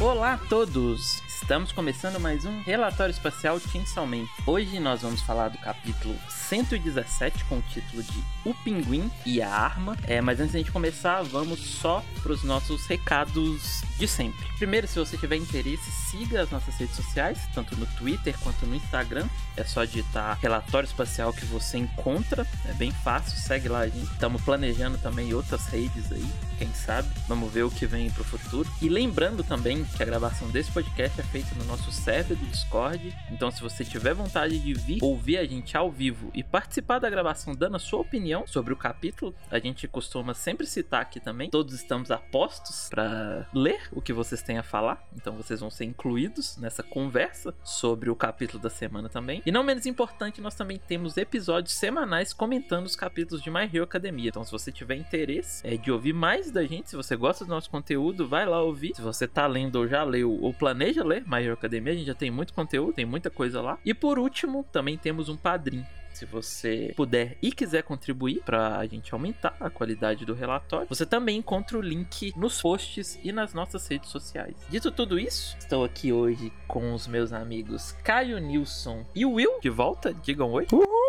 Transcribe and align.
Olá 0.00 0.32
a 0.32 0.38
todos! 0.38 1.22
Estamos 1.28 1.72
começando 1.72 2.18
mais 2.18 2.46
um 2.46 2.62
Relatório 2.62 3.12
Espacial 3.12 3.60
Tinsalman. 3.60 4.26
Hoje 4.46 4.80
nós 4.80 5.02
vamos 5.02 5.20
falar 5.20 5.48
do 5.48 5.58
capítulo 5.58 6.16
117 6.26 7.44
com 7.44 7.58
o 7.58 7.62
título 7.62 8.02
de 8.02 8.24
O 8.46 8.54
Pinguim 8.54 9.10
e 9.26 9.42
a 9.42 9.50
Arma. 9.50 9.98
É, 10.04 10.22
mas 10.22 10.40
antes 10.40 10.52
de 10.52 10.56
a 10.56 10.60
gente 10.60 10.72
começar, 10.72 11.20
vamos 11.22 11.60
só 11.60 12.02
para 12.22 12.32
os 12.32 12.42
nossos 12.42 12.86
recados 12.86 13.82
de 13.98 14.08
sempre. 14.08 14.46
Primeiro, 14.56 14.88
se 14.88 14.98
você 14.98 15.18
tiver 15.18 15.36
interesse, 15.36 15.90
siga 15.90 16.40
as 16.40 16.50
nossas 16.50 16.74
redes 16.76 16.96
sociais, 16.96 17.38
tanto 17.54 17.76
no 17.76 17.84
Twitter 17.98 18.34
quanto 18.40 18.64
no 18.64 18.76
Instagram. 18.76 19.28
É 19.54 19.64
só 19.64 19.84
digitar 19.84 20.38
Relatório 20.40 20.86
Espacial 20.86 21.30
que 21.30 21.44
você 21.44 21.76
encontra. 21.76 22.46
É 22.64 22.72
bem 22.72 22.90
fácil, 22.90 23.38
segue 23.38 23.68
lá. 23.68 23.86
Estamos 23.86 24.40
planejando 24.40 24.96
também 24.96 25.34
outras 25.34 25.66
redes 25.66 26.10
aí, 26.10 26.26
quem 26.60 26.74
sabe. 26.74 27.08
Vamos 27.26 27.50
ver 27.50 27.62
o 27.62 27.70
que 27.70 27.86
vem 27.86 28.10
para 28.10 28.20
o 28.20 28.24
futuro. 28.24 28.68
E 28.82 28.88
lembrando 28.90 29.42
também 29.42 29.82
que 29.82 30.02
a 30.02 30.04
gravação 30.04 30.50
desse 30.50 30.70
podcast 30.70 31.18
é 31.18 31.24
feita 31.24 31.54
no 31.54 31.64
nosso 31.64 31.90
server 31.90 32.36
do 32.36 32.44
Discord. 32.44 33.16
Então, 33.30 33.50
se 33.50 33.62
você 33.62 33.82
tiver 33.82 34.12
vontade 34.12 34.58
de 34.58 34.74
vir 34.74 34.98
ouvir 35.02 35.38
a 35.38 35.46
gente 35.46 35.74
ao 35.74 35.90
vivo 35.90 36.30
e 36.34 36.44
participar 36.44 36.98
da 36.98 37.08
gravação 37.08 37.54
dando 37.54 37.76
a 37.76 37.78
sua 37.78 38.00
opinião 38.00 38.46
sobre 38.46 38.74
o 38.74 38.76
capítulo, 38.76 39.34
a 39.50 39.58
gente 39.58 39.88
costuma 39.88 40.34
sempre 40.34 40.66
citar 40.66 41.00
aqui 41.00 41.18
também. 41.18 41.48
Todos 41.48 41.72
estamos 41.72 42.10
a 42.10 42.18
postos 42.18 42.88
para 42.90 43.48
ler 43.54 43.88
o 43.90 44.02
que 44.02 44.12
vocês 44.12 44.42
têm 44.42 44.58
a 44.58 44.62
falar. 44.62 45.02
Então, 45.16 45.34
vocês 45.34 45.60
vão 45.60 45.70
ser 45.70 45.86
incluídos 45.86 46.58
nessa 46.58 46.82
conversa 46.82 47.54
sobre 47.64 48.10
o 48.10 48.14
capítulo 48.14 48.62
da 48.62 48.68
semana 48.68 49.08
também. 49.08 49.40
E 49.46 49.50
não 49.50 49.64
menos 49.64 49.86
importante, 49.86 50.42
nós 50.42 50.54
também 50.54 50.78
temos 50.78 51.16
episódios 51.16 51.72
semanais 51.72 52.34
comentando 52.34 52.84
os 52.84 52.96
capítulos 52.96 53.42
de 53.42 53.50
My 53.50 53.62
Hero 53.62 53.84
Academia. 53.84 54.28
Então, 54.28 54.44
se 54.44 54.52
você 54.52 54.70
tiver 54.70 54.96
interesse 54.96 55.66
é, 55.66 55.78
de 55.78 55.90
ouvir 55.90 56.12
mais 56.12 56.49
da 56.50 56.64
gente, 56.64 56.90
se 56.90 56.96
você 56.96 57.16
gosta 57.16 57.44
do 57.44 57.50
nosso 57.50 57.70
conteúdo, 57.70 58.28
vai 58.28 58.46
lá 58.46 58.62
ouvir. 58.62 58.94
Se 58.94 59.02
você 59.02 59.26
tá 59.26 59.46
lendo 59.46 59.76
ou 59.76 59.88
já 59.88 60.02
leu 60.02 60.32
ou 60.40 60.52
planeja 60.52 61.04
ler 61.04 61.24
My 61.26 61.42
Hero 61.42 61.54
Academia, 61.54 61.92
a 61.92 61.96
gente 61.96 62.06
já 62.06 62.14
tem 62.14 62.30
muito 62.30 62.52
conteúdo, 62.52 62.92
tem 62.92 63.06
muita 63.06 63.30
coisa 63.30 63.60
lá. 63.60 63.78
E 63.84 63.94
por 63.94 64.18
último, 64.18 64.64
também 64.72 64.96
temos 64.96 65.28
um 65.28 65.36
padrinho. 65.36 65.86
Se 66.12 66.26
você 66.26 66.92
puder 66.96 67.38
e 67.40 67.52
quiser 67.52 67.82
contribuir 67.82 68.42
para 68.44 68.78
a 68.78 68.86
gente 68.86 69.12
aumentar 69.14 69.56
a 69.60 69.70
qualidade 69.70 70.26
do 70.26 70.34
relatório, 70.34 70.88
você 70.88 71.06
também 71.06 71.38
encontra 71.38 71.78
o 71.78 71.80
link 71.80 72.32
nos 72.36 72.60
posts 72.60 73.18
e 73.22 73.32
nas 73.32 73.54
nossas 73.54 73.86
redes 73.86 74.10
sociais. 74.10 74.54
Dito 74.68 74.90
tudo 74.90 75.18
isso, 75.18 75.56
estou 75.58 75.84
aqui 75.84 76.12
hoje 76.12 76.52
com 76.66 76.92
os 76.92 77.06
meus 77.06 77.32
amigos 77.32 77.92
Caio 78.02 78.38
Nilson 78.38 79.04
e 79.14 79.24
Will 79.24 79.60
de 79.60 79.70
volta. 79.70 80.12
Digam 80.12 80.50
oi. 80.50 80.66
Uhul! 80.72 80.99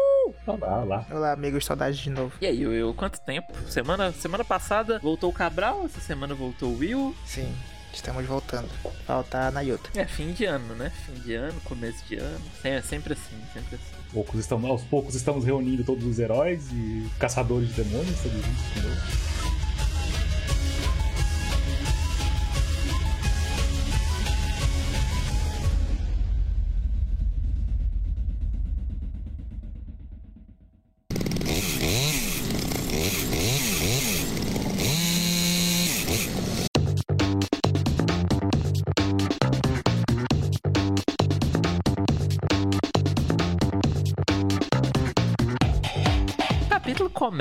Olá, 0.45 0.81
olá. 0.81 1.05
Olá, 1.11 1.31
amigos, 1.33 1.65
saudades 1.65 1.99
de 1.99 2.09
novo. 2.09 2.33
E 2.41 2.45
aí, 2.45 2.65
Will, 2.65 2.93
quanto 2.93 3.19
tempo? 3.21 3.53
Semana, 3.67 4.11
semana 4.11 4.43
passada 4.43 4.99
voltou 4.99 5.29
o 5.29 5.33
Cabral, 5.33 5.83
essa 5.85 5.99
semana 5.99 6.33
voltou 6.33 6.69
o 6.69 6.77
Will. 6.77 7.15
Sim. 7.25 7.53
Estamos 7.93 8.25
voltando. 8.25 8.69
Falta 9.05 9.47
a 9.47 9.51
Nayuta. 9.51 9.89
É 9.99 10.05
fim 10.05 10.31
de 10.31 10.45
ano, 10.45 10.73
né? 10.75 10.91
Fim 11.05 11.13
de 11.21 11.33
ano, 11.33 11.59
começo 11.65 12.03
de 12.05 12.15
ano. 12.15 12.39
É 12.63 12.81
sempre 12.81 13.13
assim, 13.13 13.35
sempre 13.53 13.75
assim. 13.75 14.01
Poucos 14.13 14.39
estamos, 14.39 14.69
aos 14.69 14.81
poucos 14.83 15.15
estamos 15.15 15.43
reunindo 15.43 15.83
todos 15.83 16.05
os 16.05 16.17
heróis 16.17 16.69
e 16.71 17.09
caçadores 17.19 17.69
de 17.69 17.83
demônios, 17.83 18.21
todos 18.21 18.37
juntos 18.37 18.73
de 18.73 18.81
novo. 18.81 19.30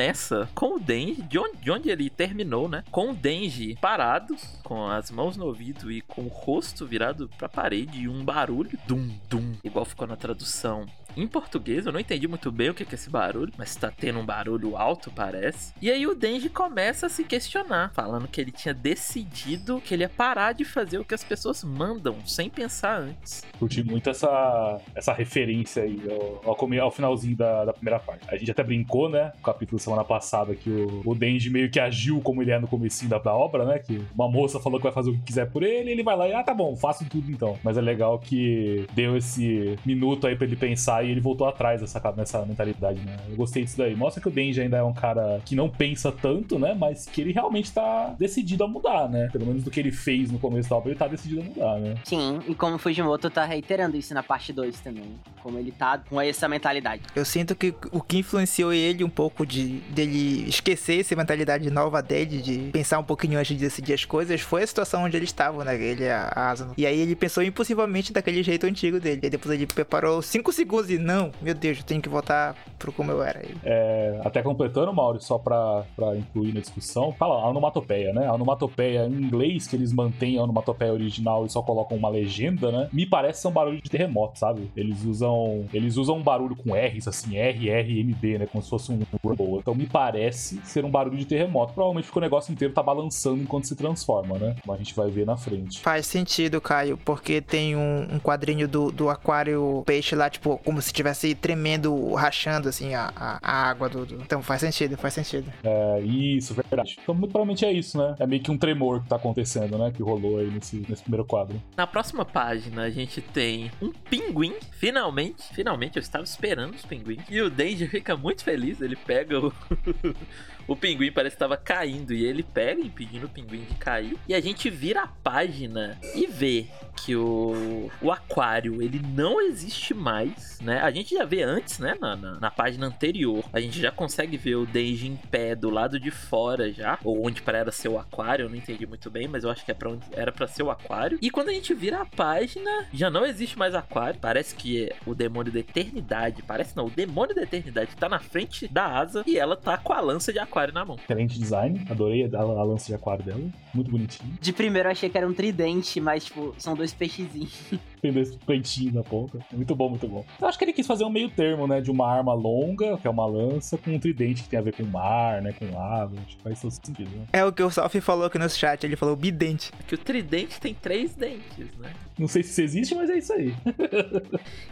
Começa 0.01 0.49
com 0.55 0.77
o 0.77 0.81
Denji, 0.81 1.21
de 1.21 1.39
onde, 1.39 1.59
de 1.59 1.71
onde 1.71 1.91
ele 1.91 2.09
terminou, 2.09 2.71
né? 2.71 2.83
Com 2.91 3.11
o 3.11 3.15
Denji 3.15 3.77
parado, 3.83 4.35
com 4.65 4.87
as 4.87 5.11
mãos 5.11 5.37
no 5.37 5.45
ouvido 5.45 5.93
e 5.93 6.01
com 6.01 6.23
o 6.23 6.29
rosto 6.29 6.87
virado 6.87 7.29
pra 7.37 7.51
parede 7.51 8.01
e 8.01 8.09
um 8.09 8.25
barulho, 8.25 8.79
dum, 8.87 9.11
dum, 9.29 9.53
igual 9.63 9.85
ficou 9.85 10.09
na 10.09 10.17
tradução 10.17 10.87
em 11.17 11.27
português. 11.27 11.87
Eu 11.87 11.93
não 11.93 12.01
entendi 12.01 12.27
muito 12.29 12.51
bem 12.51 12.71
o 12.71 12.75
que 12.75 12.83
é 12.83 12.87
esse 12.93 13.11
barulho, 13.11 13.53
mas 13.57 13.77
tá 13.77 13.91
tendo 13.91 14.19
um 14.19 14.25
barulho 14.25 14.77
alto, 14.77 15.11
parece. 15.11 15.73
E 15.81 15.91
aí 15.91 16.07
o 16.07 16.15
Denji 16.15 16.49
começa 16.49 17.07
a 17.07 17.09
se 17.09 17.25
questionar, 17.25 17.93
falando 17.95 18.29
que 18.29 18.41
ele 18.41 18.51
tinha 18.51 18.75
decidido 18.75 19.81
que 19.81 19.95
ele 19.95 20.03
ia 20.03 20.09
parar 20.09 20.53
de 20.53 20.65
fazer 20.65 20.99
o 20.99 21.05
que 21.05 21.15
as 21.15 21.25
pessoas 21.25 21.65
mandam, 21.65 22.17
sem 22.27 22.49
pensar 22.49 23.01
antes. 23.01 23.45
Curti 23.59 23.83
muito 23.83 24.11
essa, 24.11 24.81
essa 24.95 25.13
referência 25.13 25.83
aí 25.83 26.01
ao, 26.45 26.57
ao, 26.81 26.91
finalzinho 26.91 27.37
da, 27.37 27.65
da, 27.65 27.73
primeira 27.73 27.99
parte. 27.99 28.27
A 28.29 28.37
gente 28.37 28.51
até 28.51 28.63
brincou, 28.63 29.09
né, 29.09 29.33
no 29.37 29.43
capítulo 29.43 29.79
semana 29.79 30.05
passada, 30.05 30.55
que 30.55 30.71
o, 30.71 31.03
o 31.05 31.15
Denji 31.15 31.51
meio 31.51 31.71
que 31.71 31.81
agiu 31.81 32.21
como 32.21 32.43
ele 32.43 32.51
é 32.51 32.59
no 32.59 32.69
comecinho 32.69 33.11
da, 33.11 33.19
da 33.19 33.35
obra, 33.35 33.65
né, 33.65 33.79
que 33.79 34.03
uma 34.15 34.29
moça 34.29 34.59
falou 34.61 34.79
que 34.79 34.85
vai 34.85 34.93
fazer 34.93 35.11
o 35.11 35.15
que 35.15 35.23
quiser 35.23 35.51
por 35.51 35.63
ele, 35.63 35.91
ele 35.91 36.03
vai 36.03 36.17
lá 36.17 36.29
e, 36.29 36.33
ah, 36.33 36.43
tá 36.43 36.55
bom, 36.55 36.77
faço 36.77 37.05
tudo 37.09 37.31
então. 37.31 37.59
Mas 37.63 37.77
é 37.77 37.81
legal 37.81 38.19
que 38.19 38.87
deu 38.95 39.17
esse 39.17 39.79
minuto 39.85 40.27
aí 40.27 40.37
pra 40.37 40.47
ele 40.47 40.57
pensar 40.57 41.00
e 41.03 41.11
ele 41.11 41.21
voltou 41.21 41.47
atrás 41.47 41.81
dessa, 41.81 42.01
nessa 42.17 42.45
mentalidade, 42.45 43.01
né? 43.01 43.17
Eu 43.29 43.37
gostei 43.37 43.65
disso 43.65 43.79
daí. 43.79 43.95
Mostra 43.95 44.21
que 44.23 44.29
o 44.29 44.31
Denji 44.31 44.61
ainda 44.61 44.79
é 44.79 44.83
um 44.83 44.93
cara 44.93 45.41
que 45.45 45.55
não 45.55 45.69
pensa 45.69 46.13
tanto, 46.13 46.59
né? 46.59 46.75
Mas 46.79 47.07
que 47.07 47.21
ele 47.21 47.33
realmente 47.33 47.73
tá 47.73 48.15
decidido 48.19 48.65
a 48.65 48.69
mudar, 48.69 49.09
né? 49.09 49.29
Pelo 49.33 49.47
menos 49.47 49.63
do 49.63 49.71
que 49.71 49.81
ele 49.81 49.93
fez 49.93 50.31
no 50.31 50.39
começo 50.39 50.69
da 50.69 50.77
obra, 50.77 50.91
ele 50.91 50.99
tá 50.99 51.09
decidido 51.09 51.41
a 51.41 51.45
mudar, 51.45 51.79
né? 51.79 51.95
Sim, 52.05 52.41
e 52.49 52.55
como 52.55 52.77
o 52.77 52.79
Fujimoto 52.79 53.31
tá 53.31 53.45
reiterando 53.45 53.97
isso 53.97 54.15
na 54.15 54.23
parte 54.23 54.53
2 54.53 54.81
também. 54.81 55.05
Como 55.43 55.59
ele 55.59 55.73
tá 55.73 55.99
com 55.99 56.21
essa 56.21 56.49
mentalidade. 56.49 57.03
Eu 57.15 57.25
sinto 57.25 57.55
que 57.55 57.75
o 57.93 58.01
que 58.01 58.19
influenciou 58.19 58.73
ele 58.73 59.05
um 59.05 59.11
pouco 59.11 59.47
de 59.47 59.81
dele 59.91 60.49
esquecer 60.49 61.01
essa 61.01 61.15
mentalidade 61.17 61.71
nova 61.71 62.03
dele, 62.03 62.39
de 62.39 62.59
pensar 62.73 62.99
um 62.99 63.05
pouquinho 63.05 63.39
antes 63.39 63.57
de 63.57 63.65
decidir 63.65 63.95
as 63.95 64.05
coisas, 64.05 64.41
foi 64.41 64.63
a 64.63 64.67
situação 64.67 65.05
onde 65.05 65.17
ele 65.17 65.25
estava, 65.25 65.65
né? 65.65 65.81
Ele, 65.81 66.09
a 66.09 66.51
Asano. 66.51 66.75
E 66.77 66.87
aí 66.87 66.99
ele 66.99 67.15
pensou 67.15 67.43
impossivelmente 67.43 68.13
daquele 68.13 68.43
jeito 68.43 68.67
antigo 68.67 69.01
dele. 69.01 69.21
E 69.23 69.31
depois 69.31 69.55
ele 69.55 69.67
preparou 69.67 70.21
5 70.21 70.53
segundos 70.53 70.90
e 70.91 70.99
não, 70.99 71.31
meu 71.41 71.55
Deus, 71.55 71.79
eu 71.79 71.85
tenho 71.85 72.03
que 72.03 72.09
voltar 72.09 72.55
pro 72.79 72.93
como 72.93 73.11
eu 73.11 73.23
era. 73.23 73.43
É, 73.65 74.21
até 74.25 74.43
completando, 74.43 74.93
Mauro, 74.93 75.21
só 75.21 75.39
pra, 75.39 75.85
pra 75.95 76.17
incluir 76.17 76.53
na 76.53 76.61
discussão, 76.61 77.13
fala 77.13 77.49
onomatopeia, 77.49 78.13
né? 78.13 78.27
A 78.27 78.35
onomatopeia 78.35 79.07
em 79.07 79.13
inglês, 79.13 79.67
que 79.67 79.77
eles 79.77 79.93
mantêm 79.93 80.39
a 80.39 80.43
onomatopeia 80.43 80.93
original 80.93 81.45
e 81.47 81.51
só 81.51 81.63
colocam 81.63 81.97
uma 81.97 82.09
legenda, 82.09 82.73
né? 82.73 82.89
Me 82.93 83.07
parece 83.07 83.43
ser 83.43 83.49
um 83.49 83.53
barulho 83.53 83.81
de 83.81 83.91
terremoto, 83.91 84.39
sabe? 84.39 84.71
Eles 84.77 85.05
usam 85.05 85.67
eles 85.73 85.97
usam 85.97 86.17
um 86.17 86.23
barulho 86.23 86.57
com 86.57 86.75
R's, 86.75 87.07
assim, 87.07 87.37
R, 87.37 87.69
R, 87.69 88.01
M, 88.01 88.15
B, 88.15 88.39
né? 88.39 88.47
Como 88.47 88.63
se 88.63 88.71
fosse 88.71 88.93
um 88.93 89.01
rumble. 89.23 89.59
Então 89.59 89.75
me 89.75 89.87
parece 89.87 90.61
ser 90.65 90.85
um 90.85 90.91
barulho 90.91 91.17
de 91.17 91.25
terremoto. 91.25 91.73
Provavelmente 91.73 92.07
porque 92.07 92.19
o 92.19 92.23
negócio 92.23 92.53
inteiro 92.53 92.73
tá 92.73 92.83
balançando 92.83 93.43
enquanto 93.43 93.67
se 93.67 93.77
transforma, 93.77 94.39
né? 94.39 94.57
Como 94.63 94.75
a 94.75 94.79
gente 94.79 94.95
vai 94.95 95.11
ver 95.11 95.27
na 95.27 95.37
frente. 95.37 95.81
Faz 95.81 96.07
sentido, 96.07 96.61
Caio, 96.61 96.97
porque 96.97 97.41
tem 97.41 97.77
um, 97.77 98.09
um 98.15 98.19
quadrinho 98.19 98.67
do, 98.67 98.91
do 98.91 99.09
aquário 99.09 99.83
peixe 99.87 100.15
lá, 100.15 100.29
tipo, 100.29 100.59
como 100.65 100.80
se 100.81 100.89
estivesse 100.89 101.35
tremendo, 101.35 102.15
rachando, 102.15 102.69
assim, 102.69 102.95
a, 102.95 103.13
a, 103.15 103.39
a 103.43 103.69
água 103.69 103.89
do, 103.89 104.07
do, 104.07 104.15
Então 104.17 104.43
faz 104.43 104.61
sentido, 104.61 104.97
faz 104.97 105.15
sentido. 105.15 105.51
É, 105.63 106.01
isso, 106.01 106.55
verdade. 106.55 106.99
Então, 107.03 107.15
muito 107.15 107.31
provavelmente 107.31 107.65
é 107.65 107.73
isso, 107.73 107.99
né? 107.99 108.15
É 108.19 108.27
meio 108.27 108.43
que 108.43 108.51
um 108.51 108.59
tremor 108.59 109.03
que 109.03 109.09
tá 109.09 109.17
acontecendo, 109.17 109.79
né? 109.79 109.93
Que 109.95 110.03
rolou 110.03 110.39
aí 110.39 110.51
nesse, 110.51 110.85
nesse 110.89 111.03
primeiro 111.03 111.25
quadro. 111.25 111.61
Na 111.77 111.87
próxima 111.87 112.25
página, 112.25 112.83
a 112.83 112.91
gente 112.91 113.21
tem 113.21 113.71
um 113.81 113.91
pinguim, 113.91 114.55
finalmente. 114.73 115.43
Finalmente, 115.53 115.97
eu 115.97 116.01
estava 116.01 116.25
esperando 116.25 116.75
os 116.75 116.85
pinguins. 116.85 117.23
E 117.29 117.41
o 117.41 117.51
Denji 117.51 117.87
fica 117.89 118.17
muito 118.17 118.45
feliz, 118.45 118.81
ele 118.81 118.97
pega 118.97 119.39
o. 119.39 119.53
o 120.71 120.77
pinguim 120.77 121.11
parece 121.11 121.35
que 121.35 121.43
estava 121.43 121.57
caindo 121.57 122.15
e 122.15 122.25
ele 122.25 122.45
pega 122.45 122.81
impedindo 122.81 123.27
o 123.27 123.29
pinguim 123.29 123.65
de 123.65 123.75
cair. 123.75 124.17
E 124.29 124.33
a 124.33 124.41
gente 124.41 124.71
vira 124.71 125.03
a 125.03 125.09
página 125.09 125.99
e 126.15 126.29
vê 126.29 126.69
que 127.05 127.17
o, 127.17 127.91
o 128.01 128.13
aquário 128.13 128.81
ele 128.81 129.01
não 129.01 129.41
existe 129.41 129.93
mais, 129.93 130.61
né? 130.61 130.81
A 130.81 130.91
gente 130.93 131.17
já 131.17 131.25
vê 131.25 131.43
antes, 131.43 131.81
né? 131.81 131.97
Na, 132.01 132.15
na, 132.15 132.39
na, 132.39 132.51
página 132.53 132.87
anterior, 132.87 133.45
a 133.53 133.59
gente 133.59 133.81
já 133.81 133.91
consegue 133.91 134.37
ver 134.37 134.55
o 134.55 134.67
Denji 134.67 135.09
em 135.09 135.17
pé 135.17 135.57
do 135.57 135.71
lado 135.71 135.99
de 135.99 136.13
fora 136.13 136.73
já, 136.73 137.01
ou 137.03 137.27
onde 137.27 137.43
para 137.43 137.73
ser 137.73 137.89
o 137.89 137.99
aquário, 137.99 138.45
eu 138.45 138.49
não 138.49 138.57
entendi 138.57 138.87
muito 138.87 139.11
bem, 139.11 139.27
mas 139.27 139.43
eu 139.43 139.51
acho 139.51 139.65
que 139.65 139.73
é 139.73 139.75
para 139.75 139.91
onde 139.91 140.07
era 140.13 140.31
para 140.31 140.47
ser 140.47 140.63
o 140.63 140.71
aquário. 140.71 141.19
E 141.21 141.31
quando 141.31 141.49
a 141.49 141.53
gente 141.53 141.75
vira 141.75 142.03
a 142.03 142.07
página, 142.07 142.87
já 142.93 143.11
não 143.11 143.27
existe 143.27 143.59
mais 143.59 143.75
aquário. 143.75 144.21
Parece 144.21 144.55
que 144.55 144.93
o 145.05 145.17
demônio 145.17 145.53
da 145.53 145.59
eternidade, 145.59 146.45
parece 146.45 146.77
não, 146.77 146.87
o 146.87 146.91
demônio 146.91 147.35
da 147.35 147.43
eternidade 147.43 147.97
tá 147.97 148.09
na 148.09 148.21
frente 148.21 148.69
da 148.69 148.87
asa 148.87 149.25
e 149.27 149.37
ela 149.37 149.57
tá 149.57 149.77
com 149.77 149.93
a 149.93 150.01
lança 150.01 150.33
de 150.33 150.39
aquário 150.39 150.60
na 150.69 150.85
mão. 150.85 150.97
Excelente 151.03 151.39
design, 151.39 151.87
adorei 151.89 152.25
a, 152.33 152.39
a 152.39 152.63
lança 152.63 152.87
de 152.87 152.95
aquário 152.95 153.25
dela, 153.25 153.43
muito 153.73 153.91
bonitinho. 153.91 154.39
De 154.41 154.53
primeiro 154.53 154.89
eu 154.89 154.93
achei 154.93 155.09
que 155.09 155.17
era 155.17 155.27
um 155.27 155.35
tridente, 155.35 156.01
mas 156.01 156.25
tipo, 156.27 156.55
são 156.59 156.75
dois 156.75 156.93
peixezinhos. 156.93 157.59
Tem 158.01 158.13
dois 158.13 158.35
peitinhos 158.35 158.95
na 158.95 159.03
ponta. 159.03 159.39
Muito 159.53 159.75
bom, 159.75 159.91
muito 159.91 160.09
bom. 160.09 160.25
Eu 160.41 160.49
acho 160.49 160.57
que 160.57 160.65
ele 160.65 160.73
quis 160.73 160.87
fazer 160.87 161.05
um 161.05 161.11
meio 161.11 161.29
termo, 161.29 161.67
né? 161.67 161.83
De 161.83 161.91
uma 161.91 162.11
arma 162.11 162.33
longa, 162.33 162.97
que 162.97 163.07
é 163.07 163.11
uma 163.11 163.27
lança, 163.27 163.77
com 163.77 163.91
um 163.91 163.99
tridente 163.99 164.43
que 164.43 164.49
tem 164.49 164.59
a 164.59 164.63
ver 164.63 164.73
com 164.73 164.85
mar, 164.85 165.43
né? 165.43 165.53
Com 165.53 165.67
água. 165.79 166.19
Acho 166.27 166.37
que 166.37 166.43
faz 166.43 166.61
todo 166.63 166.71
sentido, 166.71 167.11
né? 167.11 167.27
É 167.31 167.45
o 167.45 167.53
que 167.53 167.63
o 167.63 167.71
Sophie 167.71 168.01
falou 168.01 168.25
aqui 168.25 168.39
no 168.39 168.49
chat, 168.49 168.83
ele 168.85 168.97
falou 168.97 169.15
bidente. 169.15 169.71
Que 169.87 169.95
o 169.95 169.99
tridente 169.99 170.59
tem 170.59 170.73
três 170.73 171.15
dentes, 171.15 171.77
né? 171.79 171.93
Não 172.19 172.27
sei 172.27 172.43
se 172.43 172.53
isso 172.53 172.61
existe, 172.63 172.95
mas 172.95 173.11
é 173.11 173.19
isso 173.19 173.33
aí. 173.35 173.55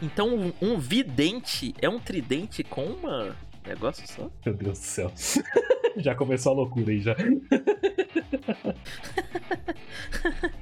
Então 0.01 0.35
um, 0.35 0.53
um 0.61 0.77
vidente 0.77 1.73
é 1.81 1.89
um 1.89 1.99
tridente 1.99 2.63
com 2.63 2.83
uma 2.83 3.35
negócio 3.65 4.07
só? 4.07 4.29
Meu 4.45 4.55
Deus 4.55 4.79
do 4.79 4.83
céu. 4.83 5.11
já 6.03 6.15
começou 6.15 6.53
a 6.53 6.55
loucura 6.55 6.91
aí, 6.91 7.01
já. 7.01 7.15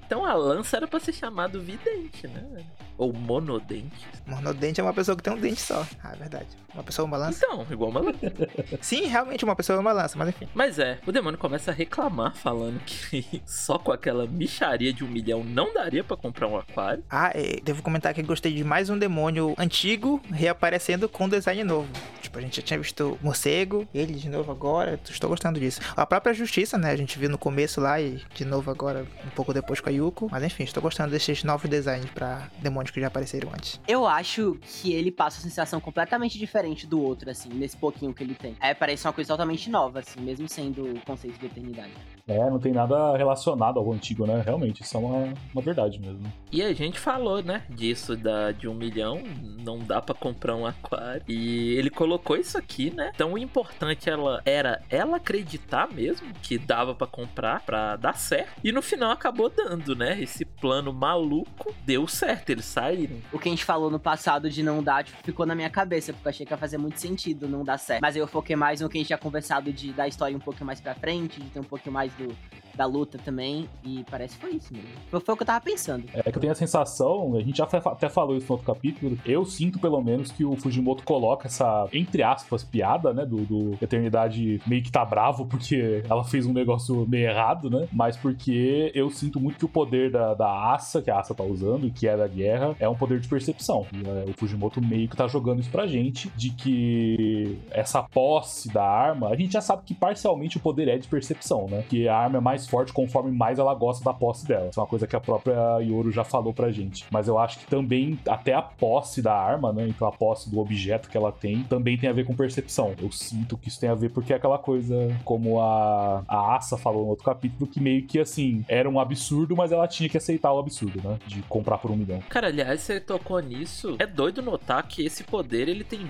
Então 0.05 0.23
a 0.23 0.33
lança 0.33 0.77
era 0.77 0.87
pra 0.87 0.99
ser 1.01 1.11
chamado 1.11 1.61
vidente, 1.61 2.27
né? 2.27 2.63
Ou 2.97 3.11
monodente. 3.13 4.07
Monodente 4.25 4.79
é 4.79 4.83
uma 4.83 4.93
pessoa 4.93 5.15
que 5.15 5.21
tem 5.21 5.33
um 5.33 5.37
dente 5.37 5.59
só. 5.59 5.85
Ah, 6.01 6.13
é 6.13 6.15
verdade. 6.15 6.47
Uma 6.73 6.81
pessoa 6.81 7.05
uma 7.05 7.17
lança. 7.17 7.45
Então, 7.45 7.65
igual 7.69 7.91
uma 7.91 7.99
lança. 7.99 8.17
Sim, 8.81 9.05
realmente 9.05 9.43
uma 9.43 9.55
pessoa 9.55 9.77
é 9.77 9.79
uma 9.79 9.91
lança, 9.91 10.17
mas 10.17 10.29
enfim. 10.29 10.47
Mas 10.55 10.79
é, 10.79 10.97
o 11.05 11.11
demônio 11.11 11.37
começa 11.37 11.71
a 11.71 11.73
reclamar, 11.73 12.33
falando 12.35 12.79
que 12.85 13.41
só 13.45 13.77
com 13.77 13.91
aquela 13.91 14.25
micharia 14.25 14.93
de 14.93 15.03
um 15.03 15.07
milhão 15.07 15.43
não 15.43 15.73
daria 15.73 16.03
pra 16.03 16.15
comprar 16.15 16.47
um 16.47 16.57
aquário. 16.57 17.03
Ah, 17.09 17.31
é, 17.35 17.59
devo 17.61 17.83
comentar 17.83 18.13
que 18.13 18.23
gostei 18.23 18.53
de 18.53 18.63
mais 18.63 18.89
um 18.89 18.97
demônio 18.97 19.53
antigo 19.57 20.21
reaparecendo 20.31 21.09
com 21.09 21.27
design 21.27 21.63
novo. 21.65 21.89
Tipo, 22.27 22.39
a 22.39 22.41
gente 22.41 22.57
já 22.57 22.61
tinha 22.61 22.77
visto 22.77 23.17
morcego, 23.21 23.87
ele 23.93 24.13
de 24.13 24.29
novo 24.29 24.51
agora. 24.51 24.99
Estou 25.09 25.29
gostando 25.29 25.59
disso. 25.59 25.79
A 25.95 26.05
própria 26.05 26.33
justiça, 26.33 26.77
né? 26.77 26.91
A 26.91 26.95
gente 26.97 27.17
viu 27.17 27.29
no 27.29 27.37
começo 27.37 27.79
lá 27.79 28.01
e 28.01 28.21
de 28.35 28.43
novo 28.43 28.69
agora, 28.69 29.07
um 29.25 29.29
pouco 29.29 29.53
depois 29.53 29.79
com 29.79 29.87
a 29.87 29.91
Yuko. 29.91 30.27
Mas 30.29 30.43
enfim, 30.43 30.63
estou 30.63 30.83
gostando 30.83 31.11
desses 31.11 31.43
novos 31.45 31.69
designs 31.69 32.09
pra 32.11 32.49
demônios 32.59 32.91
que 32.91 32.99
já 32.99 33.07
apareceram 33.07 33.49
antes. 33.53 33.79
Eu 33.87 34.05
acho 34.05 34.59
que 34.61 34.93
ele 34.93 35.09
passa 35.09 35.37
uma 35.37 35.43
sensação 35.43 35.79
completamente 35.79 36.37
diferente 36.37 36.85
do 36.85 37.01
outro, 37.01 37.29
assim, 37.29 37.49
nesse 37.49 37.77
pouquinho 37.77 38.13
que 38.13 38.21
ele 38.23 38.35
tem. 38.35 38.57
É, 38.59 38.73
parece 38.73 39.07
uma 39.07 39.13
coisa 39.13 39.29
totalmente 39.29 39.69
nova, 39.69 39.99
assim, 39.99 40.19
mesmo 40.19 40.49
sendo 40.49 40.83
o 40.83 40.99
conceito 41.05 41.39
de 41.39 41.45
eternidade. 41.45 41.93
É, 42.27 42.37
não 42.49 42.59
tem 42.59 42.73
nada 42.73 43.15
relacionado 43.15 43.79
ao 43.79 43.93
antigo, 43.93 44.27
né? 44.27 44.41
Realmente, 44.45 44.83
isso 44.83 44.97
é 44.97 44.99
uma, 44.99 45.33
uma 45.53 45.61
verdade 45.61 45.97
mesmo. 45.97 46.31
E 46.51 46.61
a 46.61 46.73
gente 46.73 46.99
falou, 46.99 47.41
né, 47.41 47.63
disso 47.69 48.17
da, 48.17 48.51
de 48.51 48.67
um 48.67 48.73
milhão, 48.73 49.23
não 49.63 49.79
dá 49.79 50.01
pra 50.01 50.13
comprar 50.13 50.55
um 50.55 50.65
aquário. 50.65 51.23
E 51.27 51.75
ele 51.75 51.89
colocou 51.89 52.16
isso 52.39 52.57
aqui, 52.57 52.93
né? 52.93 53.11
Tão 53.17 53.37
importante 53.37 54.09
ela 54.09 54.41
era 54.45 54.81
ela 54.89 55.17
acreditar 55.17 55.91
mesmo 55.91 56.31
que 56.41 56.57
dava 56.57 56.93
pra 56.93 57.07
comprar 57.07 57.61
pra 57.61 57.95
dar 57.95 58.17
certo. 58.17 58.59
E 58.63 58.71
no 58.71 58.81
final 58.81 59.11
acabou 59.11 59.49
dando, 59.49 59.95
né? 59.95 60.21
Esse 60.21 60.45
plano 60.45 60.93
maluco 60.93 61.73
deu 61.85 62.07
certo, 62.07 62.49
eles 62.49 62.65
saíram. 62.65 63.17
O 63.31 63.39
que 63.39 63.49
a 63.49 63.51
gente 63.51 63.65
falou 63.65 63.89
no 63.89 63.99
passado 63.99 64.49
de 64.49 64.63
não 64.63 64.83
dar, 64.83 65.03
tipo, 65.03 65.17
ficou 65.23 65.45
na 65.45 65.55
minha 65.55 65.69
cabeça, 65.69 66.13
porque 66.13 66.27
eu 66.27 66.29
achei 66.29 66.45
que 66.45 66.53
ia 66.53 66.57
fazer 66.57 66.77
muito 66.77 66.99
sentido 66.99 67.47
não 67.47 67.63
dar 67.63 67.77
certo. 67.77 68.01
Mas 68.01 68.15
eu 68.15 68.27
foquei 68.27 68.55
mais 68.55 68.81
no 68.81 68.89
que 68.89 68.97
a 68.97 68.99
gente 68.99 69.07
tinha 69.07 69.17
conversado 69.17 69.71
de 69.71 69.91
dar 69.93 70.03
a 70.03 70.07
história 70.07 70.35
um 70.35 70.39
pouquinho 70.39 70.65
mais 70.65 70.79
pra 70.79 70.95
frente, 70.95 71.41
de 71.41 71.49
ter 71.49 71.59
um 71.59 71.63
pouquinho 71.63 71.93
mais 71.93 72.11
do, 72.13 72.35
da 72.77 72.85
luta 72.85 73.17
também. 73.17 73.67
E 73.83 74.05
parece 74.09 74.35
que 74.35 74.41
foi 74.41 74.55
isso 74.55 74.73
mesmo. 74.73 74.89
Foi, 75.09 75.19
o 75.19 75.37
que 75.37 75.43
eu 75.43 75.47
tava 75.47 75.61
pensando. 75.61 76.05
É 76.13 76.31
que 76.31 76.37
eu 76.37 76.41
tenho 76.41 76.53
a 76.53 76.55
sensação, 76.55 77.35
a 77.35 77.41
gente 77.41 77.57
já 77.57 77.65
até 77.65 78.07
falou 78.07 78.37
isso 78.37 78.45
no 78.47 78.53
outro 78.53 78.73
capítulo, 78.73 79.17
eu 79.25 79.45
sinto 79.45 79.79
pelo 79.79 80.01
menos 80.01 80.31
que 80.31 80.45
o 80.45 80.55
Fujimoto 80.55 81.03
coloca 81.03 81.47
essa, 81.47 81.87
entre 81.91 82.23
aspas, 82.23 82.63
piada, 82.63 83.13
né, 83.13 83.25
do, 83.25 83.37
do 83.37 83.77
Eternidade 83.81 84.61
meio 84.67 84.83
que 84.83 84.91
tá 84.91 85.03
bravo 85.03 85.45
porque 85.45 86.03
ela 86.09 86.23
fez 86.23 86.45
um 86.45 86.53
negócio 86.53 87.05
meio 87.07 87.29
errado, 87.29 87.69
né, 87.69 87.87
mas 87.91 88.15
porque 88.15 88.91
eu 88.93 89.09
sinto 89.09 89.39
muito 89.39 89.57
que 89.57 89.65
o 89.65 89.69
poder 89.69 90.11
da, 90.11 90.33
da 90.33 90.73
Asa, 90.73 91.01
que 91.01 91.09
a 91.09 91.19
Asa 91.19 91.33
tá 91.33 91.43
usando 91.43 91.87
e 91.87 91.91
que 91.91 92.07
é 92.07 92.15
da 92.15 92.27
guerra, 92.27 92.75
é 92.79 92.87
um 92.87 92.95
poder 92.95 93.19
de 93.19 93.27
percepção. 93.27 93.85
E, 93.91 94.07
é, 94.07 94.29
o 94.29 94.33
Fujimoto 94.33 94.81
meio 94.81 95.07
que 95.07 95.15
tá 95.15 95.27
jogando 95.27 95.59
isso 95.59 95.69
pra 95.69 95.87
gente, 95.87 96.29
de 96.35 96.51
que 96.51 97.57
essa 97.71 98.03
posse 98.03 98.71
da 98.71 98.83
arma, 98.83 99.29
a 99.29 99.35
gente 99.35 99.53
já 99.53 99.61
sabe 99.61 99.83
que 99.85 99.93
parcialmente 99.93 100.57
o 100.57 100.59
poder 100.59 100.87
é 100.87 100.97
de 100.97 101.07
percepção, 101.07 101.67
né, 101.67 101.83
que 101.89 102.07
a 102.07 102.15
arma 102.15 102.37
é 102.37 102.41
mais 102.41 102.66
forte 102.69 102.93
conforme 102.93 103.31
mais 103.31 103.59
ela 103.59 103.73
gosta 103.73 104.03
da 104.03 104.13
posse 104.13 104.47
dela. 104.47 104.69
Isso 104.69 104.79
é 104.79 104.83
uma 104.83 104.89
coisa 104.89 105.07
que 105.07 105.15
a 105.15 105.19
própria 105.19 105.79
Yoro 105.79 106.11
já 106.11 106.23
falou 106.23 106.53
pra 106.53 106.71
gente. 106.71 107.05
Mas 107.11 107.27
eu 107.27 107.37
acho 107.37 107.59
que 107.59 107.65
também, 107.67 108.19
até 108.27 108.53
a 108.53 108.61
posse 108.61 109.21
da 109.21 109.33
arma, 109.33 109.71
né? 109.71 109.87
Então 109.87 110.07
a 110.07 110.11
posse 110.11 110.49
do 110.49 110.59
objeto 110.59 111.09
que 111.09 111.17
ela 111.17 111.31
tem, 111.31 111.63
também 111.63 111.97
tem 111.97 112.09
a 112.09 112.13
ver 112.13 112.25
com 112.25 112.35
percepção. 112.35 112.93
Eu 113.01 113.11
sinto 113.11 113.57
que 113.57 113.69
isso 113.69 113.79
tem 113.79 113.89
a 113.89 113.95
ver 113.95 114.09
porque 114.09 114.33
é 114.33 114.35
aquela 114.35 114.57
coisa, 114.57 114.95
como 115.23 115.59
a, 115.59 116.23
a 116.27 116.55
Asa 116.55 116.77
falou 116.77 117.03
no 117.03 117.09
outro 117.09 117.25
capítulo, 117.25 117.69
que 117.69 117.79
meio 117.79 118.03
que 118.03 118.19
assim, 118.19 118.63
era 118.67 118.89
um 118.89 118.99
absurdo, 118.99 119.55
mas 119.55 119.71
ela 119.71 119.87
tinha 119.87 120.09
que 120.09 120.17
aceitar 120.17 120.51
o 120.51 120.59
absurdo, 120.59 121.01
né? 121.03 121.17
De 121.27 121.41
comprar 121.43 121.77
por 121.77 121.91
um 121.91 121.95
milhão. 121.95 122.21
Cara, 122.29 122.47
aliás, 122.47 122.81
você 122.81 122.99
tocou 122.99 123.39
nisso. 123.39 123.95
É 123.99 124.05
doido 124.05 124.41
notar 124.41 124.85
que 124.87 125.05
esse 125.05 125.23
poder 125.23 125.67
ele 125.67 125.83
tem 125.83 126.05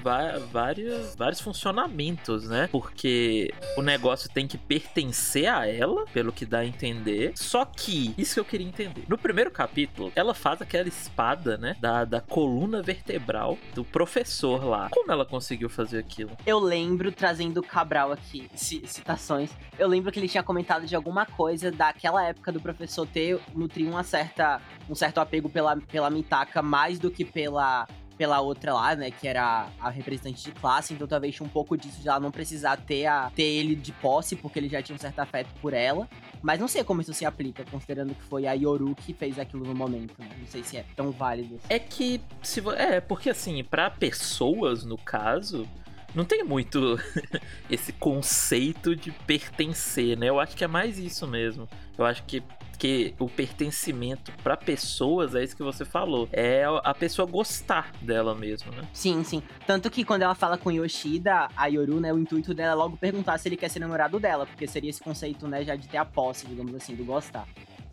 vários, 0.51 1.15
vários 1.15 1.42
funcionamentos, 1.42 2.48
né? 2.48 2.68
Porque 2.71 3.54
o 3.77 3.81
negócio 3.81 4.30
tem 4.30 4.48
que 4.48 4.57
pertencer 4.57 5.48
a 5.48 5.68
ela, 5.68 6.06
pelo 6.13 6.31
que 6.31 6.45
dá 6.47 6.59
a 6.59 6.65
entender. 6.65 7.33
Só 7.35 7.65
que, 7.65 8.13
isso 8.17 8.35
que 8.35 8.39
eu 8.39 8.45
queria 8.45 8.67
entender. 8.67 9.03
No 9.07 9.17
primeiro 9.17 9.51
capítulo, 9.51 10.11
ela 10.15 10.33
faz 10.33 10.61
aquela 10.61 10.88
espada, 10.88 11.57
né? 11.57 11.75
Da, 11.79 12.05
da 12.05 12.21
coluna 12.21 12.81
vertebral 12.81 13.57
do 13.75 13.83
professor 13.83 14.63
lá. 14.63 14.89
Como 14.91 15.11
ela 15.11 15.25
conseguiu 15.25 15.69
fazer 15.69 15.99
aquilo? 15.99 16.31
Eu 16.45 16.59
lembro, 16.59 17.11
trazendo 17.11 17.59
o 17.59 17.63
Cabral 17.63 18.11
aqui, 18.11 18.49
ci- 18.55 18.81
citações, 18.85 19.51
eu 19.77 19.88
lembro 19.88 20.11
que 20.11 20.19
ele 20.19 20.27
tinha 20.29 20.44
comentado 20.44 20.85
de 20.85 20.95
alguma 20.95 21.25
coisa 21.25 21.71
daquela 21.71 22.23
época 22.25 22.51
do 22.51 22.59
professor 22.59 23.05
ter 23.05 23.39
nutrido 23.53 23.89
uma 23.91 24.03
certa, 24.03 24.61
um 24.89 24.95
certo 24.95 25.19
apego 25.19 25.49
pela, 25.49 25.75
pela 25.77 26.09
Mitaka 26.09 26.61
mais 26.61 26.97
do 26.99 27.11
que 27.11 27.25
pela 27.25 27.88
pela 28.17 28.41
outra 28.41 28.73
lá, 28.73 28.95
né, 28.95 29.11
que 29.11 29.27
era 29.27 29.67
a 29.79 29.89
representante 29.89 30.43
de 30.43 30.51
classe, 30.51 30.93
então 30.93 31.07
talvez 31.07 31.35
tinha 31.35 31.45
um 31.45 31.49
pouco 31.49 31.77
disso 31.77 32.01
de 32.01 32.07
ela 32.07 32.19
não 32.19 32.31
precisar 32.31 32.77
ter, 32.77 33.05
a, 33.05 33.31
ter 33.35 33.43
ele 33.43 33.75
de 33.75 33.91
posse, 33.91 34.35
porque 34.35 34.59
ele 34.59 34.69
já 34.69 34.81
tinha 34.81 34.95
um 34.95 34.99
certo 34.99 35.19
afeto 35.19 35.49
por 35.61 35.73
ela, 35.73 36.09
mas 36.41 36.59
não 36.59 36.67
sei 36.67 36.83
como 36.83 37.01
isso 37.01 37.13
se 37.13 37.25
aplica, 37.25 37.63
considerando 37.69 38.15
que 38.15 38.23
foi 38.23 38.47
a 38.47 38.53
Yoru 38.53 38.95
que 38.95 39.13
fez 39.13 39.37
aquilo 39.37 39.65
no 39.65 39.75
momento, 39.75 40.15
né? 40.17 40.29
não 40.37 40.47
sei 40.47 40.63
se 40.63 40.77
é 40.77 40.85
tão 40.95 41.11
válido. 41.11 41.59
É 41.69 41.79
que 41.79 42.21
se 42.41 42.61
é 42.75 42.99
porque 42.99 43.29
assim, 43.29 43.63
pra 43.63 43.89
pessoas 43.89 44.83
no 44.83 44.97
caso, 44.97 45.67
não 46.15 46.25
tem 46.25 46.43
muito 46.43 46.97
esse 47.69 47.91
conceito 47.93 48.95
de 48.95 49.11
pertencer, 49.11 50.17
né? 50.17 50.29
Eu 50.29 50.39
acho 50.39 50.55
que 50.55 50.63
é 50.63 50.67
mais 50.67 50.97
isso 50.97 51.27
mesmo. 51.27 51.67
Eu 51.97 52.05
acho 52.05 52.23
que 52.23 52.41
que 52.77 53.13
o 53.19 53.27
pertencimento 53.27 54.31
pra 54.44 54.56
pessoas 54.56 55.35
é 55.35 55.44
isso 55.44 55.56
que 55.56 55.63
você 55.63 55.83
falou. 55.83 56.29
É 56.31 56.63
a 56.83 56.94
pessoa 56.94 57.27
gostar 57.27 57.91
dela 58.01 58.35
mesmo, 58.35 58.71
né? 58.71 58.88
Sim, 58.94 59.24
sim. 59.24 59.41
Tanto 59.65 59.89
que 59.89 60.03
quando 60.03 60.21
ela 60.21 60.35
fala 60.35 60.57
com 60.57 60.71
Yoshida, 60.71 61.50
a 61.56 61.68
Yoru, 61.68 62.00
né, 62.00 62.13
o 62.13 62.19
intuito 62.19 62.53
dela 62.53 62.71
é 62.71 62.75
logo 62.75 62.97
perguntar 62.97 63.38
se 63.38 63.47
ele 63.50 63.57
quer 63.57 63.69
ser 63.69 63.79
namorado 63.79 64.19
dela, 64.19 64.45
porque 64.45 64.68
seria 64.68 64.89
esse 64.89 65.01
conceito, 65.01 65.47
né, 65.47 65.63
já 65.63 65.75
de 65.75 65.88
ter 65.88 65.97
a 65.97 66.06
posse, 66.06 66.45
digamos 66.47 66.73
assim, 66.75 66.95
do 66.95 67.04
gostar. 67.04 67.47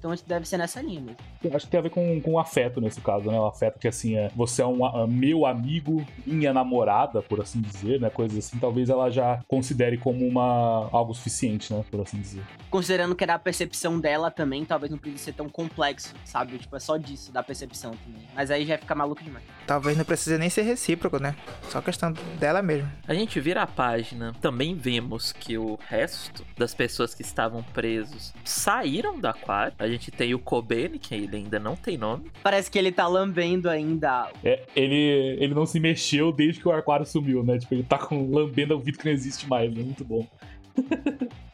Então 0.05 0.13
acho 0.13 0.23
que 0.23 0.29
deve 0.29 0.47
ser 0.47 0.59
nessa 0.59 0.83
linha 0.83 1.01
mesmo. 1.01 1.17
Eu 1.43 1.57
acho 1.57 1.65
que 1.65 1.71
tem 1.71 1.81
a 1.81 1.83
ver 1.83 1.89
com, 1.89 2.21
com 2.21 2.39
afeto 2.39 2.79
nesse 2.79 3.01
caso, 3.01 3.31
né? 3.31 3.41
O 3.41 3.47
afeto 3.47 3.79
que, 3.79 3.89
assim, 3.89 4.17
é 4.17 4.31
você 4.37 4.61
é 4.61 4.67
um 4.67 4.85
a- 4.85 5.07
meu 5.07 5.47
amigo, 5.47 6.05
minha 6.27 6.53
namorada, 6.53 7.23
por 7.23 7.41
assim 7.41 7.63
dizer, 7.63 7.99
né? 7.99 8.11
Coisas 8.11 8.37
assim, 8.37 8.59
talvez 8.59 8.91
ela 8.91 9.09
já 9.11 9.41
considere 9.49 9.97
como 9.97 10.27
uma 10.29 10.91
algo 10.93 11.15
suficiente, 11.15 11.73
né? 11.73 11.83
Por 11.91 12.03
assim 12.03 12.21
dizer. 12.21 12.43
Considerando 12.71 13.15
que 13.17 13.25
é 13.25 13.27
da 13.27 13.39
percepção 13.39 13.99
dela 13.99 14.31
também, 14.31 14.63
talvez 14.67 14.91
não 14.91 14.99
precise 14.99 15.23
ser 15.25 15.33
tão 15.33 15.49
complexo, 15.49 16.13
sabe? 16.27 16.59
Tipo, 16.59 16.77
é 16.77 16.81
só 16.81 16.99
disso, 16.99 17.33
da 17.33 17.43
percepção 17.43 17.93
também. 17.93 18.29
Mas 18.35 18.51
aí 18.51 18.67
já 18.67 18.77
fica 18.77 18.95
maluco 18.95 19.25
demais. 19.25 19.47
Talvez 19.67 19.97
não 19.97 20.05
precise 20.05 20.37
nem 20.37 20.51
ser 20.51 20.63
recíproco, 20.65 21.19
né? 21.19 21.35
Só 21.71 21.81
questão 21.81 22.13
dela 22.39 22.61
mesmo. 22.61 22.93
A 23.09 23.15
gente 23.15 23.41
vira 23.41 23.63
a 23.63 23.67
página, 23.67 24.35
também 24.43 24.75
vemos 24.75 25.33
que 25.33 25.57
o 25.57 25.79
resto 25.89 26.45
das 26.59 26.75
pessoas 26.75 27.15
que 27.15 27.23
estavam 27.23 27.63
presos 27.63 28.35
saíram 28.45 29.19
do 29.19 29.27
aquário. 29.29 29.73
A 29.79 29.94
gente 29.95 30.11
tem 30.11 30.35
o 30.35 30.39
Kobeni, 30.39 30.99
que 30.99 31.15
ele 31.15 31.37
ainda 31.37 31.59
não 31.59 31.77
tem 31.77 31.97
nome. 31.97 32.31
Parece 32.43 32.71
que 32.71 32.79
ele 32.79 32.93
tá 32.93 33.07
lambendo 33.07 33.69
ainda. 33.69 34.31
É, 34.43 34.63
ele, 34.75 35.37
ele 35.41 35.55
não 35.55 35.67
se 35.67 35.81
mexeu 35.81 36.33
desde 36.33 36.61
que 36.61 36.69
o 36.69 36.73
aquário 36.73 37.07
sumiu, 37.07 37.43
né? 37.43 37.59
Tipo, 37.59 37.75
ele 37.75 37.83
tá 37.83 37.99
com 37.99 38.31
lambendo 38.31 38.75
o 38.75 38.79
vidro 38.79 39.01
que 39.01 39.07
não 39.07 39.13
existe 39.13 39.49
mais, 39.49 39.73
né? 39.73 39.83
Muito 39.83 40.05
bom. 40.05 40.27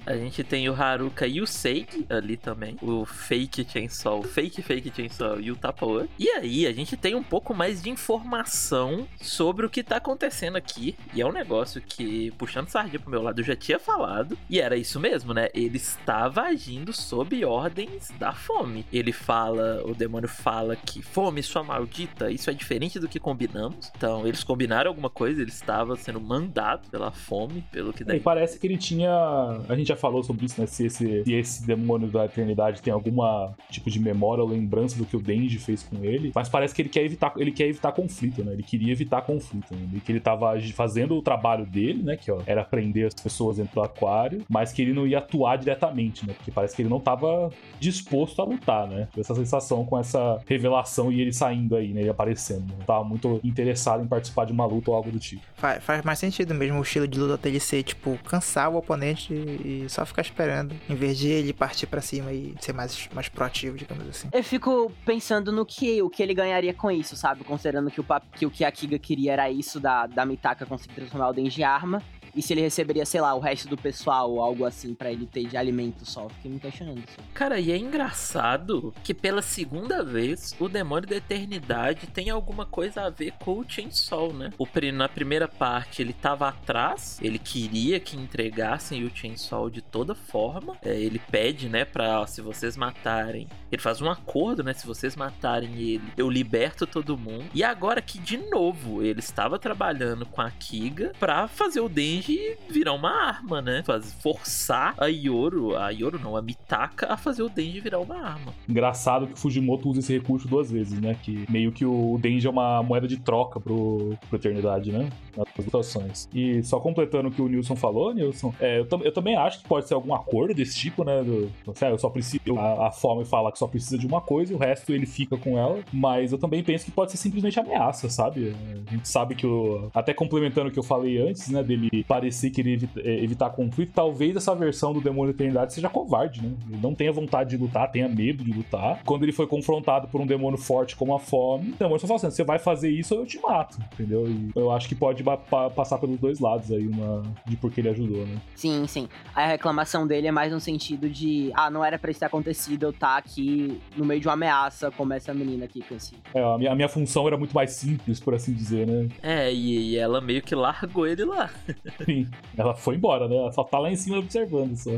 A 0.06 0.16
gente 0.16 0.42
tem 0.42 0.68
o 0.68 0.74
Haruka 0.74 1.26
e 1.26 1.40
o 1.40 1.46
Seiki 1.46 2.06
ali 2.08 2.36
também. 2.36 2.76
O 2.80 3.04
Fake 3.04 3.66
Chainsaw, 3.70 4.20
o 4.20 4.22
Fake 4.22 4.62
Fake 4.62 4.90
Chainsaw 4.94 5.38
e 5.38 5.52
o 5.52 5.56
Tapoa. 5.56 6.08
E 6.18 6.28
aí 6.30 6.66
a 6.66 6.72
gente 6.72 6.96
tem 6.96 7.14
um 7.14 7.22
pouco 7.22 7.54
mais 7.54 7.82
de 7.82 7.90
informação 7.90 9.06
sobre 9.20 9.66
o 9.66 9.70
que 9.70 9.82
tá 9.82 9.96
acontecendo 9.96 10.56
aqui. 10.56 10.96
E 11.14 11.20
é 11.20 11.26
um 11.26 11.32
negócio 11.32 11.80
que, 11.80 12.30
puxando 12.32 12.68
sardinha 12.68 12.98
pro 12.98 13.10
meu 13.10 13.22
lado, 13.22 13.40
eu 13.40 13.44
já 13.44 13.54
tinha 13.54 13.78
falado. 13.78 14.38
E 14.48 14.58
era 14.58 14.76
isso 14.76 14.98
mesmo, 14.98 15.34
né? 15.34 15.48
Ele 15.54 15.76
estava 15.76 16.42
agindo 16.42 16.92
sob 16.92 17.44
ordens 17.44 18.10
da 18.18 18.32
fome. 18.32 18.86
Ele 18.92 19.12
fala, 19.12 19.82
o 19.84 19.94
demônio 19.94 20.28
fala 20.28 20.74
que 20.74 21.02
fome, 21.02 21.42
sua 21.42 21.62
maldita, 21.62 22.30
isso 22.30 22.50
é 22.50 22.54
diferente 22.54 22.98
do 22.98 23.06
que 23.06 23.20
combinamos. 23.20 23.92
Então 23.96 24.26
eles 24.26 24.42
combinaram 24.42 24.88
alguma 24.88 25.10
coisa, 25.10 25.42
ele 25.42 25.50
estava 25.50 25.94
sendo 25.96 26.20
mandado 26.20 26.88
pela 26.90 27.10
fome, 27.10 27.64
pelo 27.70 27.92
que 27.92 28.02
daí. 28.02 28.16
E 28.16 28.20
parece 28.20 28.58
que 28.58 28.66
ele 28.66 28.78
tinha 28.78 29.09
a. 29.10 29.60
A 29.68 29.74
gente 29.74 29.88
já 29.88 29.96
falou 29.96 30.22
sobre 30.22 30.46
isso, 30.46 30.60
né? 30.60 30.66
Se 30.66 30.86
esse, 30.86 31.24
se 31.24 31.32
esse 31.32 31.66
demônio 31.66 32.08
da 32.08 32.24
eternidade 32.24 32.82
tem 32.82 32.92
alguma 32.92 33.54
tipo 33.70 33.90
de 33.90 34.00
memória 34.00 34.42
ou 34.42 34.48
lembrança 34.48 34.96
do 34.96 35.04
que 35.04 35.16
o 35.16 35.20
Denji 35.20 35.58
fez 35.58 35.82
com 35.82 36.04
ele. 36.04 36.32
Mas 36.34 36.48
parece 36.48 36.74
que 36.74 36.82
ele 36.82 36.88
quer 36.88 37.04
evitar, 37.04 37.32
ele 37.36 37.52
quer 37.52 37.66
evitar 37.66 37.92
conflito, 37.92 38.44
né? 38.44 38.52
Ele 38.52 38.62
queria 38.62 38.92
evitar 38.92 39.22
conflito. 39.22 39.74
Né? 39.74 39.88
E 39.94 40.00
que 40.00 40.12
ele 40.12 40.20
tava 40.20 40.58
fazendo 40.74 41.16
o 41.16 41.22
trabalho 41.22 41.66
dele, 41.66 42.02
né? 42.02 42.16
Que 42.16 42.30
ó, 42.30 42.40
era 42.46 42.64
prender 42.64 43.06
as 43.06 43.14
pessoas 43.14 43.56
dentro 43.56 43.74
do 43.74 43.82
aquário, 43.82 44.44
mas 44.48 44.72
que 44.72 44.82
ele 44.82 44.92
não 44.92 45.06
ia 45.06 45.18
atuar 45.18 45.56
diretamente, 45.56 46.26
né? 46.26 46.32
Porque 46.32 46.50
parece 46.50 46.74
que 46.74 46.82
ele 46.82 46.88
não 46.88 47.00
tava 47.00 47.50
disposto 47.78 48.40
a 48.40 48.44
lutar, 48.44 48.86
né? 48.86 49.08
Essa 49.16 49.34
sensação 49.34 49.84
com 49.84 49.98
essa 49.98 50.40
revelação 50.46 51.12
e 51.12 51.20
ele 51.20 51.32
saindo 51.32 51.76
aí, 51.76 51.92
né? 51.92 52.00
Ele 52.00 52.10
aparecendo. 52.10 52.66
Né? 52.66 52.84
Tava 52.86 53.04
muito 53.04 53.40
interessado 53.44 54.02
em 54.02 54.06
participar 54.06 54.46
de 54.46 54.52
uma 54.52 54.66
luta 54.66 54.90
ou 54.90 54.96
algo 54.96 55.10
do 55.10 55.18
tipo. 55.18 55.42
Faz, 55.56 55.82
faz 55.82 56.02
mais 56.02 56.18
sentido 56.18 56.54
mesmo 56.54 56.78
o 56.78 56.82
estilo 56.82 57.06
de 57.06 57.18
luta 57.18 57.36
dele 57.36 57.60
ser, 57.60 57.82
tipo, 57.82 58.18
cansar 58.24 58.70
o 58.70 58.76
oponente 59.00 59.32
e 59.32 59.88
só 59.88 60.04
ficar 60.04 60.22
esperando, 60.22 60.74
em 60.88 60.94
vez 60.94 61.18
de 61.18 61.28
ele 61.28 61.52
partir 61.52 61.86
para 61.86 62.00
cima 62.00 62.32
e 62.32 62.54
ser 62.60 62.72
mais, 62.72 63.08
mais 63.14 63.28
proativo, 63.28 63.76
digamos 63.76 64.06
assim. 64.06 64.28
Eu 64.32 64.44
fico 64.44 64.92
pensando 65.04 65.50
no 65.50 65.64
que, 65.64 66.02
o 66.02 66.10
que 66.10 66.22
ele 66.22 66.34
ganharia 66.34 66.74
com 66.74 66.90
isso, 66.90 67.16
sabe? 67.16 67.42
Considerando 67.42 67.90
que 67.90 68.00
o, 68.00 68.06
que, 68.34 68.46
o 68.46 68.50
que 68.50 68.64
a 68.64 68.70
Kiga 68.70 68.98
queria 68.98 69.32
era 69.32 69.50
isso 69.50 69.80
da, 69.80 70.06
da 70.06 70.26
Mitaka 70.26 70.66
conseguir 70.66 70.94
transformar 70.94 71.30
o 71.30 71.32
Denji 71.32 71.62
em 71.62 71.64
arma 71.64 72.02
e 72.34 72.42
se 72.42 72.52
ele 72.52 72.60
receberia, 72.60 73.04
sei 73.04 73.20
lá, 73.20 73.34
o 73.34 73.40
resto 73.40 73.68
do 73.68 73.76
pessoal 73.76 74.30
ou 74.30 74.42
algo 74.42 74.64
assim 74.64 74.94
para 74.94 75.10
ele 75.10 75.26
ter 75.26 75.46
de 75.46 75.56
alimento 75.56 76.04
só. 76.04 76.28
Fiquei 76.28 76.50
me 76.50 76.60
questionando 76.60 76.98
isso. 76.98 77.18
Cara, 77.34 77.58
e 77.58 77.72
é 77.72 77.76
engraçado 77.76 78.94
que 79.02 79.14
pela 79.14 79.42
segunda 79.42 80.04
vez 80.04 80.54
o 80.58 80.68
Demônio 80.68 81.08
da 81.08 81.16
Eternidade 81.16 82.06
tem 82.06 82.30
alguma 82.30 82.64
coisa 82.64 83.02
a 83.02 83.10
ver 83.10 83.32
com 83.40 83.58
o 83.58 83.64
Chainsaw, 83.66 84.32
né? 84.32 84.52
O, 84.58 84.66
na 84.92 85.08
primeira 85.08 85.48
parte 85.48 86.02
ele 86.02 86.12
tava 86.12 86.48
atrás, 86.48 87.18
ele 87.20 87.38
queria 87.38 87.98
que 88.00 88.16
entregassem 88.16 89.04
o 89.04 89.14
Chainsaw 89.14 89.68
de 89.68 89.82
toda 89.82 90.14
forma. 90.14 90.76
É, 90.82 90.98
ele 90.98 91.18
pede, 91.18 91.68
né, 91.68 91.84
pra 91.84 92.26
se 92.26 92.40
vocês 92.40 92.76
matarem. 92.76 93.48
Ele 93.70 93.82
faz 93.82 94.00
um 94.00 94.10
acordo, 94.10 94.62
né? 94.62 94.72
Se 94.72 94.86
vocês 94.86 95.16
matarem 95.16 95.74
ele, 95.80 96.12
eu 96.16 96.28
liberto 96.28 96.86
todo 96.86 97.16
mundo. 97.16 97.46
E 97.54 97.62
agora 97.62 98.00
que 98.00 98.18
de 98.18 98.36
novo 98.36 99.02
ele 99.02 99.20
estava 99.20 99.58
trabalhando 99.58 100.26
com 100.26 100.40
a 100.40 100.50
Kiga 100.50 101.12
pra 101.18 101.48
fazer 101.48 101.80
o 101.80 101.88
Den 101.88 102.19
Denji 102.20 102.56
virar 102.68 102.92
uma 102.92 103.10
arma, 103.10 103.62
né? 103.62 103.82
Forçar 104.20 104.94
a 104.98 105.06
Yoro, 105.06 105.76
a 105.76 105.90
Yoro 105.90 106.18
não, 106.18 106.36
a 106.36 106.42
Mitaka 106.42 107.12
a 107.12 107.16
fazer 107.16 107.42
o 107.42 107.48
Denji 107.48 107.80
virar 107.80 107.98
uma 107.98 108.16
arma. 108.16 108.52
Engraçado 108.68 109.26
que 109.26 109.32
o 109.32 109.36
Fujimoto 109.36 109.88
usa 109.88 110.00
esse 110.00 110.12
recurso 110.12 110.46
duas 110.46 110.70
vezes, 110.70 111.00
né? 111.00 111.16
Que 111.22 111.46
meio 111.50 111.72
que 111.72 111.84
o 111.84 112.18
Denji 112.20 112.46
é 112.46 112.50
uma 112.50 112.82
moeda 112.82 113.08
de 113.08 113.16
troca 113.16 113.58
pro, 113.58 114.16
pro 114.28 114.36
Eternidade, 114.36 114.92
né? 114.92 115.08
Nas 115.36 115.64
situações. 115.64 116.28
E 116.34 116.62
só 116.62 116.78
completando 116.78 117.28
o 117.28 117.32
que 117.32 117.40
o 117.40 117.48
Nilson 117.48 117.74
falou, 117.74 118.12
Nilson, 118.12 118.54
é, 118.60 118.80
eu, 118.80 118.86
eu, 119.02 119.12
também 119.12 119.36
acho 119.36 119.62
que 119.62 119.68
pode 119.68 119.88
ser 119.88 119.94
algum 119.94 120.14
acordo 120.14 120.54
desse 120.54 120.78
tipo, 120.78 121.04
né? 121.04 121.22
Do, 121.22 121.50
sério, 121.74 121.94
eu 121.94 121.98
só 121.98 122.10
preciso. 122.10 122.58
A, 122.58 122.88
a 122.88 122.92
Fome 122.92 123.24
fala 123.24 123.50
que 123.50 123.58
só 123.58 123.66
precisa 123.66 123.96
de 123.96 124.06
uma 124.06 124.20
coisa 124.20 124.52
e 124.52 124.56
o 124.56 124.58
resto 124.58 124.92
ele 124.92 125.06
fica 125.06 125.36
com 125.36 125.58
ela. 125.58 125.80
Mas 125.92 126.32
eu 126.32 126.38
também 126.38 126.62
penso 126.62 126.84
que 126.84 126.90
pode 126.90 127.12
ser 127.12 127.16
simplesmente 127.16 127.58
ameaça, 127.58 128.10
sabe? 128.10 128.54
A 128.86 128.90
gente 128.90 129.08
sabe 129.08 129.34
que 129.34 129.46
o. 129.46 129.88
Até 129.94 130.12
complementando 130.12 130.68
o 130.68 130.72
que 130.72 130.78
eu 130.78 130.82
falei 130.82 131.18
antes, 131.18 131.48
né? 131.48 131.62
Dele 131.62 132.04
parecer 132.10 132.50
querer 132.50 132.72
evita, 132.72 133.00
é, 133.00 133.22
evitar 133.22 133.50
conflito, 133.50 133.92
talvez 133.94 134.34
essa 134.34 134.52
versão 134.52 134.92
do 134.92 135.00
Demônio 135.00 135.32
da 135.32 135.36
Eternidade 135.36 135.72
seja 135.72 135.88
covarde, 135.88 136.42
né? 136.42 136.52
Ele 136.68 136.80
não 136.82 136.92
tenha 136.92 137.12
vontade 137.12 137.50
de 137.50 137.56
lutar, 137.56 137.88
tenha 137.88 138.08
medo 138.08 138.42
de 138.42 138.52
lutar. 138.52 139.00
Quando 139.04 139.22
ele 139.22 139.30
foi 139.30 139.46
confrontado 139.46 140.08
por 140.08 140.20
um 140.20 140.26
demônio 140.26 140.58
forte 140.58 140.96
como 140.96 141.14
a 141.14 141.20
fome, 141.20 141.70
o 141.70 141.76
demônio 141.76 142.00
só 142.00 142.08
fala 142.08 142.16
assim: 142.16 142.30
você 142.32 142.42
vai 142.42 142.58
fazer 142.58 142.90
isso 142.90 143.14
ou 143.14 143.20
eu 143.20 143.26
te 143.26 143.38
mato, 143.40 143.78
entendeu? 143.92 144.26
E 144.26 144.50
eu 144.56 144.72
acho 144.72 144.88
que 144.88 144.94
pode 144.96 145.22
passar 145.22 145.98
pelos 145.98 146.18
dois 146.18 146.40
lados 146.40 146.72
aí, 146.72 146.84
uma 146.88 147.22
de 147.46 147.56
porque 147.56 147.80
ele 147.80 147.90
ajudou, 147.90 148.26
né? 148.26 148.38
Sim, 148.56 148.88
sim. 148.88 149.08
A 149.32 149.46
reclamação 149.46 150.04
dele 150.04 150.26
é 150.26 150.32
mais 150.32 150.52
no 150.52 150.58
sentido 150.58 151.08
de: 151.08 151.52
ah, 151.54 151.70
não 151.70 151.84
era 151.84 151.96
pra 151.96 152.10
isso 152.10 152.18
ter 152.18 152.26
acontecido, 152.26 152.86
eu 152.86 152.92
tá 152.92 153.18
aqui 153.18 153.80
no 153.96 154.04
meio 154.04 154.20
de 154.20 154.26
uma 154.26 154.34
ameaça, 154.34 154.90
como 154.90 155.12
essa 155.12 155.32
menina 155.32 155.64
aqui, 155.64 155.84
assim. 155.94 156.16
É, 156.34 156.42
a 156.42 156.58
minha, 156.58 156.72
a 156.72 156.74
minha 156.74 156.88
função 156.88 157.28
era 157.28 157.36
muito 157.36 157.54
mais 157.54 157.70
simples, 157.70 158.18
por 158.18 158.34
assim 158.34 158.52
dizer, 158.52 158.84
né? 158.84 159.08
É, 159.22 159.52
e, 159.52 159.90
e 159.90 159.96
ela 159.96 160.20
meio 160.20 160.42
que 160.42 160.56
largou 160.56 161.06
ele 161.06 161.24
lá. 161.24 161.50
Sim, 162.04 162.28
ela 162.56 162.74
foi 162.74 162.96
embora, 162.96 163.28
né? 163.28 163.36
Ela 163.36 163.52
só 163.52 163.62
tá 163.64 163.78
lá 163.78 163.90
em 163.90 163.96
cima 163.96 164.18
observando 164.18 164.76
só. 164.76 164.90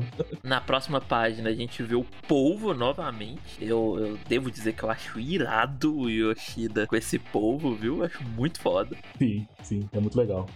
Na 0.42 0.61
próxima 0.61 1.00
página 1.00 1.50
a 1.50 1.54
gente 1.54 1.82
vê 1.82 1.94
o 1.94 2.04
polvo 2.26 2.75
novamente. 2.75 3.59
Eu, 3.61 3.99
eu 3.99 4.18
devo 4.28 4.50
dizer 4.50 4.73
que 4.75 4.82
eu 4.82 4.90
acho 4.90 5.18
irado 5.18 5.97
o 5.97 6.09
Yoshida 6.09 6.87
com 6.87 6.97
esse 6.97 7.18
polvo, 7.18 7.75
viu? 7.75 7.99
Eu 7.99 8.04
acho 8.04 8.23
muito 8.25 8.61
foda. 8.61 8.97
Sim, 9.18 9.47
sim, 9.62 9.88
é 9.92 10.00
muito 10.00 10.18
legal. 10.18 10.49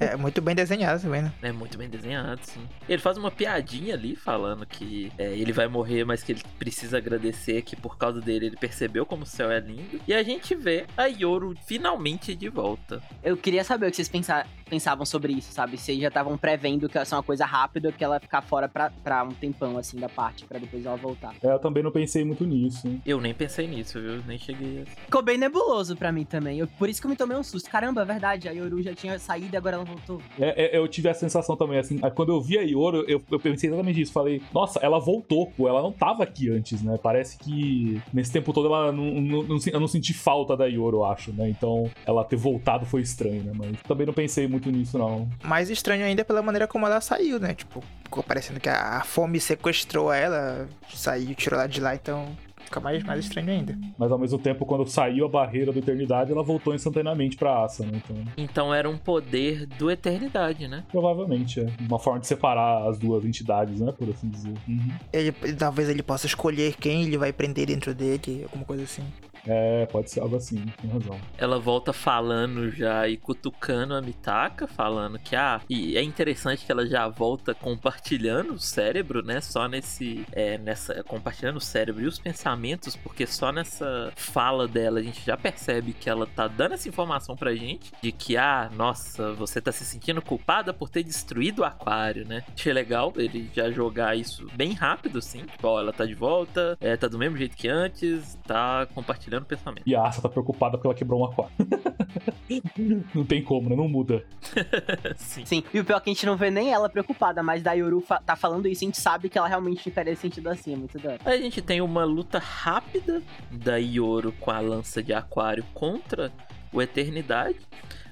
É 0.00 0.16
muito 0.16 0.40
bem 0.40 0.54
desenhado 0.54 1.02
também, 1.02 1.22
né? 1.22 1.32
É 1.42 1.52
muito 1.52 1.78
bem 1.78 1.88
desenhado, 1.88 2.40
sim. 2.42 2.60
Ele 2.88 3.00
faz 3.00 3.16
uma 3.16 3.30
piadinha 3.30 3.94
ali 3.94 4.16
falando 4.16 4.66
que 4.66 5.12
é, 5.18 5.32
ele 5.32 5.52
vai 5.52 5.68
morrer, 5.68 6.04
mas 6.04 6.22
que 6.22 6.32
ele 6.32 6.42
precisa 6.58 6.98
agradecer 6.98 7.62
que 7.62 7.76
por 7.76 7.96
causa 7.96 8.20
dele 8.20 8.46
ele 8.46 8.56
percebeu 8.56 9.06
como 9.06 9.22
o 9.22 9.26
céu 9.26 9.50
é 9.50 9.60
lindo. 9.60 10.00
E 10.06 10.14
a 10.14 10.22
gente 10.22 10.54
vê 10.54 10.86
a 10.96 11.06
Yoro 11.06 11.54
finalmente 11.66 12.34
de 12.34 12.48
volta. 12.48 13.02
Eu 13.22 13.36
queria 13.36 13.64
saber 13.64 13.86
o 13.86 13.90
que 13.90 13.96
vocês 13.96 14.08
pensar, 14.08 14.46
pensavam 14.72 15.04
sobre 15.04 15.34
isso, 15.34 15.52
sabe? 15.52 15.76
Se 15.76 16.00
já 16.00 16.08
estavam 16.08 16.38
prevendo 16.38 16.88
que 16.88 16.96
ia 16.96 17.04
ser 17.04 17.14
uma 17.14 17.22
coisa 17.22 17.44
rápida, 17.44 17.92
que 17.92 18.02
ela 18.02 18.16
ia 18.16 18.20
ficar 18.20 18.40
fora 18.40 18.66
pra, 18.70 18.90
pra 19.04 19.22
um 19.22 19.28
tempão, 19.28 19.76
assim, 19.76 19.98
da 19.98 20.08
parte, 20.08 20.46
pra 20.46 20.58
depois 20.58 20.86
ela 20.86 20.96
voltar. 20.96 21.34
É, 21.42 21.52
eu 21.52 21.58
também 21.58 21.82
não 21.82 21.90
pensei 21.90 22.24
muito 22.24 22.46
nisso. 22.46 22.88
Hein? 22.88 23.02
Eu 23.04 23.20
nem 23.20 23.34
pensei 23.34 23.66
nisso, 23.66 24.00
viu? 24.00 24.22
Nem 24.26 24.38
cheguei 24.38 24.82
a... 24.82 24.86
Ficou 25.04 25.20
bem 25.20 25.36
nebuloso 25.36 25.94
pra 25.94 26.10
mim 26.10 26.24
também. 26.24 26.58
Eu, 26.58 26.66
por 26.66 26.88
isso 26.88 27.02
que 27.02 27.06
eu 27.06 27.10
me 27.10 27.16
tomei 27.16 27.36
um 27.36 27.42
susto. 27.42 27.68
Caramba, 27.68 28.00
é 28.00 28.04
verdade, 28.06 28.48
a 28.48 28.52
Yoru 28.52 28.80
já 28.82 28.94
tinha 28.94 29.18
saído 29.18 29.54
e 29.54 29.56
agora 29.58 29.76
ela 29.76 29.84
voltou. 29.84 30.22
É, 30.40 30.74
é, 30.74 30.78
eu 30.78 30.88
tive 30.88 31.10
a 31.10 31.14
sensação 31.14 31.54
também, 31.54 31.78
assim, 31.78 31.98
quando 32.14 32.32
eu 32.32 32.40
vi 32.40 32.56
a 32.56 32.62
Yoru, 32.62 33.04
eu, 33.06 33.22
eu 33.30 33.38
pensei 33.38 33.68
exatamente 33.68 34.00
isso. 34.00 34.12
Falei, 34.12 34.40
nossa, 34.54 34.78
ela 34.80 34.98
voltou, 34.98 35.48
pô, 35.54 35.68
ela 35.68 35.82
não 35.82 35.92
tava 35.92 36.22
aqui 36.22 36.48
antes, 36.48 36.80
né? 36.82 36.98
Parece 37.02 37.36
que 37.36 38.00
nesse 38.10 38.32
tempo 38.32 38.54
todo 38.54 38.68
ela 38.68 38.90
não, 38.90 39.20
não, 39.20 39.42
não, 39.42 39.58
eu 39.70 39.80
não 39.80 39.88
senti 39.88 40.14
falta 40.14 40.56
da 40.56 40.64
Yoru, 40.64 40.98
eu 40.98 41.04
acho, 41.04 41.30
né? 41.32 41.50
Então 41.50 41.90
ela 42.06 42.24
ter 42.24 42.36
voltado 42.36 42.86
foi 42.86 43.02
estranho, 43.02 43.44
né? 43.44 43.52
Mas 43.54 43.82
também 43.82 44.06
não 44.06 44.14
pensei 44.14 44.48
muito 44.48 44.61
nisso, 44.70 44.98
não. 44.98 45.28
Mais 45.42 45.70
estranho 45.70 46.04
ainda 46.04 46.22
é 46.22 46.24
pela 46.24 46.42
maneira 46.42 46.66
como 46.66 46.86
ela 46.86 47.00
saiu, 47.00 47.38
né? 47.38 47.54
Tipo, 47.54 47.82
ficou 48.04 48.22
parecendo 48.22 48.60
que 48.60 48.68
a 48.68 49.02
fome 49.04 49.40
sequestrou 49.40 50.12
ela, 50.12 50.68
saiu, 50.92 51.34
tirou 51.34 51.58
ela 51.58 51.68
de 51.68 51.80
lá, 51.80 51.94
então 51.94 52.36
fica 52.72 52.80
mais, 52.80 53.02
mais 53.04 53.20
estranho 53.20 53.50
ainda. 53.50 53.78
Mas 53.98 54.10
ao 54.10 54.18
mesmo 54.18 54.38
tempo, 54.38 54.64
quando 54.64 54.86
saiu 54.86 55.26
a 55.26 55.28
barreira 55.28 55.72
da 55.72 55.78
eternidade, 55.78 56.32
ela 56.32 56.42
voltou 56.42 56.74
instantaneamente 56.74 57.36
pra 57.36 57.62
Asa, 57.62 57.84
né? 57.84 58.00
Então... 58.02 58.16
então 58.36 58.74
era 58.74 58.88
um 58.88 58.96
poder 58.96 59.66
do 59.66 59.90
eternidade, 59.90 60.66
né? 60.66 60.84
Provavelmente, 60.90 61.60
é. 61.60 61.66
Uma 61.80 61.98
forma 61.98 62.20
de 62.20 62.26
separar 62.26 62.88
as 62.88 62.98
duas 62.98 63.24
entidades, 63.24 63.80
né? 63.80 63.92
Por 63.92 64.08
assim 64.08 64.28
dizer. 64.28 64.54
Uhum. 64.66 64.90
Ele, 65.12 65.32
talvez 65.58 65.88
ele 65.88 66.02
possa 66.02 66.26
escolher 66.26 66.74
quem 66.74 67.04
ele 67.04 67.18
vai 67.18 67.32
prender 67.32 67.66
dentro 67.66 67.94
dele, 67.94 68.42
alguma 68.44 68.64
coisa 68.64 68.84
assim. 68.84 69.02
É, 69.46 69.86
pode 69.86 70.10
ser 70.10 70.20
algo 70.20 70.36
assim, 70.36 70.64
tem 70.80 70.90
razão. 70.90 71.18
Ela 71.36 71.58
volta 71.58 71.92
falando 71.92 72.70
já 72.70 73.08
e 73.08 73.16
cutucando 73.16 73.94
a 73.94 74.00
Mitaka, 74.00 74.66
falando 74.66 75.18
que, 75.18 75.34
ah, 75.34 75.60
e 75.68 75.96
é 75.96 76.02
interessante 76.02 76.64
que 76.64 76.70
ela 76.70 76.86
já 76.86 77.08
volta 77.08 77.54
compartilhando 77.54 78.54
o 78.54 78.58
cérebro, 78.58 79.22
né? 79.22 79.40
Só 79.40 79.66
nesse, 79.66 80.24
é, 80.32 80.58
nessa, 80.58 81.02
compartilhando 81.04 81.56
o 81.56 81.60
cérebro 81.60 82.02
e 82.02 82.06
os 82.06 82.18
pensamentos, 82.18 82.94
porque 82.96 83.26
só 83.26 83.50
nessa 83.50 84.12
fala 84.16 84.68
dela 84.68 85.00
a 85.00 85.02
gente 85.02 85.24
já 85.24 85.36
percebe 85.36 85.92
que 85.92 86.08
ela 86.08 86.26
tá 86.26 86.46
dando 86.46 86.74
essa 86.74 86.88
informação 86.88 87.36
pra 87.36 87.54
gente, 87.54 87.92
de 88.00 88.12
que, 88.12 88.36
ah, 88.36 88.70
nossa, 88.74 89.32
você 89.32 89.60
tá 89.60 89.72
se 89.72 89.84
sentindo 89.84 90.22
culpada 90.22 90.72
por 90.72 90.88
ter 90.88 91.02
destruído 91.02 91.60
o 91.60 91.64
aquário, 91.64 92.26
né? 92.26 92.44
Achei 92.54 92.72
legal 92.72 93.12
ele 93.16 93.50
já 93.52 93.70
jogar 93.70 94.16
isso 94.16 94.46
bem 94.54 94.72
rápido, 94.72 95.18
assim, 95.18 95.44
tipo, 95.44 95.66
ó, 95.66 95.80
ela 95.80 95.92
tá 95.92 96.06
de 96.06 96.14
volta, 96.14 96.76
é, 96.80 96.96
tá 96.96 97.08
do 97.08 97.18
mesmo 97.18 97.36
jeito 97.36 97.56
que 97.56 97.68
antes, 97.68 98.38
tá 98.46 98.86
compartilhando 98.94 99.31
pensamento. 99.40 99.82
E 99.86 99.94
a 99.94 100.02
Asa 100.02 100.20
tá 100.20 100.28
preocupada 100.28 100.76
porque 100.76 100.86
ela 100.86 100.94
quebrou 100.94 101.20
um 101.20 101.24
aquário. 101.24 101.52
não 103.14 103.24
tem 103.24 103.42
como, 103.42 103.68
né? 103.68 103.76
Não 103.76 103.88
muda. 103.88 104.24
Sim. 105.16 105.44
Sim. 105.46 105.64
E 105.72 105.80
o 105.80 105.84
pior 105.84 105.96
é 105.96 106.00
que 106.00 106.10
a 106.10 106.12
gente 106.12 106.26
não 106.26 106.36
vê 106.36 106.50
nem 106.50 106.72
ela 106.72 106.88
preocupada, 106.88 107.42
mas 107.42 107.62
da 107.62 107.72
Yoru 107.72 108.00
fa 108.00 108.20
tá 108.20 108.36
falando 108.36 108.66
isso, 108.66 108.84
a 108.84 108.86
gente 108.86 109.00
sabe 109.00 109.28
que 109.28 109.38
ela 109.38 109.48
realmente 109.48 109.82
ficaria 109.82 110.14
sentido 110.14 110.48
assim, 110.48 110.74
é 110.74 110.76
muito 110.76 110.98
doido. 110.98 111.20
Aí 111.24 111.38
a 111.38 111.42
gente 111.42 111.62
tem 111.62 111.80
uma 111.80 112.04
luta 112.04 112.38
rápida 112.38 113.22
da 113.50 113.76
Yoru 113.76 114.32
com 114.32 114.50
a 114.50 114.60
lança 114.60 115.02
de 115.02 115.12
aquário 115.12 115.64
contra 115.74 116.32
o 116.72 116.80
Eternidade. 116.80 117.56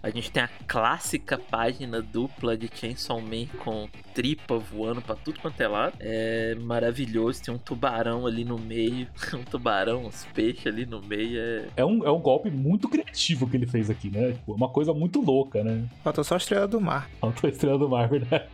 A 0.02 0.08
gente 0.08 0.30
tem 0.30 0.42
a 0.42 0.48
clássica 0.66 1.36
página 1.36 2.00
dupla 2.00 2.56
de 2.56 2.70
Chainsaw 2.72 3.20
Man 3.20 3.46
com 3.62 3.88
tripa 4.14 4.58
voando 4.58 5.02
pra 5.02 5.14
tudo 5.14 5.40
quanto 5.40 5.60
é 5.60 5.68
lado. 5.68 5.94
É 6.00 6.54
maravilhoso. 6.54 7.42
Tem 7.42 7.54
um 7.54 7.58
tubarão 7.58 8.26
ali 8.26 8.44
no 8.44 8.58
meio. 8.58 9.06
um 9.34 9.44
tubarão, 9.44 10.06
uns 10.06 10.24
peixes 10.34 10.66
ali 10.66 10.86
no 10.86 11.02
meio. 11.02 11.38
É... 11.38 11.66
É, 11.76 11.84
um, 11.84 12.04
é 12.04 12.10
um 12.10 12.18
golpe 12.18 12.50
muito 12.50 12.88
criativo 12.88 13.48
que 13.48 13.56
ele 13.56 13.66
fez 13.66 13.90
aqui, 13.90 14.10
né? 14.10 14.32
Tipo, 14.32 14.54
uma 14.54 14.68
coisa 14.68 14.94
muito 14.94 15.20
louca, 15.20 15.62
né? 15.62 15.86
Faltou 16.02 16.24
só 16.24 16.34
a 16.34 16.38
estrela 16.38 16.66
do 16.66 16.80
mar. 16.80 17.10
Faltou 17.20 17.48
a 17.48 17.52
estrela 17.52 17.78
do 17.78 17.88
mar, 17.88 18.08
verdade. 18.10 18.44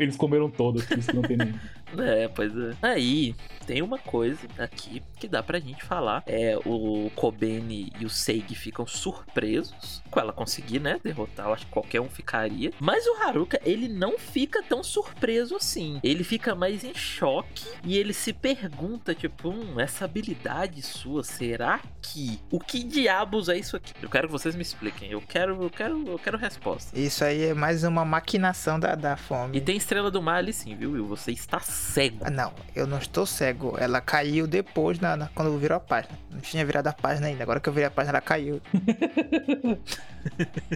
Eles 0.00 0.16
comeram 0.16 0.50
todas, 0.50 0.86
por 0.86 0.98
isso 0.98 1.10
que 1.10 1.16
não 1.16 1.22
tem 1.22 1.36
nenhum. 1.36 1.58
É, 1.98 2.28
pois 2.28 2.54
é. 2.56 2.72
Aí, 2.82 3.34
tem 3.66 3.80
uma 3.80 3.96
coisa 3.96 4.46
aqui 4.58 5.02
que 5.18 5.26
dá 5.26 5.42
pra 5.42 5.58
gente 5.58 5.84
falar. 5.84 6.22
É 6.26 6.58
o 6.66 7.10
Kobeni 7.14 7.90
e 7.98 8.04
o 8.04 8.10
Seig 8.10 8.54
ficam 8.54 8.86
surpresos 8.86 10.02
com 10.10 10.20
ela 10.20 10.32
conseguir, 10.32 10.78
né, 10.86 11.00
derrotar. 11.02 11.46
Eu 11.46 11.52
acho 11.52 11.66
que 11.66 11.72
qualquer 11.72 12.00
um 12.00 12.08
ficaria. 12.08 12.70
Mas 12.80 13.04
o 13.06 13.16
Haruka, 13.22 13.60
ele 13.64 13.88
não 13.88 14.16
fica 14.18 14.62
tão 14.62 14.82
surpreso 14.84 15.56
assim. 15.56 15.98
Ele 16.02 16.22
fica 16.22 16.54
mais 16.54 16.84
em 16.84 16.94
choque 16.94 17.66
e 17.84 17.98
ele 17.98 18.12
se 18.12 18.32
pergunta, 18.32 19.14
tipo, 19.14 19.48
hum, 19.50 19.80
essa 19.80 20.04
habilidade 20.04 20.80
sua, 20.82 21.24
será 21.24 21.80
que... 22.00 22.38
O 22.50 22.60
que 22.60 22.84
diabos 22.84 23.48
é 23.48 23.56
isso 23.58 23.76
aqui? 23.76 23.92
Eu 24.00 24.08
quero 24.08 24.28
que 24.28 24.32
vocês 24.32 24.54
me 24.54 24.62
expliquem. 24.62 25.10
Eu 25.10 25.20
quero, 25.20 25.60
eu 25.62 25.70
quero, 25.70 26.04
eu 26.08 26.18
quero 26.18 26.38
resposta. 26.38 26.96
Isso 26.98 27.24
aí 27.24 27.46
é 27.46 27.54
mais 27.54 27.82
uma 27.82 28.04
maquinação 28.04 28.78
da, 28.78 28.94
da 28.94 29.14
E 29.14 29.16
fome. 29.16 29.60
tem 29.60 29.76
Estrela 29.76 30.10
do 30.10 30.22
Mar 30.22 30.36
ali 30.38 30.52
sim, 30.52 30.76
viu, 30.76 30.92
Will? 30.92 31.06
Você 31.08 31.32
está 31.32 31.58
cego. 31.60 32.18
Ah, 32.22 32.30
Não, 32.30 32.52
eu 32.74 32.86
não 32.86 32.98
estou 32.98 33.26
cego. 33.26 33.76
Ela 33.78 34.00
caiu 34.00 34.46
depois, 34.46 35.00
na, 35.00 35.16
na- 35.16 35.28
quando 35.34 35.56
virou 35.58 35.76
a 35.76 35.80
página. 35.80 36.16
Não 36.30 36.40
tinha 36.40 36.64
virado 36.64 36.86
a 36.86 36.92
página 36.92 37.26
ainda. 37.26 37.42
Agora 37.42 37.58
que 37.60 37.68
eu 37.68 37.72
virei 37.72 37.86
a 37.88 37.90
página, 37.90 38.12
ela 38.18 38.20
caiu. 38.20 38.60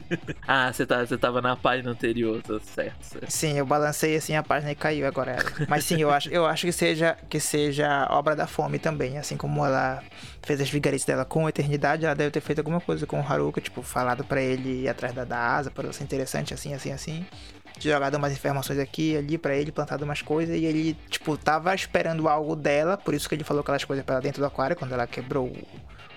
Ah, 0.46 0.72
você, 0.72 0.84
tá, 0.84 1.06
tava 1.18 1.40
na 1.40 1.54
página 1.54 1.90
anterior, 1.90 2.42
tá 2.42 2.58
certo, 2.60 3.02
certo. 3.02 3.30
Sim, 3.30 3.56
eu 3.56 3.64
balancei 3.64 4.16
assim 4.16 4.34
a 4.34 4.42
página 4.42 4.72
e 4.72 4.74
caiu 4.74 5.06
agora 5.06 5.32
ela. 5.32 5.50
Mas 5.68 5.84
sim, 5.84 6.00
eu 6.00 6.10
acho, 6.10 6.28
eu 6.30 6.44
acho 6.44 6.66
que 6.66 6.72
seja 6.72 7.16
que 7.28 7.38
seja 7.38 8.06
obra 8.10 8.34
da 8.34 8.46
fome 8.46 8.78
também. 8.78 9.18
Assim 9.18 9.36
como 9.36 9.64
ela 9.64 10.02
fez 10.42 10.60
as 10.60 10.68
vigarices 10.68 11.06
dela 11.06 11.24
com 11.24 11.46
a 11.46 11.48
eternidade, 11.48 12.04
ela 12.04 12.14
deve 12.14 12.30
ter 12.30 12.40
feito 12.40 12.58
alguma 12.58 12.80
coisa 12.80 13.06
com 13.06 13.20
o 13.20 13.24
Haruka, 13.24 13.60
tipo, 13.60 13.82
falado 13.82 14.24
pra 14.24 14.40
ele 14.42 14.82
ir 14.82 14.88
atrás 14.88 15.12
da, 15.14 15.24
da 15.24 15.38
asa, 15.38 15.70
pra 15.70 15.92
ser 15.92 16.04
interessante, 16.04 16.54
assim, 16.54 16.74
assim, 16.74 16.92
assim. 16.92 17.26
Jogado 17.78 18.16
umas 18.16 18.32
informações 18.32 18.78
aqui 18.78 19.16
ali 19.16 19.38
pra 19.38 19.54
ele, 19.54 19.72
plantado 19.72 20.04
umas 20.04 20.20
coisas, 20.20 20.56
e 20.56 20.64
ele, 20.64 20.94
tipo, 21.08 21.36
tava 21.36 21.74
esperando 21.74 22.28
algo 22.28 22.56
dela, 22.56 22.96
por 22.96 23.14
isso 23.14 23.28
que 23.28 23.34
ele 23.34 23.44
falou 23.44 23.60
aquelas 23.62 23.84
coisas 23.84 24.04
pra 24.04 24.16
ela 24.16 24.22
dentro 24.22 24.40
do 24.40 24.46
aquário, 24.46 24.76
quando 24.76 24.92
ela 24.92 25.06
quebrou 25.06 25.52